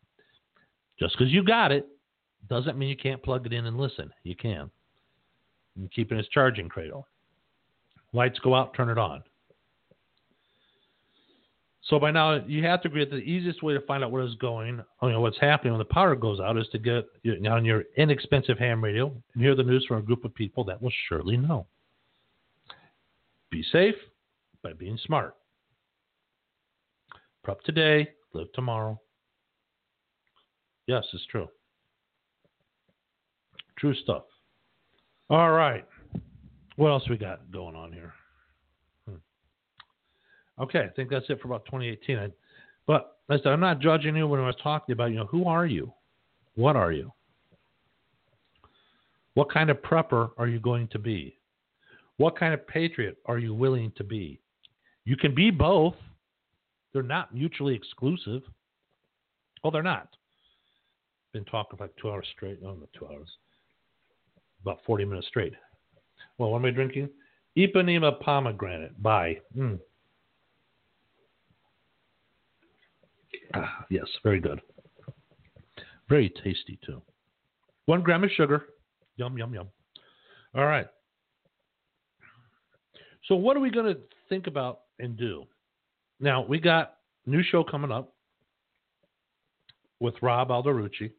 Just 0.98 1.16
because 1.16 1.32
you 1.32 1.44
got 1.44 1.72
it 1.72 1.86
doesn't 2.48 2.78
mean 2.78 2.88
you 2.88 2.96
can't 2.96 3.22
plug 3.22 3.46
it 3.46 3.52
in 3.52 3.66
and 3.66 3.76
listen. 3.76 4.10
You 4.24 4.34
can. 4.34 4.70
You 5.76 5.88
keep 5.94 6.10
it 6.10 6.14
in 6.14 6.20
its 6.20 6.28
charging 6.30 6.68
cradle. 6.68 7.06
Lights 8.12 8.38
go 8.38 8.54
out, 8.54 8.74
turn 8.74 8.88
it 8.88 8.98
on. 8.98 9.22
So 11.82 12.00
by 12.00 12.10
now, 12.10 12.44
you 12.46 12.64
have 12.64 12.82
to 12.82 12.88
agree 12.88 13.04
that 13.04 13.14
the 13.14 13.22
easiest 13.22 13.62
way 13.62 13.72
to 13.72 13.80
find 13.82 14.02
out 14.02 14.10
what 14.10 14.24
is 14.24 14.34
going, 14.36 14.82
you 15.02 15.10
know, 15.10 15.20
what's 15.20 15.38
happening 15.38 15.72
when 15.72 15.78
the 15.78 15.84
power 15.84 16.16
goes 16.16 16.40
out, 16.40 16.58
is 16.58 16.66
to 16.72 16.78
get 16.78 17.06
on 17.48 17.64
your 17.64 17.84
inexpensive 17.96 18.58
ham 18.58 18.82
radio 18.82 19.06
and 19.34 19.42
hear 19.42 19.54
the 19.54 19.62
news 19.62 19.84
from 19.86 19.98
a 19.98 20.02
group 20.02 20.24
of 20.24 20.34
people 20.34 20.64
that 20.64 20.82
will 20.82 20.92
surely 21.08 21.36
know. 21.36 21.66
Be 23.50 23.62
safe 23.70 23.94
by 24.62 24.72
being 24.72 24.98
smart. 25.04 25.36
Prep 27.44 27.60
today, 27.60 28.08
live 28.32 28.52
tomorrow. 28.54 29.00
Yes, 30.88 31.04
it's 31.12 31.26
true. 31.26 31.46
True 33.78 33.94
stuff. 33.94 34.24
All 35.30 35.52
right. 35.52 35.84
What 36.76 36.90
else 36.90 37.08
we 37.08 37.16
got 37.16 37.50
going 37.50 37.74
on 37.74 37.92
here? 37.92 38.12
Hmm. 39.08 40.62
Okay, 40.62 40.80
I 40.80 40.88
think 40.88 41.10
that's 41.10 41.26
it 41.28 41.40
for 41.40 41.48
about 41.48 41.64
2018. 41.66 42.18
I, 42.18 42.28
but 42.86 43.16
said, 43.28 43.46
I'm 43.46 43.60
not 43.60 43.80
judging 43.80 44.16
you 44.16 44.28
when 44.28 44.40
I 44.40 44.46
was 44.46 44.56
talking 44.62 44.92
about, 44.92 45.10
you 45.10 45.16
know, 45.16 45.26
who 45.26 45.46
are 45.46 45.66
you? 45.66 45.92
What 46.54 46.76
are 46.76 46.92
you? 46.92 47.12
What 49.34 49.50
kind 49.50 49.68
of 49.68 49.78
prepper 49.82 50.30
are 50.38 50.46
you 50.46 50.60
going 50.60 50.88
to 50.88 50.98
be? 50.98 51.38
What 52.16 52.38
kind 52.38 52.54
of 52.54 52.66
patriot 52.66 53.18
are 53.26 53.38
you 53.38 53.54
willing 53.54 53.92
to 53.96 54.04
be? 54.04 54.40
You 55.04 55.16
can 55.16 55.34
be 55.34 55.50
both. 55.50 55.94
They're 56.92 57.02
not 57.02 57.34
mutually 57.34 57.74
exclusive. 57.74 58.42
Oh, 59.62 59.70
they're 59.70 59.82
not. 59.82 60.08
Been 61.32 61.44
talking 61.44 61.76
for 61.76 61.84
like 61.84 61.96
two 62.00 62.10
hours 62.10 62.26
straight. 62.34 62.60
Oh, 62.62 62.68
no, 62.68 62.74
not 62.74 62.88
two 62.98 63.06
hours. 63.06 63.28
About 64.62 64.80
40 64.86 65.04
minutes 65.04 65.26
straight. 65.26 65.52
Well, 66.38 66.50
what 66.50 66.58
am 66.58 66.66
I 66.66 66.70
drinking? 66.70 67.08
Ipanema 67.56 68.20
pomegranate. 68.20 69.00
Bye. 69.02 69.38
Mm. 69.56 69.78
Ah, 73.54 73.86
yes, 73.90 74.04
very 74.22 74.40
good. 74.40 74.60
Very 76.08 76.32
tasty, 76.44 76.78
too. 76.84 77.00
One 77.86 78.02
gram 78.02 78.24
of 78.24 78.30
sugar. 78.30 78.64
Yum, 79.16 79.38
yum, 79.38 79.54
yum. 79.54 79.68
All 80.54 80.66
right. 80.66 80.86
So, 83.24 83.34
what 83.34 83.56
are 83.56 83.60
we 83.60 83.70
going 83.70 83.92
to 83.92 84.00
think 84.28 84.46
about 84.46 84.80
and 84.98 85.16
do? 85.16 85.44
Now, 86.20 86.44
we 86.46 86.60
got 86.60 86.96
new 87.26 87.42
show 87.42 87.64
coming 87.64 87.90
up 87.90 88.12
with 90.00 90.14
Rob 90.22 90.48
Alderucci 90.48 91.12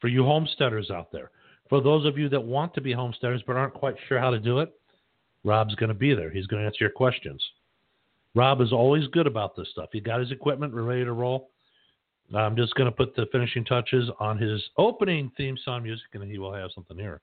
for 0.00 0.08
you 0.08 0.22
homesteaders 0.22 0.90
out 0.90 1.12
there. 1.12 1.30
For 1.68 1.80
those 1.82 2.04
of 2.04 2.18
you 2.18 2.28
that 2.28 2.42
want 2.42 2.74
to 2.74 2.80
be 2.80 2.92
homesteaders 2.92 3.42
but 3.46 3.56
aren't 3.56 3.74
quite 3.74 3.96
sure 4.08 4.18
how 4.18 4.30
to 4.30 4.38
do 4.38 4.58
it, 4.58 4.72
Rob's 5.44 5.74
going 5.74 5.88
to 5.88 5.94
be 5.94 6.14
there. 6.14 6.30
He's 6.30 6.46
going 6.46 6.62
to 6.62 6.66
answer 6.66 6.78
your 6.80 6.90
questions. 6.90 7.42
Rob 8.34 8.60
is 8.60 8.72
always 8.72 9.06
good 9.08 9.26
about 9.26 9.56
this 9.56 9.68
stuff. 9.70 9.90
He 9.92 10.00
got 10.00 10.20
his 10.20 10.32
equipment, 10.32 10.74
ready 10.74 11.04
to 11.04 11.12
roll. 11.12 11.50
I'm 12.34 12.56
just 12.56 12.74
going 12.74 12.90
to 12.90 12.96
put 12.96 13.14
the 13.14 13.26
finishing 13.30 13.64
touches 13.64 14.10
on 14.18 14.38
his 14.38 14.62
opening 14.78 15.30
theme 15.36 15.56
song 15.64 15.82
music, 15.82 16.06
and 16.14 16.24
he 16.24 16.38
will 16.38 16.52
have 16.52 16.70
something 16.74 16.96
here. 16.96 17.20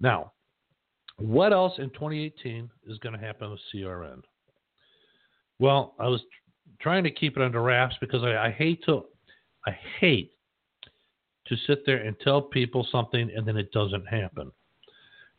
Now, 0.00 0.32
what 1.18 1.52
else 1.52 1.74
in 1.78 1.90
2018 1.90 2.70
is 2.86 2.98
going 2.98 3.18
to 3.18 3.24
happen 3.24 3.50
with 3.50 3.60
CRN? 3.74 4.22
Well, 5.58 5.94
I 5.98 6.08
was 6.08 6.20
trying 6.80 7.04
to 7.04 7.10
keep 7.10 7.36
it 7.36 7.42
under 7.42 7.62
wraps 7.62 7.96
because 8.00 8.22
I, 8.22 8.46
I 8.46 8.50
hate 8.50 8.82
to, 8.84 9.04
I 9.66 9.76
hate 10.00 10.31
to 11.46 11.56
sit 11.66 11.84
there 11.86 11.98
and 11.98 12.16
tell 12.20 12.40
people 12.40 12.86
something 12.90 13.30
and 13.34 13.46
then 13.46 13.56
it 13.56 13.72
doesn't 13.72 14.06
happen. 14.06 14.50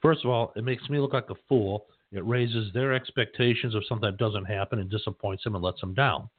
First 0.02 0.26
of 0.26 0.32
all, 0.32 0.52
it 0.56 0.64
makes 0.64 0.90
me 0.90 1.00
look 1.00 1.14
like 1.14 1.30
a 1.30 1.36
fool 1.48 1.88
it 2.14 2.26
raises 2.28 2.72
their 2.74 2.94
expectations 2.94 3.74
of 3.74 3.84
something 3.90 4.10
that 4.10 4.18
doesn't 4.18 4.46
happen 4.46 4.80
and 4.80 4.90
disappoints 4.90 5.44
them 5.44 5.56
and 5.56 5.64
lets 5.64 5.82
them 5.82 5.96
down. 5.96 6.30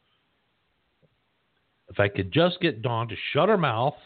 If 1.88 1.98
I 1.98 2.08
could 2.08 2.32
just 2.32 2.60
get 2.60 2.80
Dawn 2.80 3.08
to 3.08 3.16
shut 3.32 3.48
her 3.48 3.58
mouth 3.58 3.96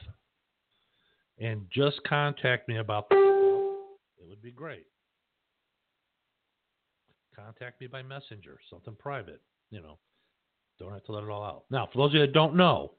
and 1.38 1.66
just 1.70 2.02
contact 2.04 2.68
me 2.68 2.78
about 2.78 3.08
that, 3.10 3.16
it 4.18 4.28
would 4.28 4.42
be 4.42 4.50
great. 4.50 4.86
Contact 7.36 7.80
me 7.80 7.86
by 7.86 8.02
messenger, 8.02 8.58
something 8.70 8.96
private, 8.98 9.40
you 9.70 9.80
know. 9.80 9.98
Don't 10.80 10.92
have 10.92 11.04
to 11.04 11.12
let 11.12 11.22
it 11.22 11.30
all 11.30 11.44
out. 11.44 11.64
Now, 11.70 11.88
for 11.92 11.98
those 11.98 12.10
of 12.10 12.14
you 12.14 12.20
that 12.20 12.32
don't 12.32 12.56
know, 12.56 12.92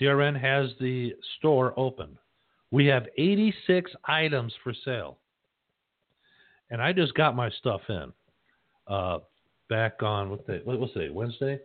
CRN 0.00 0.40
has 0.40 0.70
the 0.80 1.14
store 1.38 1.74
open. 1.76 2.18
We 2.70 2.86
have 2.86 3.06
86 3.18 3.90
items 4.06 4.52
for 4.62 4.72
sale 4.84 5.18
and 6.72 6.80
I 6.80 6.92
just 6.92 7.14
got 7.14 7.36
my 7.36 7.50
stuff 7.50 7.82
in 7.90 8.12
uh, 8.88 9.18
back 9.68 10.02
on 10.02 10.30
what 10.30 10.46
day? 10.46 10.62
What, 10.64 10.80
what's 10.80 10.94
today? 10.94 11.10
Wednesday. 11.10 11.60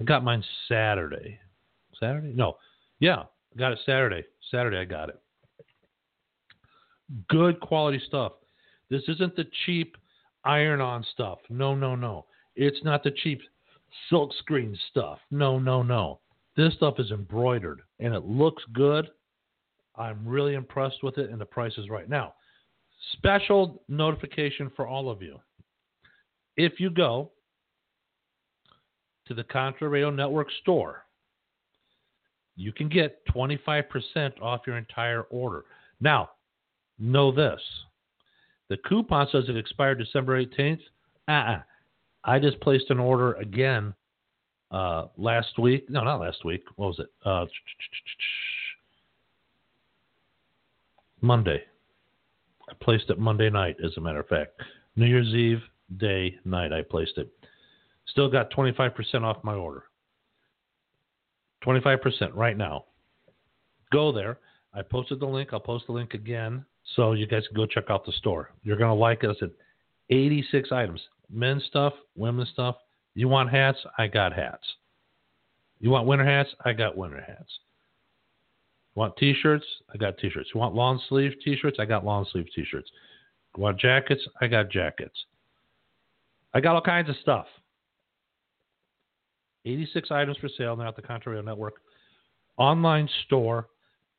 I 0.00 0.04
got 0.04 0.24
mine 0.24 0.42
Saturday. 0.68 1.38
Saturday? 2.00 2.32
No, 2.34 2.56
yeah, 2.98 3.18
I 3.20 3.58
got 3.58 3.72
it 3.72 3.78
Saturday. 3.84 4.24
Saturday 4.50 4.78
I 4.78 4.84
got 4.86 5.10
it. 5.10 5.20
Good 7.28 7.60
quality 7.60 8.02
stuff. 8.06 8.32
This 8.90 9.02
isn't 9.06 9.36
the 9.36 9.44
cheap 9.66 9.96
iron-on 10.44 11.04
stuff. 11.12 11.38
No, 11.50 11.74
no, 11.74 11.94
no. 11.94 12.24
It's 12.56 12.82
not 12.84 13.04
the 13.04 13.12
cheap 13.22 13.42
silk 14.08 14.32
screen 14.38 14.76
stuff. 14.90 15.18
No, 15.30 15.58
no, 15.58 15.82
no. 15.82 16.20
This 16.56 16.74
stuff 16.74 16.94
is 16.98 17.10
embroidered 17.10 17.82
and 18.00 18.14
it 18.14 18.24
looks 18.24 18.62
good. 18.72 19.08
I'm 19.96 20.26
really 20.26 20.54
impressed 20.54 21.02
with 21.02 21.16
it, 21.16 21.30
and 21.30 21.40
the 21.40 21.46
price 21.46 21.72
is 21.78 21.88
right. 21.88 22.08
Now, 22.08 22.34
special 23.12 23.82
notification 23.88 24.70
for 24.76 24.86
all 24.86 25.08
of 25.08 25.22
you. 25.22 25.38
If 26.56 26.78
you 26.78 26.90
go 26.90 27.30
to 29.26 29.34
the 29.34 29.44
Contra 29.44 29.88
Radio 29.88 30.10
Network 30.10 30.48
store, 30.60 31.06
you 32.56 32.72
can 32.72 32.88
get 32.88 33.26
25% 33.34 34.42
off 34.42 34.62
your 34.66 34.76
entire 34.76 35.22
order. 35.22 35.64
Now, 36.00 36.30
know 36.98 37.32
this 37.32 37.60
the 38.68 38.76
coupon 38.78 39.28
says 39.30 39.44
it 39.48 39.56
expired 39.56 39.98
December 39.98 40.44
18th. 40.44 40.80
Uh-uh. 41.28 41.60
I 42.24 42.38
just 42.38 42.60
placed 42.60 42.90
an 42.90 42.98
order 42.98 43.34
again 43.34 43.94
uh, 44.70 45.06
last 45.16 45.58
week. 45.58 45.88
No, 45.88 46.02
not 46.04 46.20
last 46.20 46.44
week. 46.44 46.64
What 46.76 46.88
was 46.88 46.98
it? 47.00 47.10
Uh, 47.24 47.46
Monday. 51.20 51.62
I 52.68 52.72
placed 52.80 53.10
it 53.10 53.18
Monday 53.18 53.50
night, 53.50 53.76
as 53.84 53.96
a 53.96 54.00
matter 54.00 54.20
of 54.20 54.28
fact. 54.28 54.60
New 54.96 55.06
Year's 55.06 55.34
Eve 55.34 55.62
day 55.98 56.36
night, 56.44 56.72
I 56.72 56.82
placed 56.82 57.16
it. 57.16 57.30
Still 58.08 58.30
got 58.30 58.50
25% 58.50 59.22
off 59.22 59.42
my 59.44 59.54
order. 59.54 59.84
25% 61.64 62.34
right 62.34 62.56
now. 62.56 62.84
Go 63.92 64.12
there. 64.12 64.38
I 64.74 64.82
posted 64.82 65.20
the 65.20 65.26
link. 65.26 65.50
I'll 65.52 65.60
post 65.60 65.86
the 65.86 65.92
link 65.92 66.14
again 66.14 66.64
so 66.94 67.12
you 67.12 67.26
guys 67.26 67.46
can 67.46 67.56
go 67.56 67.66
check 67.66 67.84
out 67.88 68.04
the 68.04 68.12
store. 68.12 68.50
You're 68.62 68.76
going 68.76 68.90
to 68.90 68.94
like 68.94 69.24
it. 69.24 69.30
I 69.30 69.34
said 69.38 69.50
86 70.10 70.70
items 70.72 71.00
men's 71.30 71.64
stuff, 71.64 71.92
women's 72.14 72.50
stuff. 72.50 72.76
You 73.16 73.28
want 73.28 73.50
hats? 73.50 73.78
I 73.96 74.08
got 74.08 74.34
hats. 74.34 74.62
You 75.80 75.88
want 75.88 76.06
winter 76.06 76.24
hats? 76.24 76.50
I 76.66 76.74
got 76.74 76.98
winter 76.98 77.24
hats. 77.26 77.50
You 78.94 79.00
Want 79.00 79.16
t-shirts? 79.16 79.64
I 79.92 79.96
got 79.96 80.18
t-shirts. 80.18 80.50
You 80.54 80.60
want 80.60 80.74
long 80.74 81.00
sleeve 81.08 81.32
t-shirts? 81.42 81.78
I 81.80 81.86
got 81.86 82.04
long 82.04 82.26
sleeve 82.30 82.44
t-shirts. 82.54 82.90
You 83.56 83.62
want 83.62 83.80
jackets? 83.80 84.20
I 84.42 84.48
got 84.48 84.70
jackets. 84.70 85.16
I 86.52 86.60
got 86.60 86.74
all 86.74 86.82
kinds 86.82 87.08
of 87.08 87.16
stuff. 87.22 87.46
86 89.64 90.10
items 90.10 90.36
for 90.36 90.50
sale 90.50 90.76
now 90.76 90.88
at 90.88 90.96
the 90.96 91.02
Contra 91.02 91.32
Radio 91.32 91.42
Network 91.42 91.80
online 92.58 93.08
store 93.24 93.68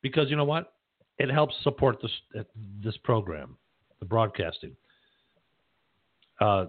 because 0.02 0.28
you 0.32 0.36
know 0.36 0.43
what? 0.43 0.74
It 1.20 1.30
helps 1.30 1.54
support 1.62 2.02
this 2.02 2.43
this 2.84 2.98
program, 3.04 3.58
the 4.00 4.06
broadcasting. 4.06 4.76
Uh, 6.39 6.66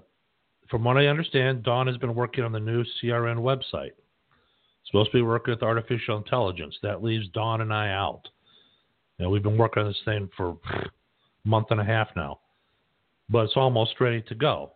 from 0.70 0.84
what 0.84 0.96
I 0.96 1.06
understand, 1.06 1.62
Dawn 1.62 1.86
has 1.86 1.96
been 1.96 2.14
working 2.14 2.44
on 2.44 2.52
the 2.52 2.60
new 2.60 2.84
CRN 3.02 3.38
website. 3.38 3.92
Supposed 4.86 5.10
to 5.12 5.18
be 5.18 5.22
working 5.22 5.52
with 5.52 5.62
artificial 5.62 6.16
intelligence. 6.16 6.76
That 6.82 7.02
leaves 7.02 7.28
Dawn 7.28 7.60
and 7.60 7.72
I 7.72 7.90
out. 7.90 8.22
You 9.18 9.24
know, 9.24 9.30
we've 9.30 9.42
been 9.42 9.58
working 9.58 9.82
on 9.82 9.88
this 9.88 10.00
thing 10.04 10.30
for 10.36 10.56
a 10.72 10.84
month 11.44 11.68
and 11.70 11.80
a 11.80 11.84
half 11.84 12.08
now, 12.16 12.40
but 13.28 13.44
it's 13.44 13.56
almost 13.56 14.00
ready 14.00 14.22
to 14.22 14.34
go. 14.34 14.72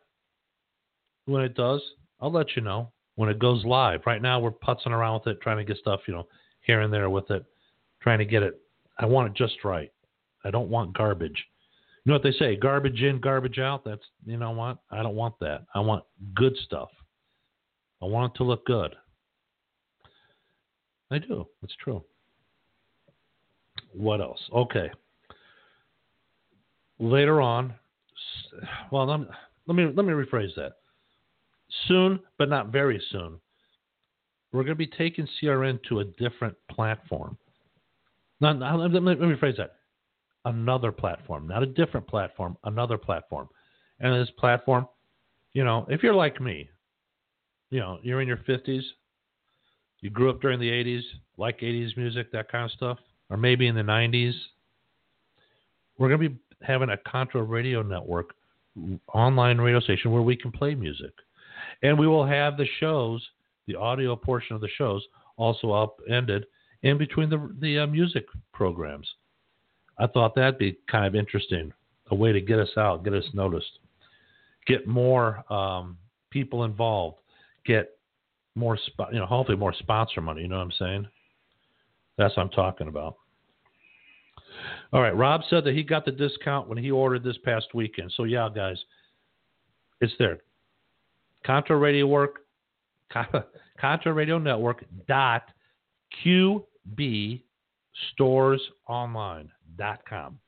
When 1.27 1.43
it 1.43 1.55
does, 1.55 1.81
I'll 2.21 2.33
let 2.33 2.57
you 2.57 2.63
know 2.63 2.91
when 3.15 3.29
it 3.29 3.39
goes 3.39 3.65
live. 3.65 4.01
Right 4.05 4.21
now, 4.21 4.41
we're 4.41 4.51
putzing 4.51 4.89
around 4.89 5.21
with 5.21 5.37
it, 5.37 5.41
trying 5.41 5.59
to 5.59 5.65
get 5.65 5.77
stuff, 5.79 6.01
you 6.07 6.15
know, 6.15 6.27
here 6.63 6.81
and 6.81 6.93
there 6.93 7.09
with 7.09 7.31
it, 7.31 7.45
trying 8.01 8.19
to 8.19 8.25
get 8.25 8.43
it. 8.43 8.61
I 8.99 9.07
want 9.07 9.31
it 9.31 9.35
just 9.35 9.65
right. 9.65 9.93
I 10.45 10.51
don't 10.51 10.69
want 10.69 10.97
garbage. 10.97 11.45
You 12.05 12.11
know 12.11 12.15
what 12.17 12.25
they 12.25 12.33
say? 12.33 12.57
Garbage 12.57 13.01
in, 13.01 13.21
garbage 13.21 13.59
out. 13.59 13.85
That's 13.85 14.03
you 14.27 14.37
know 14.37 14.51
what? 14.51 14.79
I 14.91 15.03
don't 15.03 15.15
want 15.15 15.35
that. 15.41 15.67
I 15.75 15.81
want 15.81 16.05
good 16.35 16.57
stuff. 16.65 16.89
I 18.03 18.07
want 18.07 18.35
it 18.35 18.39
to 18.39 18.45
look 18.45 18.67
good. 18.67 18.97
I 21.13 21.19
do. 21.19 21.47
It's 21.63 21.77
true. 21.83 22.03
What 23.93 24.21
else? 24.21 24.41
Okay. 24.53 24.91
Later 26.99 27.41
on, 27.41 27.75
well, 28.91 29.07
let 29.07 29.21
me 29.21 29.27
let 29.67 29.77
me, 29.77 29.85
let 29.95 30.05
me 30.05 30.13
rephrase 30.13 30.55
that. 30.57 30.73
Soon, 31.87 32.19
but 32.37 32.49
not 32.49 32.69
very 32.69 33.01
soon, 33.11 33.39
we're 34.53 34.65
going 34.65 34.73
to 34.73 34.75
be 34.75 34.87
taking 34.87 35.27
CRN 35.41 35.79
to 35.89 36.01
a 36.01 36.05
different 36.05 36.57
platform. 36.71 37.39
Not, 38.41 38.59
let, 38.59 38.91
me, 38.91 39.01
let 39.01 39.21
me 39.21 39.35
rephrase 39.35 39.57
that 39.57 39.77
another 40.45 40.93
platform, 40.93 41.47
not 41.47 41.63
a 41.63 41.67
different 41.67 42.07
platform, 42.07 42.57
another 42.65 42.99
platform. 42.99 43.49
And 44.01 44.21
this 44.21 44.33
platform, 44.39 44.89
you 45.53 45.65
know, 45.65 45.87
if 45.89 46.03
you're 46.03 46.15
like 46.15 46.41
me, 46.41 46.69
you 47.71 47.81
know, 47.81 47.99
you're 48.03 48.21
in 48.21 48.29
your 48.29 48.39
50s, 48.39 48.83
you 50.01 50.11
grew 50.11 50.31
up 50.31 50.41
during 50.41 50.59
the 50.59 50.69
80s, 50.69 51.03
like 51.39 51.61
80s 51.61 51.97
music, 51.97 52.33
that 52.33 52.51
kind 52.51 52.65
of 52.65 52.73
stuff, 52.73 52.99
or 53.31 53.37
maybe 53.37 53.69
in 53.69 53.75
the 53.75 53.83
90s, 53.83 54.35
we're 55.99 56.09
going 56.09 56.21
to 56.21 56.29
be 56.31 56.37
having 56.63 56.91
a 56.91 56.97
Contra 56.97 57.43
Radio 57.43 57.83
Network 57.83 58.35
online 59.13 59.59
radio 59.59 59.81
station 59.81 60.11
where 60.11 60.23
we 60.23 60.37
can 60.37 60.51
play 60.51 60.75
music. 60.75 61.13
And 61.83 61.99
we 61.99 62.09
will 62.09 62.27
have 62.27 62.57
the 62.57 62.67
shows, 62.81 63.27
the 63.67 63.77
audio 63.77 64.17
portion 64.17 64.57
of 64.57 64.63
the 64.63 64.69
shows, 64.77 65.03
also 65.37 65.73
upended 65.73 66.47
in 66.83 66.99
between 66.99 67.31
the, 67.31 67.55
the 67.61 67.81
uh, 67.81 67.87
music 67.87 68.27
programs. 68.53 69.09
I 70.03 70.09
thought 70.09 70.35
that'd 70.35 70.59
be 70.59 70.77
kind 70.91 71.07
of 71.07 71.15
interesting, 71.15 71.73
a 72.11 72.15
way 72.15 72.33
to 72.33 72.41
get 72.41 72.59
us 72.59 72.71
out, 72.77 73.05
get 73.05 73.15
us 73.15 73.25
noticed, 73.35 73.79
get 74.67 74.89
more 74.89 75.45
um, 75.53 75.97
people 76.31 76.65
involved, 76.65 77.19
get 77.65 77.97
more, 78.57 78.77
you 79.13 79.21
know, 79.21 79.27
hopefully 79.27 79.57
more 79.57 79.73
sponsor 79.73 80.21
money. 80.21 80.43
You 80.43 80.49
know 80.49 80.57
what 80.57 80.65
I'm 80.65 80.73
saying? 80.77 81.09
That's 82.19 82.37
what 82.37 82.43
I'm 82.43 82.51
talking 82.51 82.89
about. 82.89 83.15
All 84.93 85.01
right, 85.01 85.17
Rob 85.17 85.43
said 85.49 85.63
that 85.65 85.75
he 85.75 85.85
got 85.85 86.05
the 86.05 86.11
discount 86.11 86.69
when 86.69 86.79
he 86.79 86.91
ordered 86.91 87.23
this 87.23 87.39
past 87.45 87.67
weekend. 87.73 88.13
So 88.17 88.25
yeah, 88.25 88.49
guys, 88.53 88.79
it's 90.01 90.13
there. 90.19 90.39
Contra 91.47 91.77
Radio 91.77 92.09
Work, 92.09 92.41
Contra 93.81 94.13
Radio 94.13 94.39
Network 94.39 94.85
dot 95.07 95.45
QB 96.25 97.43
Stores 98.13 98.61
Online 98.89 99.51
com. 100.09 100.39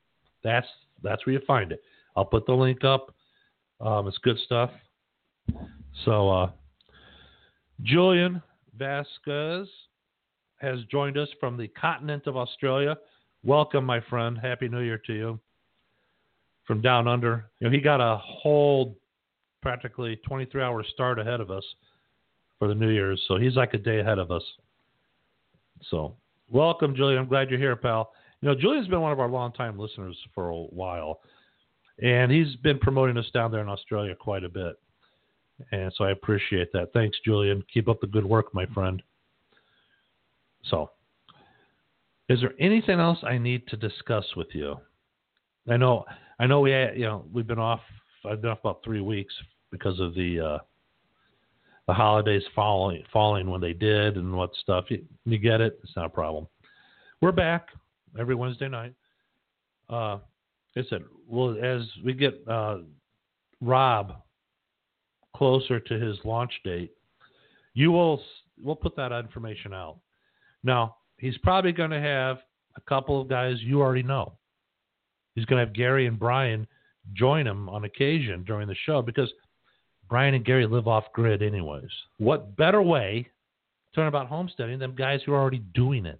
That's 0.43 0.67
that's 1.03 1.25
where 1.25 1.33
you 1.33 1.41
find 1.45 1.71
it. 1.71 1.81
I'll 2.15 2.25
put 2.25 2.45
the 2.45 2.53
link 2.53 2.83
up. 2.83 3.13
Um, 3.81 4.07
it's 4.07 4.17
good 4.19 4.37
stuff. 4.45 4.71
So 6.05 6.29
uh, 6.29 6.51
Julian 7.83 8.41
Vasquez 8.77 9.67
has 10.57 10.79
joined 10.89 11.17
us 11.17 11.29
from 11.39 11.57
the 11.57 11.67
continent 11.69 12.27
of 12.27 12.37
Australia. 12.37 12.97
Welcome, 13.43 13.85
my 13.85 13.99
friend. 14.09 14.37
Happy 14.37 14.67
New 14.67 14.81
Year 14.81 15.01
to 15.05 15.13
you. 15.13 15.39
From 16.65 16.81
down 16.81 17.07
under, 17.07 17.45
you 17.59 17.67
know, 17.67 17.71
he 17.71 17.79
got 17.79 18.01
a 18.01 18.17
whole 18.17 18.97
practically 19.61 20.15
23 20.27 20.63
hour 20.63 20.83
start 20.83 21.19
ahead 21.19 21.39
of 21.39 21.51
us 21.51 21.63
for 22.57 22.67
the 22.67 22.73
New 22.73 22.89
Year's, 22.89 23.21
so 23.27 23.37
he's 23.37 23.55
like 23.55 23.73
a 23.73 23.77
day 23.77 23.99
ahead 23.99 24.17
of 24.17 24.31
us. 24.31 24.43
So, 25.91 26.15
welcome, 26.49 26.95
Julian. 26.95 27.19
I'm 27.19 27.27
glad 27.27 27.49
you're 27.49 27.59
here, 27.59 27.75
pal. 27.75 28.11
You 28.41 28.49
know, 28.49 28.55
Julian's 28.55 28.87
been 28.87 29.01
one 29.01 29.11
of 29.11 29.19
our 29.19 29.29
longtime 29.29 29.79
listeners 29.79 30.17
for 30.33 30.49
a 30.49 30.55
while, 30.55 31.19
and 32.01 32.31
he's 32.31 32.55
been 32.57 32.79
promoting 32.79 33.17
us 33.17 33.29
down 33.33 33.51
there 33.51 33.61
in 33.61 33.69
Australia 33.69 34.15
quite 34.15 34.43
a 34.43 34.49
bit. 34.49 34.75
And 35.71 35.91
so 35.95 36.03
I 36.03 36.11
appreciate 36.11 36.71
that. 36.73 36.91
Thanks, 36.93 37.17
Julian. 37.23 37.63
Keep 37.73 37.87
up 37.87 38.01
the 38.01 38.07
good 38.07 38.25
work, 38.25 38.53
my 38.53 38.65
friend. 38.67 39.01
So, 40.65 40.91
is 42.27 42.41
there 42.41 42.53
anything 42.59 42.99
else 42.99 43.19
I 43.23 43.37
need 43.37 43.67
to 43.67 43.77
discuss 43.77 44.25
with 44.35 44.47
you? 44.53 44.75
I 45.69 45.77
know, 45.77 46.05
I 46.39 46.47
know 46.47 46.59
we, 46.59 46.71
had, 46.71 46.97
you 46.97 47.05
know, 47.05 47.25
we've 47.31 47.47
been 47.47 47.59
off. 47.59 47.81
I've 48.29 48.41
been 48.41 48.51
off 48.51 48.59
about 48.59 48.81
three 48.83 49.01
weeks 49.01 49.33
because 49.71 49.99
of 49.99 50.15
the 50.15 50.39
uh, 50.39 50.57
the 51.87 51.93
holidays 51.93 52.43
falling 52.55 53.03
falling 53.13 53.49
when 53.49 53.61
they 53.61 53.73
did 53.73 54.17
and 54.17 54.35
what 54.35 54.51
stuff. 54.61 54.85
You, 54.89 55.03
you 55.25 55.37
get 55.37 55.61
it? 55.61 55.79
It's 55.83 55.95
not 55.95 56.05
a 56.05 56.09
problem. 56.09 56.47
We're 57.21 57.31
back 57.31 57.69
every 58.19 58.35
Wednesday 58.35 58.67
night. 58.67 58.93
Uh, 59.89 60.17
I 60.77 60.83
said, 60.89 61.03
well, 61.27 61.55
as 61.61 61.81
we 62.03 62.13
get 62.13 62.41
uh, 62.47 62.79
Rob 63.61 64.15
closer 65.35 65.79
to 65.79 65.93
his 65.99 66.17
launch 66.25 66.51
date, 66.63 66.91
you 67.73 67.91
will 67.91 68.21
we'll 68.61 68.75
put 68.75 68.95
that 68.95 69.11
information 69.11 69.73
out. 69.73 69.97
Now 70.63 70.97
he's 71.17 71.37
probably 71.39 71.71
going 71.71 71.91
to 71.91 72.01
have 72.01 72.37
a 72.75 72.81
couple 72.81 73.21
of 73.21 73.29
guys 73.29 73.57
you 73.61 73.81
already 73.81 74.03
know. 74.03 74.33
He's 75.35 75.45
going 75.45 75.59
to 75.59 75.65
have 75.65 75.75
Gary 75.75 76.07
and 76.07 76.17
Brian 76.17 76.67
join 77.13 77.45
him 77.45 77.69
on 77.69 77.83
occasion 77.83 78.43
during 78.43 78.67
the 78.67 78.75
show 78.85 79.01
because 79.01 79.31
Brian 80.09 80.33
and 80.33 80.45
Gary 80.45 80.67
live 80.67 80.87
off 80.87 81.05
grid 81.13 81.41
anyways. 81.41 81.89
What 82.17 82.55
better 82.55 82.81
way 82.81 83.27
to 83.93 83.99
learn 83.99 84.07
about 84.07 84.27
homesteading 84.27 84.79
than 84.79 84.95
guys 84.95 85.21
who 85.25 85.33
are 85.33 85.39
already 85.39 85.63
doing 85.73 86.05
it? 86.05 86.19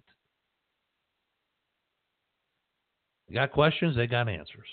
They 3.28 3.34
got 3.34 3.52
questions, 3.52 3.96
they 3.96 4.06
got 4.06 4.28
answers. 4.28 4.68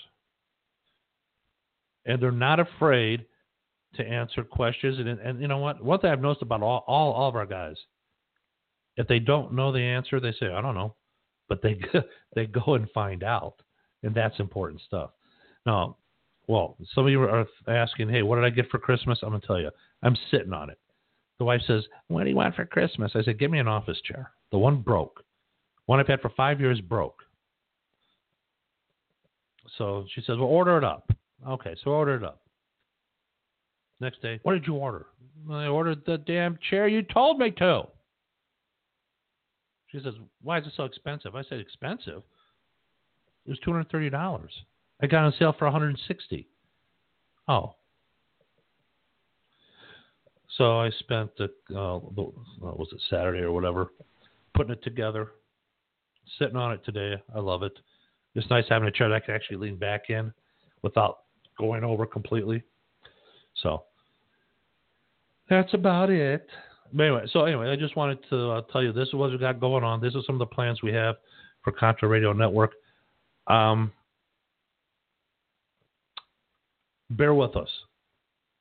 And 2.06 2.22
they're 2.22 2.30
not 2.30 2.60
afraid 2.60 3.24
to 3.96 4.04
answer 4.06 4.44
questions. 4.44 4.98
And, 4.98 5.08
and 5.08 5.40
you 5.40 5.48
know 5.48 5.58
what? 5.58 5.82
One 5.82 5.98
thing 6.00 6.10
I've 6.10 6.20
noticed 6.20 6.42
about 6.42 6.62
all, 6.62 6.84
all, 6.86 7.12
all 7.12 7.28
of 7.28 7.36
our 7.36 7.46
guys, 7.46 7.76
If 8.96 9.08
they 9.08 9.18
don't 9.18 9.54
know 9.54 9.72
the 9.72 9.80
answer, 9.80 10.20
they 10.20 10.32
say, 10.32 10.46
I 10.52 10.60
don't 10.60 10.74
know. 10.74 10.94
But 11.48 11.62
they 11.62 11.78
they 12.34 12.46
go 12.46 12.74
and 12.74 12.90
find 12.90 13.22
out. 13.22 13.54
And 14.02 14.14
that's 14.14 14.38
important 14.38 14.82
stuff. 14.82 15.10
Now, 15.64 15.96
well, 16.46 16.76
some 16.94 17.06
of 17.06 17.10
you 17.10 17.22
are 17.22 17.46
asking, 17.68 18.08
hey, 18.08 18.22
what 18.22 18.36
did 18.36 18.44
I 18.44 18.50
get 18.50 18.70
for 18.70 18.78
Christmas? 18.78 19.18
I'm 19.22 19.30
going 19.30 19.40
to 19.40 19.46
tell 19.46 19.60
you. 19.60 19.70
I'm 20.02 20.16
sitting 20.30 20.52
on 20.52 20.70
it. 20.70 20.78
The 21.38 21.44
wife 21.44 21.62
says, 21.66 21.84
what 22.08 22.24
do 22.24 22.30
you 22.30 22.36
want 22.36 22.54
for 22.54 22.64
Christmas? 22.64 23.12
I 23.14 23.22
said, 23.22 23.38
give 23.38 23.50
me 23.50 23.58
an 23.58 23.68
office 23.68 24.00
chair. 24.04 24.30
The 24.52 24.58
one 24.58 24.82
broke. 24.82 25.24
One 25.86 26.00
I've 26.00 26.06
had 26.06 26.20
for 26.20 26.30
five 26.36 26.60
years 26.60 26.80
broke. 26.80 27.18
So 29.78 30.06
she 30.14 30.20
says, 30.20 30.36
well, 30.38 30.46
order 30.46 30.78
it 30.78 30.84
up. 30.84 31.10
Okay, 31.46 31.74
so 31.82 31.90
order 31.90 32.14
it 32.14 32.24
up. 32.24 32.42
Next 34.00 34.22
day, 34.22 34.38
what 34.42 34.52
did 34.52 34.66
you 34.66 34.74
order? 34.74 35.06
I 35.50 35.66
ordered 35.66 36.02
the 36.06 36.18
damn 36.18 36.58
chair 36.70 36.88
you 36.88 37.02
told 37.02 37.38
me 37.38 37.50
to. 37.52 37.84
She 39.88 40.00
says, 40.02 40.14
why 40.42 40.58
is 40.58 40.66
it 40.66 40.72
so 40.76 40.84
expensive? 40.84 41.34
I 41.34 41.42
said, 41.48 41.58
expensive? 41.60 42.22
It 43.46 43.50
was 43.50 43.58
$230. 43.66 44.48
I 45.04 45.06
got 45.06 45.24
on 45.24 45.34
sale 45.38 45.54
for 45.58 45.66
160 45.66 46.48
Oh. 47.46 47.74
So 50.56 50.80
I 50.80 50.88
spent, 51.00 51.30
the, 51.36 51.44
uh, 51.76 51.98
was 51.98 52.88
it 52.90 53.02
Saturday 53.10 53.40
or 53.40 53.52
whatever, 53.52 53.88
putting 54.54 54.72
it 54.72 54.82
together, 54.82 55.32
sitting 56.38 56.56
on 56.56 56.72
it 56.72 56.82
today. 56.86 57.20
I 57.34 57.40
love 57.40 57.62
it. 57.64 57.78
It's 58.34 58.48
nice 58.48 58.64
having 58.70 58.88
a 58.88 58.90
chair 58.90 59.10
that 59.10 59.16
I 59.16 59.20
can 59.20 59.34
actually 59.34 59.58
lean 59.58 59.76
back 59.76 60.08
in 60.08 60.32
without 60.80 61.18
going 61.58 61.84
over 61.84 62.06
completely. 62.06 62.62
So 63.62 63.82
that's 65.50 65.74
about 65.74 66.08
it. 66.08 66.48
Anyway, 66.98 67.26
so 67.30 67.44
anyway, 67.44 67.70
I 67.70 67.76
just 67.76 67.94
wanted 67.94 68.20
to 68.30 68.50
uh, 68.52 68.62
tell 68.72 68.82
you 68.82 68.92
this 68.92 69.08
is 69.08 69.14
what 69.14 69.30
we 69.30 69.36
got 69.36 69.60
going 69.60 69.84
on. 69.84 70.00
This 70.00 70.14
is 70.14 70.24
some 70.24 70.36
of 70.36 70.38
the 70.38 70.46
plans 70.54 70.82
we 70.82 70.94
have 70.94 71.16
for 71.62 71.72
Contra 71.72 72.08
Radio 72.08 72.32
Network. 72.32 72.72
Um, 73.48 73.92
bear 77.16 77.34
with 77.34 77.56
us. 77.56 77.68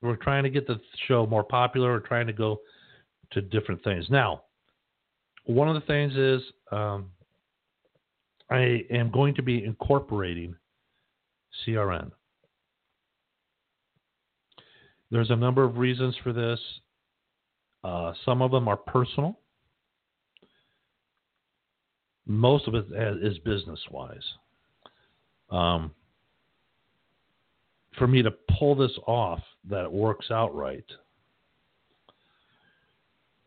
We're 0.01 0.15
trying 0.17 0.43
to 0.43 0.49
get 0.49 0.67
the 0.67 0.79
show 1.07 1.25
more 1.25 1.43
popular. 1.43 1.93
We're 1.93 1.99
trying 1.99 2.27
to 2.27 2.33
go 2.33 2.59
to 3.31 3.41
different 3.41 3.83
things. 3.83 4.05
Now, 4.09 4.43
one 5.45 5.67
of 5.67 5.75
the 5.75 5.81
things 5.81 6.15
is 6.15 6.41
um, 6.71 7.09
I 8.49 8.83
am 8.91 9.11
going 9.11 9.35
to 9.35 9.41
be 9.41 9.63
incorporating 9.63 10.55
CRN. 11.65 12.11
There's 15.09 15.29
a 15.29 15.35
number 15.35 15.63
of 15.63 15.77
reasons 15.77 16.15
for 16.23 16.33
this. 16.33 16.59
Uh, 17.83 18.13
some 18.25 18.41
of 18.41 18.51
them 18.51 18.67
are 18.67 18.77
personal. 18.77 19.39
Most 22.25 22.67
of 22.67 22.75
it 22.75 22.85
is 23.21 23.37
business 23.39 23.79
wise. 23.91 24.23
Um, 25.49 25.91
for 27.97 28.07
me 28.07 28.21
to 28.21 28.31
pull 28.57 28.75
this 28.75 28.91
off, 29.07 29.41
that 29.69 29.85
it 29.85 29.91
works 29.91 30.31
out 30.31 30.55
right, 30.55 30.85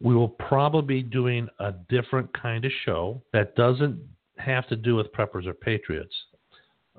we 0.00 0.14
will 0.14 0.28
probably 0.28 1.00
be 1.00 1.02
doing 1.02 1.48
a 1.58 1.72
different 1.88 2.32
kind 2.40 2.64
of 2.64 2.72
show 2.84 3.22
that 3.32 3.56
doesn't 3.56 3.98
have 4.36 4.68
to 4.68 4.76
do 4.76 4.94
with 4.94 5.12
preppers 5.12 5.46
or 5.46 5.54
patriots. 5.54 6.14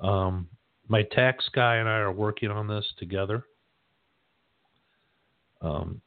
Um, 0.01 0.47
my 0.87 1.03
tax 1.03 1.45
guy 1.53 1.75
and 1.75 1.87
I 1.87 1.97
are 1.97 2.11
working 2.11 2.49
on 2.49 2.67
this 2.67 2.85
together. 2.97 3.43
Um, 5.61 6.01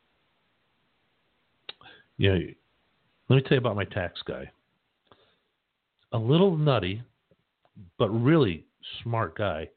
you 2.17 2.33
know, 2.33 2.41
let 3.29 3.37
me 3.37 3.43
tell 3.43 3.53
you 3.53 3.59
about 3.59 3.77
my 3.77 3.85
tax 3.85 4.21
guy. 4.27 4.51
A 6.13 6.19
little 6.19 6.57
nutty, 6.57 7.03
but 7.99 8.09
really 8.09 8.65
smart 9.03 9.37
guy, 9.37 9.69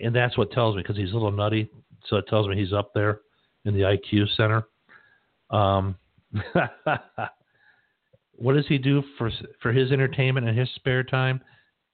and 0.00 0.14
that's 0.14 0.36
what 0.38 0.50
tells 0.52 0.76
me 0.76 0.82
because 0.82 0.96
he's 0.96 1.10
a 1.10 1.14
little 1.14 1.30
nutty. 1.30 1.68
So 2.06 2.16
it 2.16 2.26
tells 2.28 2.48
me 2.48 2.56
he's 2.56 2.72
up 2.72 2.92
there 2.94 3.20
in 3.64 3.74
the 3.74 3.80
IQ 3.80 4.34
center. 4.36 4.64
Um, 5.50 5.96
what 8.36 8.54
does 8.54 8.66
he 8.66 8.78
do 8.78 9.02
for 9.18 9.30
for 9.60 9.72
his 9.72 9.92
entertainment 9.92 10.48
and 10.48 10.58
his 10.58 10.68
spare 10.74 11.04
time? 11.04 11.40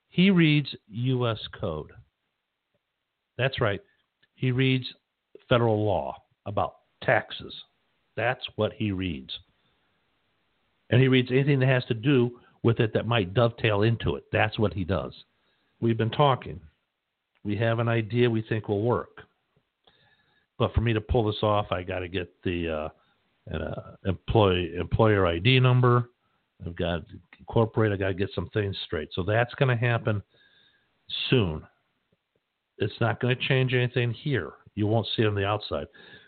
He 0.09 0.31
reads 0.31 0.75
U.S. 0.89 1.39
code. 1.61 1.93
That's 3.37 3.61
right. 3.61 3.81
He 4.35 4.53
reads 4.53 4.87
federal 5.49 5.85
law 5.85 6.17
about 6.47 6.77
taxes. 7.03 7.55
That's 8.17 8.45
what 8.57 8.73
he 8.73 8.93
reads. 8.93 9.31
And 10.91 11.01
he 11.01 11.09
reads 11.09 11.31
anything 11.31 11.61
that 11.61 11.69
has 11.69 11.85
to 11.87 11.95
do 11.95 12.41
with 12.63 12.81
it 12.81 12.93
that 12.95 13.07
might 13.07 13.35
dovetail 13.35 13.83
into 13.83 14.17
it. 14.17 14.25
That's 14.33 14.59
what 14.59 14.73
he 14.75 14.85
does. 14.85 15.13
We've 15.81 15.99
been 15.99 16.11
talking. 16.11 16.61
We 17.49 17.57
have 17.57 17.79
an 17.79 17.89
idea 17.89 18.29
we 18.29 18.43
think 18.43 18.69
will 18.69 18.83
work. 18.83 19.23
But 20.59 20.75
for 20.75 20.83
me 20.83 20.93
to 20.93 21.01
pull 21.01 21.25
this 21.25 21.43
off, 21.43 21.73
I 21.73 21.83
got 21.83 22.01
to 22.01 22.09
get 22.09 22.31
the 22.45 22.91
uh, 23.51 23.57
uh, 23.57 23.95
employee 24.05 24.75
employer 24.79 25.27
ID 25.27 25.59
number. 25.59 26.11
I've 26.67 26.77
got 26.77 27.09
to 27.09 27.15
incorporate. 27.39 27.91
I 27.91 27.97
got 27.97 28.09
to 28.09 28.15
get 28.15 28.29
some 28.35 28.51
things 28.51 28.77
straight. 28.85 29.09
So 29.15 29.23
that's 29.23 29.55
going 29.55 29.75
to 29.75 29.83
happen 29.83 30.23
soon. 31.31 31.63
It's 32.77 33.01
not 33.01 33.19
going 33.19 33.35
to 33.35 33.49
change 33.49 33.73
anything 33.73 34.13
here. 34.13 34.53
You 34.75 34.87
won't 34.87 35.07
see 35.17 35.23
it 35.23 35.29
on 35.29 35.35
the 35.35 35.47
outside. 35.47 35.87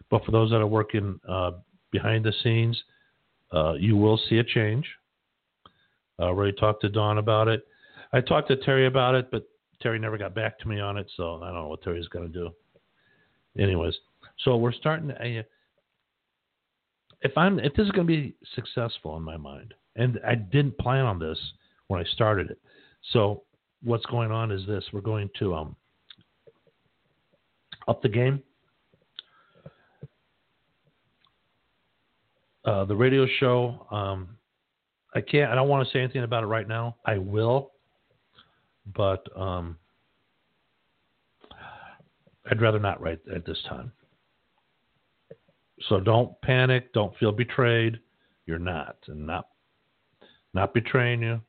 But 0.09 0.25
for 0.25 0.31
those 0.31 0.49
that 0.53 0.63
are 0.63 0.67
working 0.67 1.21
uh, 1.29 1.51
behind 1.91 2.25
the 2.25 2.33
scenes, 2.43 2.83
uh, 3.53 3.75
you 3.75 3.95
will 3.95 4.19
see 4.31 4.39
a 4.39 4.45
change. 4.45 4.89
I 6.19 6.23
already 6.23 6.57
talked 6.57 6.81
to 6.81 6.89
Dawn 6.89 7.19
about 7.19 7.47
it. 7.47 7.67
I 8.11 8.23
talked 8.23 8.49
to 8.49 8.57
Terry 8.57 8.87
about 8.87 9.15
it, 9.15 9.31
but 9.31 9.45
Terry 9.81 9.99
never 9.99 10.19
got 10.19 10.35
back 10.35 10.59
to 10.61 10.69
me 10.69 10.81
on 10.81 10.97
it, 10.97 11.11
so 11.17 11.43
I 11.43 11.47
don't 11.47 11.55
know 11.55 11.69
what 11.69 11.83
Terry's 11.83 12.09
going 12.09 12.31
to 12.31 12.33
do. 12.33 12.51
Anyways, 13.59 13.95
so 14.45 14.57
we're 14.57 14.73
starting 14.73 15.11
if 17.23 17.37
I'm 17.37 17.59
if 17.59 17.75
this 17.75 17.87
is 17.87 17.93
going 17.93 18.07
to 18.07 18.13
be 18.13 18.35
successful 18.55 19.17
in 19.17 19.23
my 19.23 19.37
mind, 19.37 19.75
and 19.97 20.19
I 20.27 20.35
didn't 20.35 20.79
plan 20.79 21.05
on 21.05 21.19
this 21.19 21.39
when 21.89 22.01
I 22.01 22.05
started 22.13 22.51
it. 22.51 22.59
So 23.13 23.43
what's 23.83 24.07
going 24.07 24.31
on 24.31 24.51
is 24.51 24.67
this: 24.67 24.85
we're 24.93 25.01
going 25.01 25.31
to 25.39 25.55
um, 25.55 25.77
up 27.89 28.03
the 28.03 28.09
game. 28.09 28.43
Uh, 32.65 32.85
the 32.85 32.95
radio 32.95 33.27
show. 33.39 33.87
Um, 33.91 34.37
I 35.15 35.21
can't. 35.21 35.51
I 35.51 35.55
don't 35.55 35.69
want 35.69 35.87
to 35.87 35.93
say 35.93 36.01
anything 36.01 36.23
about 36.23 36.45
it 36.45 36.47
right 36.47 36.69
now. 36.69 36.97
I 37.05 37.19
will, 37.19 37.73
but 38.95 39.25
um, 39.37 39.77
I'd 42.51 42.61
rather 42.61 42.79
not 42.79 43.01
write 43.01 43.21
at 43.35 43.45
this 43.45 43.59
time. 43.69 43.93
So 45.89 46.01
don't 46.01 46.41
panic. 46.43 46.93
Don't 46.93 47.17
feel 47.19 47.33
betrayed. 47.33 47.99
You're 48.47 48.59
not, 48.59 48.97
and 49.09 49.27
not 49.27 49.47
not 50.53 50.75
betraying 50.75 51.23
you. 51.23 51.41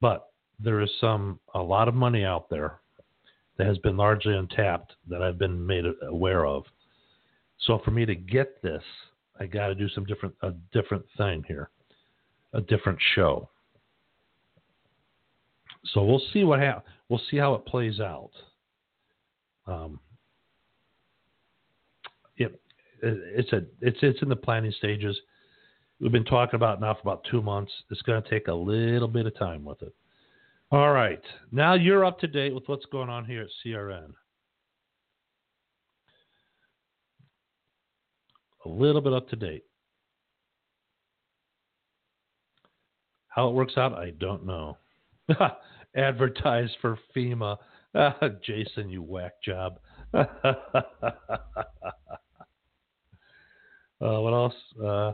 But 0.00 0.28
there 0.58 0.80
is 0.80 0.90
some 1.00 1.40
a 1.54 1.60
lot 1.60 1.88
of 1.88 1.94
money 1.94 2.24
out 2.24 2.48
there 2.48 2.80
that 3.58 3.66
has 3.66 3.78
been 3.78 3.96
largely 3.96 4.34
untapped 4.34 4.94
that 5.08 5.22
I've 5.22 5.38
been 5.38 5.66
made 5.66 5.84
aware 6.02 6.46
of. 6.46 6.64
So 7.66 7.80
for 7.84 7.90
me 7.90 8.06
to 8.06 8.14
get 8.14 8.62
this, 8.62 8.82
I 9.38 9.46
got 9.46 9.68
to 9.68 9.74
do 9.74 9.88
some 9.90 10.04
different 10.04 10.34
a 10.42 10.52
different 10.72 11.04
thing 11.16 11.44
here, 11.46 11.70
a 12.52 12.60
different 12.60 12.98
show. 13.14 13.50
So 15.86 16.04
we'll 16.04 16.22
see 16.32 16.44
what 16.44 16.60
happens. 16.60 16.84
We'll 17.08 17.22
see 17.30 17.36
how 17.36 17.54
it 17.54 17.66
plays 17.66 18.00
out. 18.00 18.30
Um, 19.66 20.00
it, 22.36 22.60
it's 23.02 23.52
a 23.52 23.62
it's 23.80 23.98
it's 24.02 24.22
in 24.22 24.28
the 24.28 24.36
planning 24.36 24.72
stages. 24.76 25.18
We've 26.00 26.12
been 26.12 26.24
talking 26.24 26.56
about 26.56 26.80
now 26.80 26.94
for 26.94 27.00
about 27.00 27.24
two 27.30 27.42
months. 27.42 27.72
It's 27.90 28.02
going 28.02 28.22
to 28.22 28.28
take 28.30 28.48
a 28.48 28.54
little 28.54 29.08
bit 29.08 29.26
of 29.26 29.38
time 29.38 29.64
with 29.64 29.82
it. 29.82 29.94
All 30.70 30.92
right, 30.92 31.22
now 31.50 31.74
you're 31.74 32.04
up 32.04 32.20
to 32.20 32.26
date 32.26 32.54
with 32.54 32.64
what's 32.66 32.86
going 32.86 33.08
on 33.08 33.24
here 33.24 33.42
at 33.42 33.48
CRN. 33.64 34.12
a 38.64 38.68
little 38.68 39.00
bit 39.00 39.12
up 39.12 39.28
to 39.30 39.36
date. 39.36 39.64
How 43.28 43.48
it 43.48 43.54
works 43.54 43.74
out, 43.76 43.94
I 43.94 44.10
don't 44.10 44.44
know. 44.44 44.76
Advertise 45.96 46.70
for 46.80 46.98
FEMA. 47.14 47.56
Jason, 48.44 48.88
you 48.88 49.02
whack 49.02 49.32
job. 49.44 49.78
uh, 50.14 50.24
what 53.98 54.32
else? 54.32 54.54
Uh, 54.82 55.12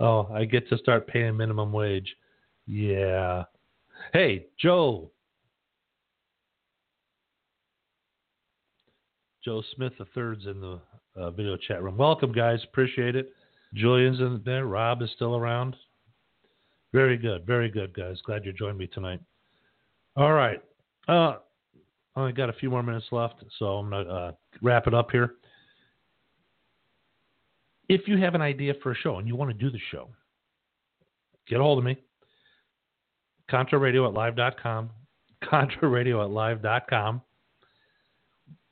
oh, 0.00 0.28
I 0.32 0.44
get 0.44 0.68
to 0.70 0.78
start 0.78 1.06
paying 1.06 1.36
minimum 1.36 1.72
wage. 1.72 2.16
Yeah. 2.66 3.44
Hey, 4.12 4.46
Joe. 4.58 5.10
Joe 9.44 9.62
Smith 9.76 9.92
the 9.98 10.06
third's 10.06 10.44
in 10.46 10.60
the 10.60 10.80
uh, 11.14 11.30
video 11.30 11.56
chat 11.56 11.82
room. 11.82 11.96
Welcome, 11.96 12.32
guys. 12.32 12.58
Appreciate 12.64 13.14
it. 13.14 13.32
Julian's 13.74 14.18
in 14.18 14.42
there. 14.44 14.66
Rob 14.66 15.02
is 15.02 15.10
still 15.14 15.36
around. 15.36 15.76
Very 16.92 17.16
good. 17.16 17.46
Very 17.46 17.68
good, 17.68 17.94
guys. 17.94 18.20
Glad 18.24 18.44
you 18.44 18.52
joined 18.52 18.78
me 18.78 18.88
tonight. 18.88 19.20
All 20.16 20.32
right. 20.32 20.62
Uh, 21.08 21.36
I 22.16 22.20
only 22.20 22.32
got 22.32 22.48
a 22.48 22.54
few 22.54 22.70
more 22.70 22.82
minutes 22.82 23.06
left, 23.10 23.44
so 23.58 23.66
I'm 23.66 23.90
going 23.90 24.06
to 24.06 24.12
uh, 24.12 24.32
wrap 24.62 24.86
it 24.86 24.94
up 24.94 25.10
here. 25.10 25.34
If 27.88 28.08
you 28.08 28.16
have 28.18 28.34
an 28.34 28.40
idea 28.40 28.74
for 28.82 28.92
a 28.92 28.96
show 28.96 29.18
and 29.18 29.28
you 29.28 29.36
want 29.36 29.50
to 29.50 29.56
do 29.56 29.70
the 29.70 29.78
show, 29.90 30.08
get 31.48 31.60
a 31.60 31.62
hold 31.62 31.78
of 31.78 31.84
me. 31.84 31.98
ContraRadio 33.50 34.08
at 34.08 34.14
live.com. 34.14 34.90
ContraRadio 35.44 36.24
at 36.24 36.30
live.com. 36.30 37.20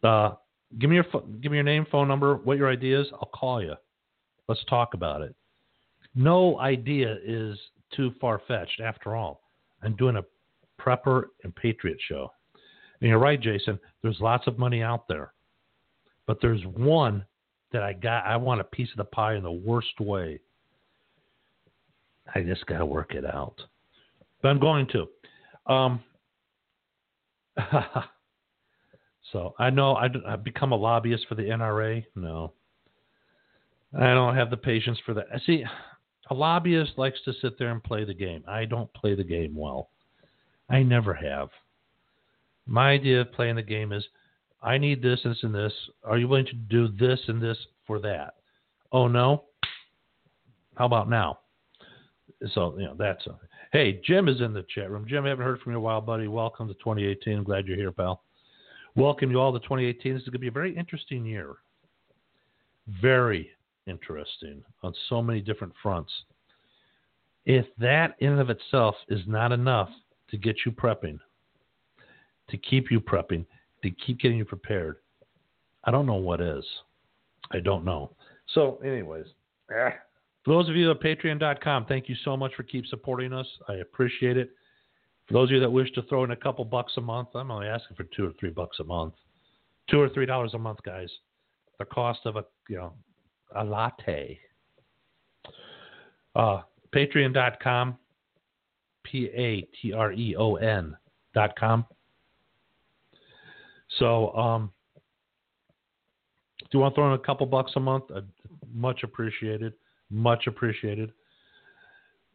Uh, 0.03 0.31
give 0.79 0.91
me 0.91 0.97
your 0.97 1.05
give 1.41 1.53
me 1.53 1.59
your 1.59 1.65
name, 1.65 1.87
phone 1.91 2.09
number, 2.09 2.37
what 2.37 2.59
your 2.59 2.71
idea 2.71 3.01
is. 3.01 3.07
I'll 3.13 3.31
call 3.33 3.63
you. 3.63 3.75
Let's 4.49 4.65
talk 4.69 4.95
about 4.95 5.23
it. 5.23 5.35
No 6.15 6.59
idea 6.59 7.17
is 7.25 7.59
too 7.95 8.13
far 8.21 8.41
fetched. 8.49 8.81
After 8.81 9.15
all, 9.15 9.43
I'm 9.83 9.95
doing 9.97 10.17
a 10.17 10.23
prepper 10.81 11.25
and 11.43 11.55
patriot 11.55 11.99
show. 12.09 12.31
And 13.01 13.11
you're 13.11 13.19
right, 13.19 13.41
Jason. 13.41 13.79
There's 14.03 14.21
lots 14.21 14.47
of 14.47 14.59
money 14.59 14.83
out 14.83 15.09
there, 15.09 15.33
but 16.27 16.39
there's 16.41 16.63
one 16.75 17.25
that 17.73 17.83
I 17.83 17.93
got. 17.93 18.25
I 18.25 18.37
want 18.37 18.61
a 18.61 18.65
piece 18.65 18.91
of 18.93 18.97
the 18.99 19.05
pie 19.05 19.35
in 19.35 19.43
the 19.43 19.53
worst 19.53 20.01
way. 20.01 20.41
I 22.35 22.43
just 22.43 22.65
got 22.67 22.79
to 22.79 22.87
work 22.87 23.15
it 23.15 23.25
out, 23.27 23.61
but 24.41 24.49
I'm 24.49 24.61
going 24.61 24.89
to. 24.89 25.73
Um, 25.73 26.01
so 29.33 29.55
I 29.59 29.71
know 29.71 29.97
I, 29.97 30.09
have 30.29 30.45
become 30.45 30.73
a 30.73 30.77
lobbyist 30.77 31.27
for 31.29 31.35
the 31.35 31.43
NRA. 31.43 32.05
No, 32.17 32.53
I 33.99 34.15
don't 34.15 34.37
have 34.37 34.51
the 34.51 34.57
patience 34.57 34.99
for 35.05 35.15
that. 35.15 35.27
See, 35.47 35.65
a 36.31 36.35
lobbyist 36.35 36.93
likes 36.97 37.19
to 37.25 37.33
sit 37.43 37.59
there 37.59 37.71
and 37.71 37.83
play 37.83 38.05
the 38.05 38.15
game. 38.15 38.45
I 38.49 38.65
don't 38.65 38.93
play 38.95 39.15
the 39.15 39.25
game 39.25 39.55
well. 39.55 39.91
I 40.71 40.83
never 40.83 41.15
have. 41.15 41.49
My 42.67 42.91
idea 42.91 43.21
of 43.21 43.33
playing 43.33 43.57
the 43.57 43.63
game 43.63 43.93
is 43.93 44.05
I 44.63 44.79
need 44.79 45.03
this, 45.03 45.21
this, 45.25 45.39
and 45.43 45.55
this. 45.55 45.73
Are 46.05 46.19
you 46.19 46.27
willing 46.27 46.47
to 46.47 46.55
do 46.55 46.89
this 46.89 47.21
and 47.29 47.43
this 47.43 47.59
for 47.87 47.99
that? 48.01 48.35
Oh, 48.93 49.09
no? 49.09 49.45
How 50.77 50.87
about 50.87 51.11
now? 51.11 51.41
So, 52.55 52.75
you 52.79 52.87
know, 52.87 52.95
that's. 52.99 53.27
Hey, 53.73 54.01
Jim 54.05 54.29
is 54.29 54.41
in 54.41 54.55
the 54.55 54.65
chat 54.75 54.91
room. 54.91 55.07
Jim, 55.07 55.25
I 55.25 55.29
haven't 55.29 55.45
heard 55.45 55.61
from 55.61 55.73
you 55.73 55.79
in 55.79 55.83
a 55.83 55.85
while, 55.85 56.01
buddy. 56.01 56.29
Welcome 56.29 56.69
to 56.69 56.75
2018. 56.75 57.39
I'm 57.39 57.45
glad 57.45 57.67
you're 57.67 57.77
here, 57.77 57.93
pal. 57.93 58.23
Welcome 58.97 59.31
you 59.31 59.41
all 59.41 59.53
to 59.53 59.59
2018. 59.59 60.15
This 60.15 60.23
is 60.23 60.29
going 60.29 60.35
to 60.35 60.39
be 60.39 60.49
a 60.49 60.53
very 60.53 60.77
interesting 60.77 61.27
year. 61.27 61.57
Very 63.03 63.51
interesting 63.87 64.63
on 64.83 64.95
so 65.09 65.21
many 65.21 65.41
different 65.41 65.73
fronts. 65.83 66.13
If 67.45 67.67
that 67.79 68.15
in 68.21 68.33
and 68.33 68.41
of 68.41 68.51
itself 68.51 68.95
is 69.09 69.21
not 69.27 69.53
enough 69.53 69.91
to 70.31 70.39
get 70.39 70.57
you 70.65 70.73
prepping, 70.73 71.19
to 72.51 72.57
keep 72.57 72.91
you 72.91 73.01
prepping, 73.01 73.45
to 73.83 73.91
keep 73.91 74.21
getting 74.21 74.39
you 74.39 74.45
prepared, 74.45 74.97
I 75.85 75.91
don't 75.91 76.07
know 76.07 76.15
what 76.15 76.41
is. 76.41 76.65
I 77.53 77.61
don't 77.61 77.85
know. 77.85 78.13
So, 78.55 78.79
anyways, 78.85 79.27
for 80.45 80.53
those 80.55 80.69
of 80.69 80.77
you 80.77 80.91
at 80.91 81.01
patreon.com, 81.01 81.87
thank 81.87 82.09
you 82.09 82.15
so 82.25 82.37
much 82.37 82.55
for 82.55 82.63
keep 82.63 82.87
supporting 82.87 83.33
us. 83.33 83.47
I 83.69 83.75
appreciate 83.75 84.37
it. 84.37 84.51
For 85.27 85.35
those 85.35 85.49
of 85.49 85.53
you 85.53 85.61
that 85.61 85.71
wish 85.71 85.91
to 85.93 86.03
throw 86.03 86.25
in 86.25 86.33
a 86.33 86.37
couple 86.37 86.65
bucks 86.65 86.93
a 86.97 87.01
month, 87.01 87.29
I'm 87.35 87.51
only 87.51 87.67
asking 87.67 87.97
for 87.97 88.05
two 88.15 88.27
or 88.27 88.33
three 88.39 88.51
bucks 88.51 88.79
a 88.81 88.85
month. 88.85 89.15
Two 89.91 90.01
or 90.01 90.09
three 90.09 90.27
dollars 90.27 90.53
a 90.55 90.59
month, 90.59 90.81
guys. 90.85 91.11
The 91.79 91.87
cost 91.87 92.21
of 92.25 92.37
a 92.37 92.45
you 92.69 92.77
know 92.77 92.93
a 93.55 93.65
latte. 93.65 94.39
Uh, 96.35 96.61
Patreon.com, 96.95 97.97
P 99.05 99.31
A 99.35 99.63
T 99.81 99.93
R 99.93 100.13
E 100.13 100.35
O 100.37 100.57
N 100.57 100.97
dot 101.35 101.55
com. 101.59 101.87
So, 103.99 104.35
um, 104.35 104.71
do 106.59 106.67
you 106.73 106.81
want 106.81 106.95
to 106.95 106.97
throw 106.97 107.15
in 107.15 107.21
a 107.21 107.25
couple 107.25 107.47
bucks 107.47 107.73
a 107.77 107.81
month? 107.81 108.05
Uh, 108.15 108.23
much 108.75 109.05
appreciated. 109.05 109.75
Much 110.11 110.47
appreciated. 110.47 111.13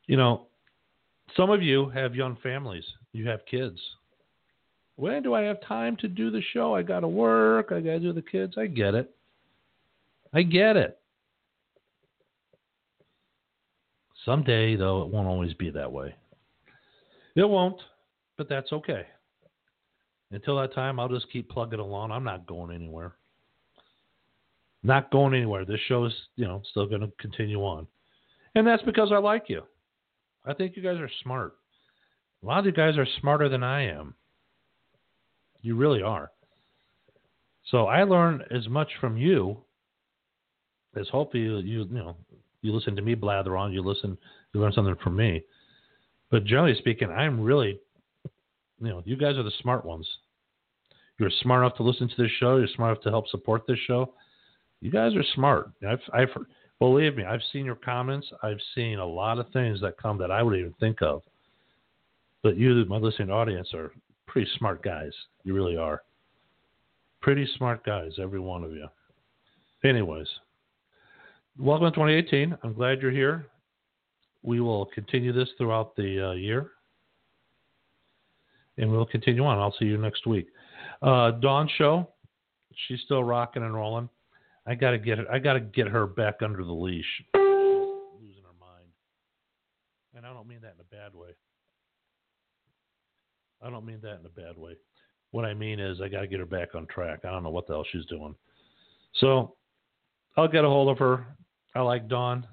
You 0.08 0.18
know, 0.18 0.48
some 1.36 1.50
of 1.50 1.62
you 1.62 1.90
have 1.90 2.16
young 2.16 2.38
families. 2.42 2.86
You 3.12 3.28
have 3.28 3.46
kids. 3.46 3.80
When 4.96 5.24
do 5.24 5.34
I 5.34 5.42
have 5.42 5.62
time 5.62 5.96
to 5.98 6.08
do 6.08 6.32
the 6.32 6.42
show? 6.54 6.76
I 6.76 6.82
got 6.82 7.02
to 7.02 7.08
work. 7.08 7.72
I 7.72 7.80
got 7.80 7.92
to 7.92 8.00
do 8.00 8.14
the 8.14 8.22
kids. 8.22 8.56
I 8.58 8.68
get 8.68 8.96
it. 8.96 9.14
I 10.34 10.42
get 10.44 10.78
it. 10.78 11.00
Someday, 14.26 14.76
though, 14.76 15.02
it 15.02 15.08
won't 15.08 15.28
always 15.28 15.54
be 15.54 15.70
that 15.72 15.92
way. 15.92 16.16
It 17.36 17.48
won't, 17.48 17.80
but 18.38 18.50
that's 18.50 18.72
okay. 18.72 19.06
Until 20.32 20.60
that 20.60 20.74
time, 20.74 21.00
I'll 21.00 21.10
just 21.10 21.32
keep 21.32 21.50
plugging 21.50 21.80
along. 21.80 22.12
I'm 22.12 22.24
not 22.24 22.46
going 22.46 22.74
anywhere. 22.74 23.16
Not 24.84 25.12
going 25.12 25.34
anywhere. 25.34 25.66
This 25.66 25.80
show 25.88 26.06
is, 26.06 26.14
you 26.36 26.46
know, 26.46 26.62
still 26.70 26.86
going 26.86 27.02
to 27.02 27.12
continue 27.20 27.60
on. 27.60 27.88
And 28.56 28.66
that's 28.66 28.84
because 28.84 29.12
I 29.12 29.18
like 29.18 29.46
you. 29.48 29.64
I 30.46 30.54
think 30.54 30.76
you 30.76 30.84
guys 30.84 31.00
are 31.00 31.10
smart. 31.24 31.56
A 32.44 32.46
lot 32.46 32.60
of 32.60 32.66
you 32.66 32.72
guys 32.72 32.98
are 32.98 33.08
smarter 33.20 33.50
than 33.50 33.64
I 33.64 33.88
am. 33.88 34.14
You 35.62 35.76
really 35.76 36.02
are. 36.02 36.32
So 37.70 37.88
I 37.88 38.04
learn 38.04 38.44
as 38.50 38.68
much 38.68 38.90
from 39.02 39.18
you 39.18 39.58
as 40.96 41.08
hopefully 41.10 41.44
you, 41.44 41.58
you, 41.58 41.80
you 41.84 41.88
know 41.90 42.16
you 42.62 42.74
listen 42.74 42.96
to 42.96 43.02
me 43.02 43.16
blather 43.16 43.56
on, 43.56 43.72
you 43.72 43.82
listen, 43.82 44.18
you 44.54 44.60
learn 44.60 44.74
something 44.74 44.96
from 45.04 45.16
me. 45.16 45.44
But 46.32 46.46
generally 46.46 46.76
speaking, 46.78 47.10
I'm 47.10 47.40
really, 47.40 47.80
you 48.80 48.90
know, 48.90 49.02
you 49.06 49.18
guys 49.18 49.38
are 49.38 49.44
the 49.44 49.52
smart 49.62 49.86
ones. 49.86 50.08
You're 51.18 51.32
smart 51.42 51.64
enough 51.64 51.78
to 51.78 51.84
listen 51.84 52.08
to 52.08 52.22
this 52.22 52.32
show. 52.40 52.58
You're 52.58 52.68
smart 52.76 52.92
enough 52.92 53.04
to 53.04 53.10
help 53.10 53.28
support 53.30 53.64
this 53.68 53.80
show. 53.88 54.14
You 54.82 54.92
guys 54.92 55.16
are 55.16 55.24
smart. 55.34 55.72
I've, 55.88 56.00
I've 56.14 56.30
believe 56.80 57.18
me, 57.18 57.26
I've 57.26 57.42
seen 57.52 57.66
your 57.66 57.76
comments. 57.76 58.28
I've 58.42 58.60
seen 58.74 59.00
a 59.00 59.06
lot 59.06 59.38
of 59.38 59.50
things 59.52 59.82
that 59.82 59.98
come 59.98 60.18
that 60.20 60.32
I 60.32 60.42
would 60.42 60.58
even 60.58 60.74
think 60.80 61.02
of. 61.02 61.22
But 62.42 62.58
you, 62.58 62.86
my 62.86 62.98
listening 62.98 63.32
audience, 63.32 63.74
are 63.74 63.92
pretty 64.28 64.50
smart 64.58 64.82
guys. 64.82 65.12
You 65.44 65.54
really 65.54 65.76
are. 65.76 66.04
Pretty 67.22 67.48
smart 67.58 67.86
guys, 67.86 68.14
every 68.22 68.40
one 68.40 68.64
of 68.64 68.72
you. 68.72 68.88
Anyways, 69.84 70.28
welcome 71.58 71.88
to 71.88 71.92
2018. 71.92 72.58
I'm 72.64 72.74
glad 72.74 73.02
you're 73.02 73.12
here. 73.12 73.48
We 74.42 74.62
will 74.62 74.86
continue 74.86 75.34
this 75.34 75.50
throughout 75.58 75.96
the 75.96 76.30
uh, 76.30 76.32
year, 76.34 76.72
and 78.78 78.92
we'll 78.92 79.06
continue 79.06 79.44
on. 79.44 79.60
I'll 79.60 79.76
see 79.78 79.86
you 79.86 79.98
next 79.98 80.26
week. 80.26 80.48
Uh, 81.02 81.32
Dawn 81.32 81.70
show, 81.78 82.10
she's 82.88 83.02
still 83.02 83.24
rocking 83.24 83.64
and 83.64 83.74
rolling. 83.74 84.10
I 84.66 84.76
gotta 84.76 84.98
get 84.98 85.18
her. 85.18 85.32
I 85.32 85.40
gotta 85.40 85.60
get 85.60 85.88
her 85.88 86.06
back 86.06 86.36
under 86.42 86.64
the 86.64 86.72
leash. 86.72 87.06
Losing 87.34 88.44
her 88.44 88.56
mind, 88.60 88.90
and 90.16 90.26
I 90.26 90.34
don't 90.34 90.48
mean 90.48 90.62
that 90.62 90.76
in 90.76 90.82
a 90.82 90.96
bad 90.96 91.14
way. 91.14 91.30
I 93.62 93.70
don't 93.70 93.86
mean 93.86 94.00
that 94.04 94.20
in 94.20 94.26
a 94.26 94.30
bad 94.30 94.58
way. 94.58 94.78
What 95.32 95.46
I 95.46 95.54
mean 95.54 95.80
is 95.80 96.02
I 96.02 96.08
got 96.08 96.22
to 96.22 96.28
get 96.28 96.40
her 96.40 96.46
back 96.46 96.76
on 96.76 96.88
track. 96.88 97.20
I 97.24 97.30
don't 97.30 97.44
know 97.44 97.50
what 97.50 97.68
the 97.68 97.74
hell 97.74 97.86
she's 97.92 98.06
doing. 98.06 98.36
So 99.16 99.56
I'll 100.38 100.48
get 100.48 100.66
a 100.66 100.70
hold 100.70 100.90
of 100.90 100.98
her. 101.00 101.28
I 101.76 101.82
like 101.82 102.08
Dawn 102.08 102.48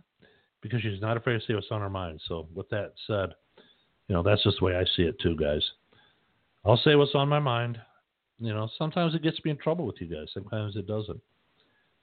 because 0.67 0.83
she's 0.83 1.01
not 1.01 1.17
afraid 1.17 1.41
to 1.41 1.47
say 1.47 1.55
what's 1.55 1.71
on 1.71 1.81
her 1.81 1.91
mind. 1.91 2.21
So, 2.29 2.49
with 2.55 2.69
that 2.71 2.93
said, 3.07 3.31
you 4.09 4.15
know, 4.15 4.23
that's 4.23 4.43
just 4.43 4.59
the 4.59 4.65
way 4.65 4.77
I 4.77 4.85
see 4.97 5.03
it 5.03 5.19
too, 5.21 5.37
guys. 5.37 5.63
I'll 6.65 6.77
say 6.79 6.95
what's 6.95 7.15
on 7.15 7.29
my 7.29 7.39
mind. 7.39 7.79
You 8.39 8.53
know, 8.53 8.69
sometimes 8.77 9.15
it 9.15 9.23
gets 9.23 9.43
me 9.45 9.51
in 9.51 9.57
trouble 9.57 9.87
with 9.87 9.97
you 10.01 10.07
guys, 10.07 10.29
sometimes 10.35 10.77
it 10.77 10.87
doesn't. 10.87 11.21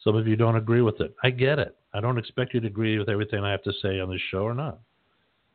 Some 0.04 0.16
of 0.16 0.28
you 0.28 0.36
don't 0.36 0.58
agree 0.58 0.82
with 0.82 1.00
it. 1.00 1.16
I 1.24 1.30
get 1.30 1.60
it. 1.60 1.76
I 1.94 2.02
don't 2.02 2.18
expect 2.18 2.54
you 2.54 2.60
to 2.60 2.68
agree 2.68 2.98
with 2.98 3.08
everything 3.08 3.44
I 3.44 3.52
have 3.52 3.64
to 3.64 3.74
say 3.82 4.00
on 4.00 4.10
this 4.10 4.22
show 4.32 4.44
or 4.44 4.54
not. 4.54 4.80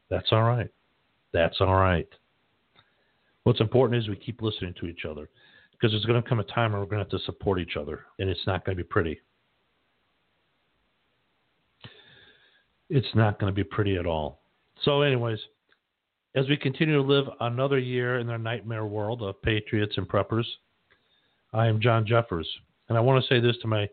That's 0.09 0.29
all 0.31 0.45
right. 0.45 0.71
That's 1.33 1.61
all 1.61 1.75
right. 1.75 2.09
What's 3.43 3.61
important 3.61 4.01
is 4.01 4.09
we 4.09 4.17
keep 4.17 4.41
listening 4.41 4.75
to 4.81 4.87
each 4.87 5.05
other 5.09 5.29
because 5.73 5.93
there's 5.93 6.05
going 6.05 6.23
to 6.23 6.29
come 6.29 6.41
a 6.41 6.45
time 6.45 6.73
where 6.73 6.81
we're 6.81 6.87
going 6.87 7.05
to 7.05 7.11
have 7.11 7.21
to 7.21 7.25
support 7.27 7.61
each 7.61 7.77
other, 7.77 8.05
and 8.19 8.29
it's 8.29 8.47
not 8.47 8.65
going 8.65 8.77
to 8.77 8.83
be 8.83 8.87
pretty. 8.87 9.21
It's 12.91 13.15
not 13.15 13.39
going 13.39 13.53
to 13.53 13.55
be 13.57 13.65
pretty 13.65 13.97
at 13.97 14.07
all. 14.07 14.41
So, 14.85 15.03
anyways, 15.03 15.39
as 16.35 16.49
we 16.49 16.57
continue 16.57 16.95
to 16.95 17.03
live 17.03 17.27
another 17.41 17.79
year 17.79 18.19
in 18.19 18.27
their 18.27 18.39
nightmare 18.39 18.87
world 18.87 19.23
of 19.23 19.41
patriots 19.43 19.95
and 19.97 20.09
preppers, 20.09 20.45
I 21.53 21.67
am 21.67 21.81
John 21.81 22.07
Jeffers, 22.07 22.49
and 22.89 22.97
I 22.97 23.01
want 23.01 23.23
to 23.23 23.29
say 23.29 23.41
this 23.41 23.57
to 23.63 23.69
my 23.69 23.89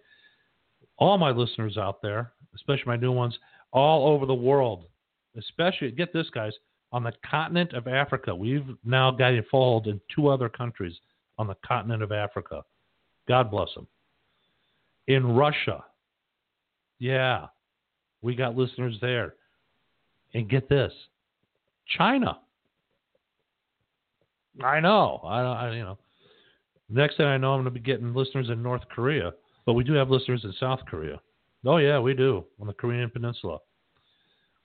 all 0.98 1.18
my 1.18 1.32
listeners 1.32 1.78
out 1.78 2.02
there, 2.02 2.32
especially 2.56 2.86
my 2.86 2.96
new 2.96 3.12
ones 3.12 3.38
all 3.72 4.08
over 4.08 4.26
the 4.26 4.34
world, 4.34 4.86
especially 5.38 5.92
get 5.92 6.14
this, 6.14 6.30
guys, 6.34 6.54
on 6.92 7.04
the 7.04 7.12
continent 7.30 7.74
of 7.74 7.88
Africa. 7.88 8.34
We've 8.34 8.66
now 8.86 9.12
got 9.12 9.34
fold 9.52 9.88
in 9.88 10.00
two 10.14 10.30
other 10.30 10.48
countries 10.48 10.94
on 11.38 11.48
the 11.48 11.58
continent 11.66 12.02
of 12.02 12.12
Africa. 12.12 12.64
God 13.28 13.52
bless 13.52 13.74
them. 13.76 13.88
In 15.08 15.36
Russia, 15.36 15.84
yeah, 17.00 17.48
we 18.26 18.36
got 18.36 18.58
listeners 18.58 18.98
there. 19.02 19.36
And 20.34 20.50
get 20.50 20.68
this 20.68 20.92
China. 21.98 22.40
I 24.64 24.80
know. 24.80 25.22
I, 25.24 25.42
I 25.42 25.76
you 25.76 25.84
know. 25.84 25.98
Next 26.90 27.18
thing 27.18 27.28
I 27.28 27.38
know, 27.38 27.54
I'm 27.54 27.64
going 27.64 27.66
to 27.74 27.80
be 27.80 27.80
getting 27.80 28.14
listeners 28.14 28.50
in 28.50 28.62
North 28.62 28.82
Korea, 28.90 29.32
but 29.66 29.74
we 29.74 29.84
do 29.84 29.94
have 29.94 30.10
listeners 30.10 30.44
in 30.44 30.54
South 30.60 30.80
Korea. 30.88 31.22
Oh 31.66 31.78
yeah, 31.78 32.00
we 32.00 32.14
do 32.14 32.44
on 32.60 32.68
the 32.68 32.74
Korean 32.74 33.10
Peninsula. 33.10 33.60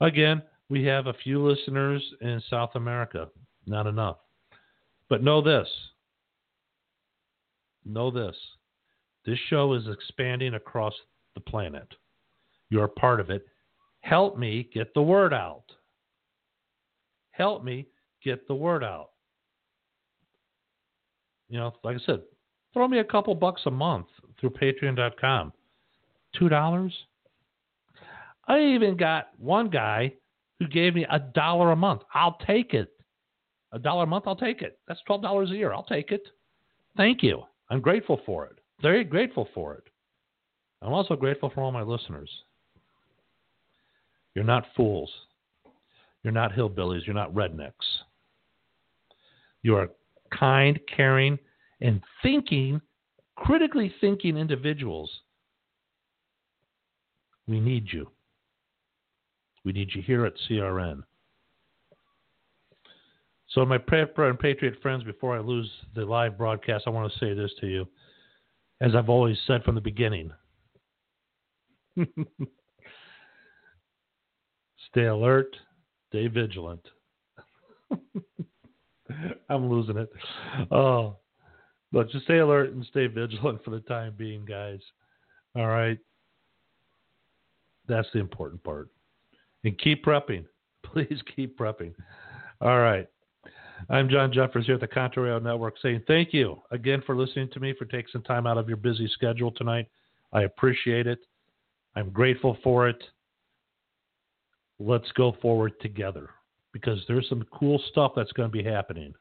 Again, 0.00 0.42
we 0.70 0.84
have 0.84 1.06
a 1.06 1.14
few 1.14 1.46
listeners 1.46 2.02
in 2.22 2.42
South 2.48 2.70
America. 2.74 3.28
Not 3.66 3.86
enough. 3.86 4.16
But 5.08 5.22
know 5.22 5.42
this. 5.42 5.68
Know 7.84 8.11
this. 8.11 8.36
This 9.26 9.38
show 9.48 9.74
is 9.74 9.84
expanding 9.86 10.54
across 10.54 10.94
the 11.34 11.40
planet. 11.40 11.88
You're 12.71 12.89
part 12.89 13.21
of 13.21 13.31
it. 13.31 13.45
Help 14.01 14.39
me 14.39 14.68
get 14.73 14.95
the 14.95 15.03
word 15.03 15.35
out. 15.35 15.64
Help 17.33 17.64
me 17.64 17.87
get 18.25 18.47
the 18.49 18.55
word 18.55 18.83
out. 18.83 19.11
You 21.49 21.59
know, 21.59 21.75
like 21.83 21.97
I 21.97 22.01
said, 22.07 22.23
throw 22.73 22.87
me 22.87 23.01
a 23.01 23.05
couple 23.05 23.35
bucks 23.35 23.62
a 23.66 23.71
month 23.71 24.07
through 24.39 24.51
patreon.com. 24.51 25.53
Two 26.39 26.49
dollars? 26.49 26.93
I 28.47 28.61
even 28.61 28.97
got 28.97 29.29
one 29.39 29.68
guy 29.68 30.12
who 30.59 30.68
gave 30.68 30.95
me 30.95 31.07
a 31.11 31.18
dollar 31.18 31.73
a 31.73 31.77
month. 31.77 32.03
I'll 32.14 32.39
take 32.47 32.75
it. 32.75 32.93
A 33.73 33.79
dollar 33.79 34.05
a 34.05 34.07
month, 34.07 34.25
I'll 34.27 34.37
take 34.37 34.62
it. 34.62 34.79
That's 34.87 35.01
twelve 35.07 35.23
dollars 35.23 35.51
a 35.51 35.55
year. 35.55 35.73
I'll 35.73 35.85
take 35.85 36.12
it. 36.12 36.23
Thank 36.97 37.23
you. 37.23 37.43
I'm 37.68 37.81
grateful 37.81 38.21
for 38.27 38.47
it. 38.47 38.59
Very 38.83 39.05
grateful 39.05 39.49
for 39.55 39.75
it. 39.75 39.85
I'm 40.83 40.93
also 40.93 41.14
grateful 41.16 41.51
for 41.51 41.62
all 41.62 41.73
my 41.73 41.83
listeners. 41.83 42.31
You're 44.35 44.45
not 44.45 44.66
fools. 44.76 45.11
You're 46.22 46.33
not 46.33 46.53
hillbillies. 46.53 47.07
You're 47.07 47.14
not 47.14 47.35
rednecks. 47.35 47.72
You 49.62 49.76
are 49.76 49.91
kind, 50.37 50.78
caring, 50.95 51.39
and 51.81 52.01
thinking, 52.22 52.81
critically 53.37 53.93
thinking 54.01 54.37
individuals. 54.37 55.11
We 57.47 57.61
need 57.61 57.89
you. 57.93 58.11
We 59.64 59.72
need 59.72 59.91
you 59.95 60.03
here 60.03 60.24
at 60.24 60.35
CRN. 60.49 61.03
So, 63.49 63.64
my 63.66 63.78
and 63.89 64.39
Patriot 64.39 64.76
friends, 64.81 65.03
before 65.03 65.37
I 65.37 65.41
lose 65.41 65.68
the 65.97 66.05
live 66.05 66.39
broadcast, 66.39 66.85
I 66.87 66.91
want 66.91 67.12
to 67.12 67.18
say 67.18 67.35
this 67.35 67.51
to 67.61 67.66
you. 67.66 67.89
As 68.81 68.95
I've 68.95 69.09
always 69.09 69.37
said 69.47 69.64
from 69.64 69.74
the 69.74 69.81
beginning 69.81 70.31
stay 74.91 75.07
alert, 75.07 75.57
stay 76.09 76.26
vigilant. 76.28 76.80
I'm 79.49 79.68
losing 79.68 79.97
it. 79.97 80.11
Oh, 80.70 81.16
but 81.93 82.11
just 82.11 82.24
stay 82.24 82.38
alert 82.38 82.72
and 82.72 82.84
stay 82.86 83.07
vigilant 83.07 83.64
for 83.64 83.70
the 83.70 83.80
time 83.80 84.14
being, 84.16 84.45
guys. 84.45 84.80
All 85.57 85.66
right. 85.66 85.99
That's 87.88 88.09
the 88.12 88.20
important 88.20 88.62
part. 88.62 88.88
And 89.64 89.76
keep 89.78 90.05
prepping. 90.05 90.45
Please 90.84 91.20
keep 91.34 91.59
prepping. 91.59 91.93
All 92.61 92.78
right. 92.78 93.09
I'm 93.88 94.09
John 94.09 94.32
Jeffers 94.32 94.66
here 94.66 94.74
at 94.74 94.80
the 94.80 94.86
Contra 94.86 95.22
Radio 95.22 95.38
Network 95.38 95.76
saying 95.80 96.03
thank 96.07 96.34
you 96.34 96.61
again 96.70 97.03
for 97.07 97.16
listening 97.16 97.49
to 97.53 97.61
me, 97.61 97.74
for 97.78 97.86
taking 97.86 98.11
some 98.12 98.22
time 98.22 98.47
out 98.47 98.59
of 98.59 98.68
your 98.68 98.76
busy 98.76 99.09
schedule 99.09 99.51
tonight. 99.51 99.86
I 100.32 100.43
appreciate 100.43 101.07
it. 101.07 101.18
I'm 101.97 102.11
grateful 102.11 102.59
for 102.62 102.88
it. 102.88 103.03
Let's 104.81 105.12
go 105.12 105.37
forward 105.43 105.78
together 105.81 106.31
because 106.72 106.99
there's 107.07 107.28
some 107.28 107.47
cool 107.53 107.81
stuff 107.91 108.12
that's 108.16 108.33
going 108.33 108.51
to 108.51 108.53
be 108.53 108.64
happening. 108.64 109.12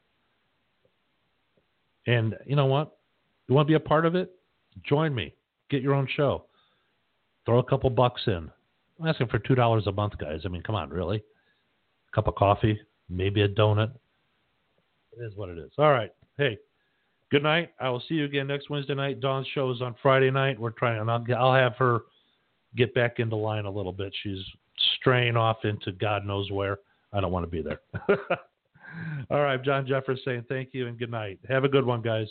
And 2.08 2.36
you 2.46 2.56
know 2.56 2.66
what? 2.66 2.98
You 3.48 3.56
want 3.56 3.68
to 3.68 3.72
be 3.72 3.76
a 3.76 3.80
part 3.80 4.06
of 4.06 4.16
it? 4.16 4.32
Join 4.84 5.14
me. 5.14 5.34
Get 5.70 5.82
your 5.82 5.94
own 5.94 6.08
show. 6.16 6.46
Throw 7.46 7.60
a 7.60 7.64
couple 7.64 7.90
bucks 7.90 8.22
in. 8.28 8.50
I'm 9.00 9.08
asking 9.08 9.28
for 9.28 9.40
two 9.40 9.56
dollars 9.56 9.88
a 9.88 9.92
month, 9.92 10.18
guys. 10.18 10.42
I 10.46 10.48
mean, 10.48 10.64
come 10.64 10.76
on, 10.76 10.90
really? 10.90 11.18
A 11.18 12.16
cup 12.16 12.28
of 12.28 12.36
coffee, 12.36 12.80
maybe 13.10 13.42
a 13.42 13.50
donut. 13.50 13.92
It 15.18 15.24
is 15.24 15.36
what 15.36 15.50
it 15.50 15.58
is. 15.58 15.72
All 15.78 15.92
right. 15.92 16.12
Hey, 16.38 16.58
good 17.32 17.44
night. 17.44 17.72
I 17.80 17.90
will 17.90 18.04
see 18.08 18.16
you 18.16 18.26
again 18.26 18.48
next 18.48 18.70
Wednesday 18.70 18.96
night. 18.96 19.20
Dawn's 19.20 19.48
show 19.54 19.72
is 19.72 19.82
on 19.82 19.96
Friday 20.02 20.32
night. 20.32 20.60
We're 20.60 20.72
trying, 20.72 21.02
and 21.02 21.12
I'll, 21.12 21.26
I'll 21.38 21.54
have 21.54 21.76
her 21.78 22.02
get 22.76 22.94
back 22.94 23.20
into 23.20 23.36
line 23.36 23.66
a 23.66 23.72
little 23.72 23.92
bit. 23.94 24.14
She's 24.24 24.44
straying 25.00 25.38
off 25.38 25.58
into 25.64 25.92
God 25.94 26.26
knows 26.26 26.52
where. 26.52 26.80
I 27.12 27.22
don't 27.22 27.32
want 27.32 27.44
to 27.46 27.50
be 27.50 27.62
there. 27.62 27.82
All 29.30 29.42
right, 29.42 29.64
John 29.64 29.88
Jeffers 29.88 30.22
saying 30.26 30.46
thank 30.50 30.70
you 30.74 30.88
and 30.88 30.98
good 30.98 31.12
night. 31.12 31.40
Have 31.48 31.64
a 31.64 31.70
good 31.70 31.86
one, 31.86 32.02
guys. 32.02 32.28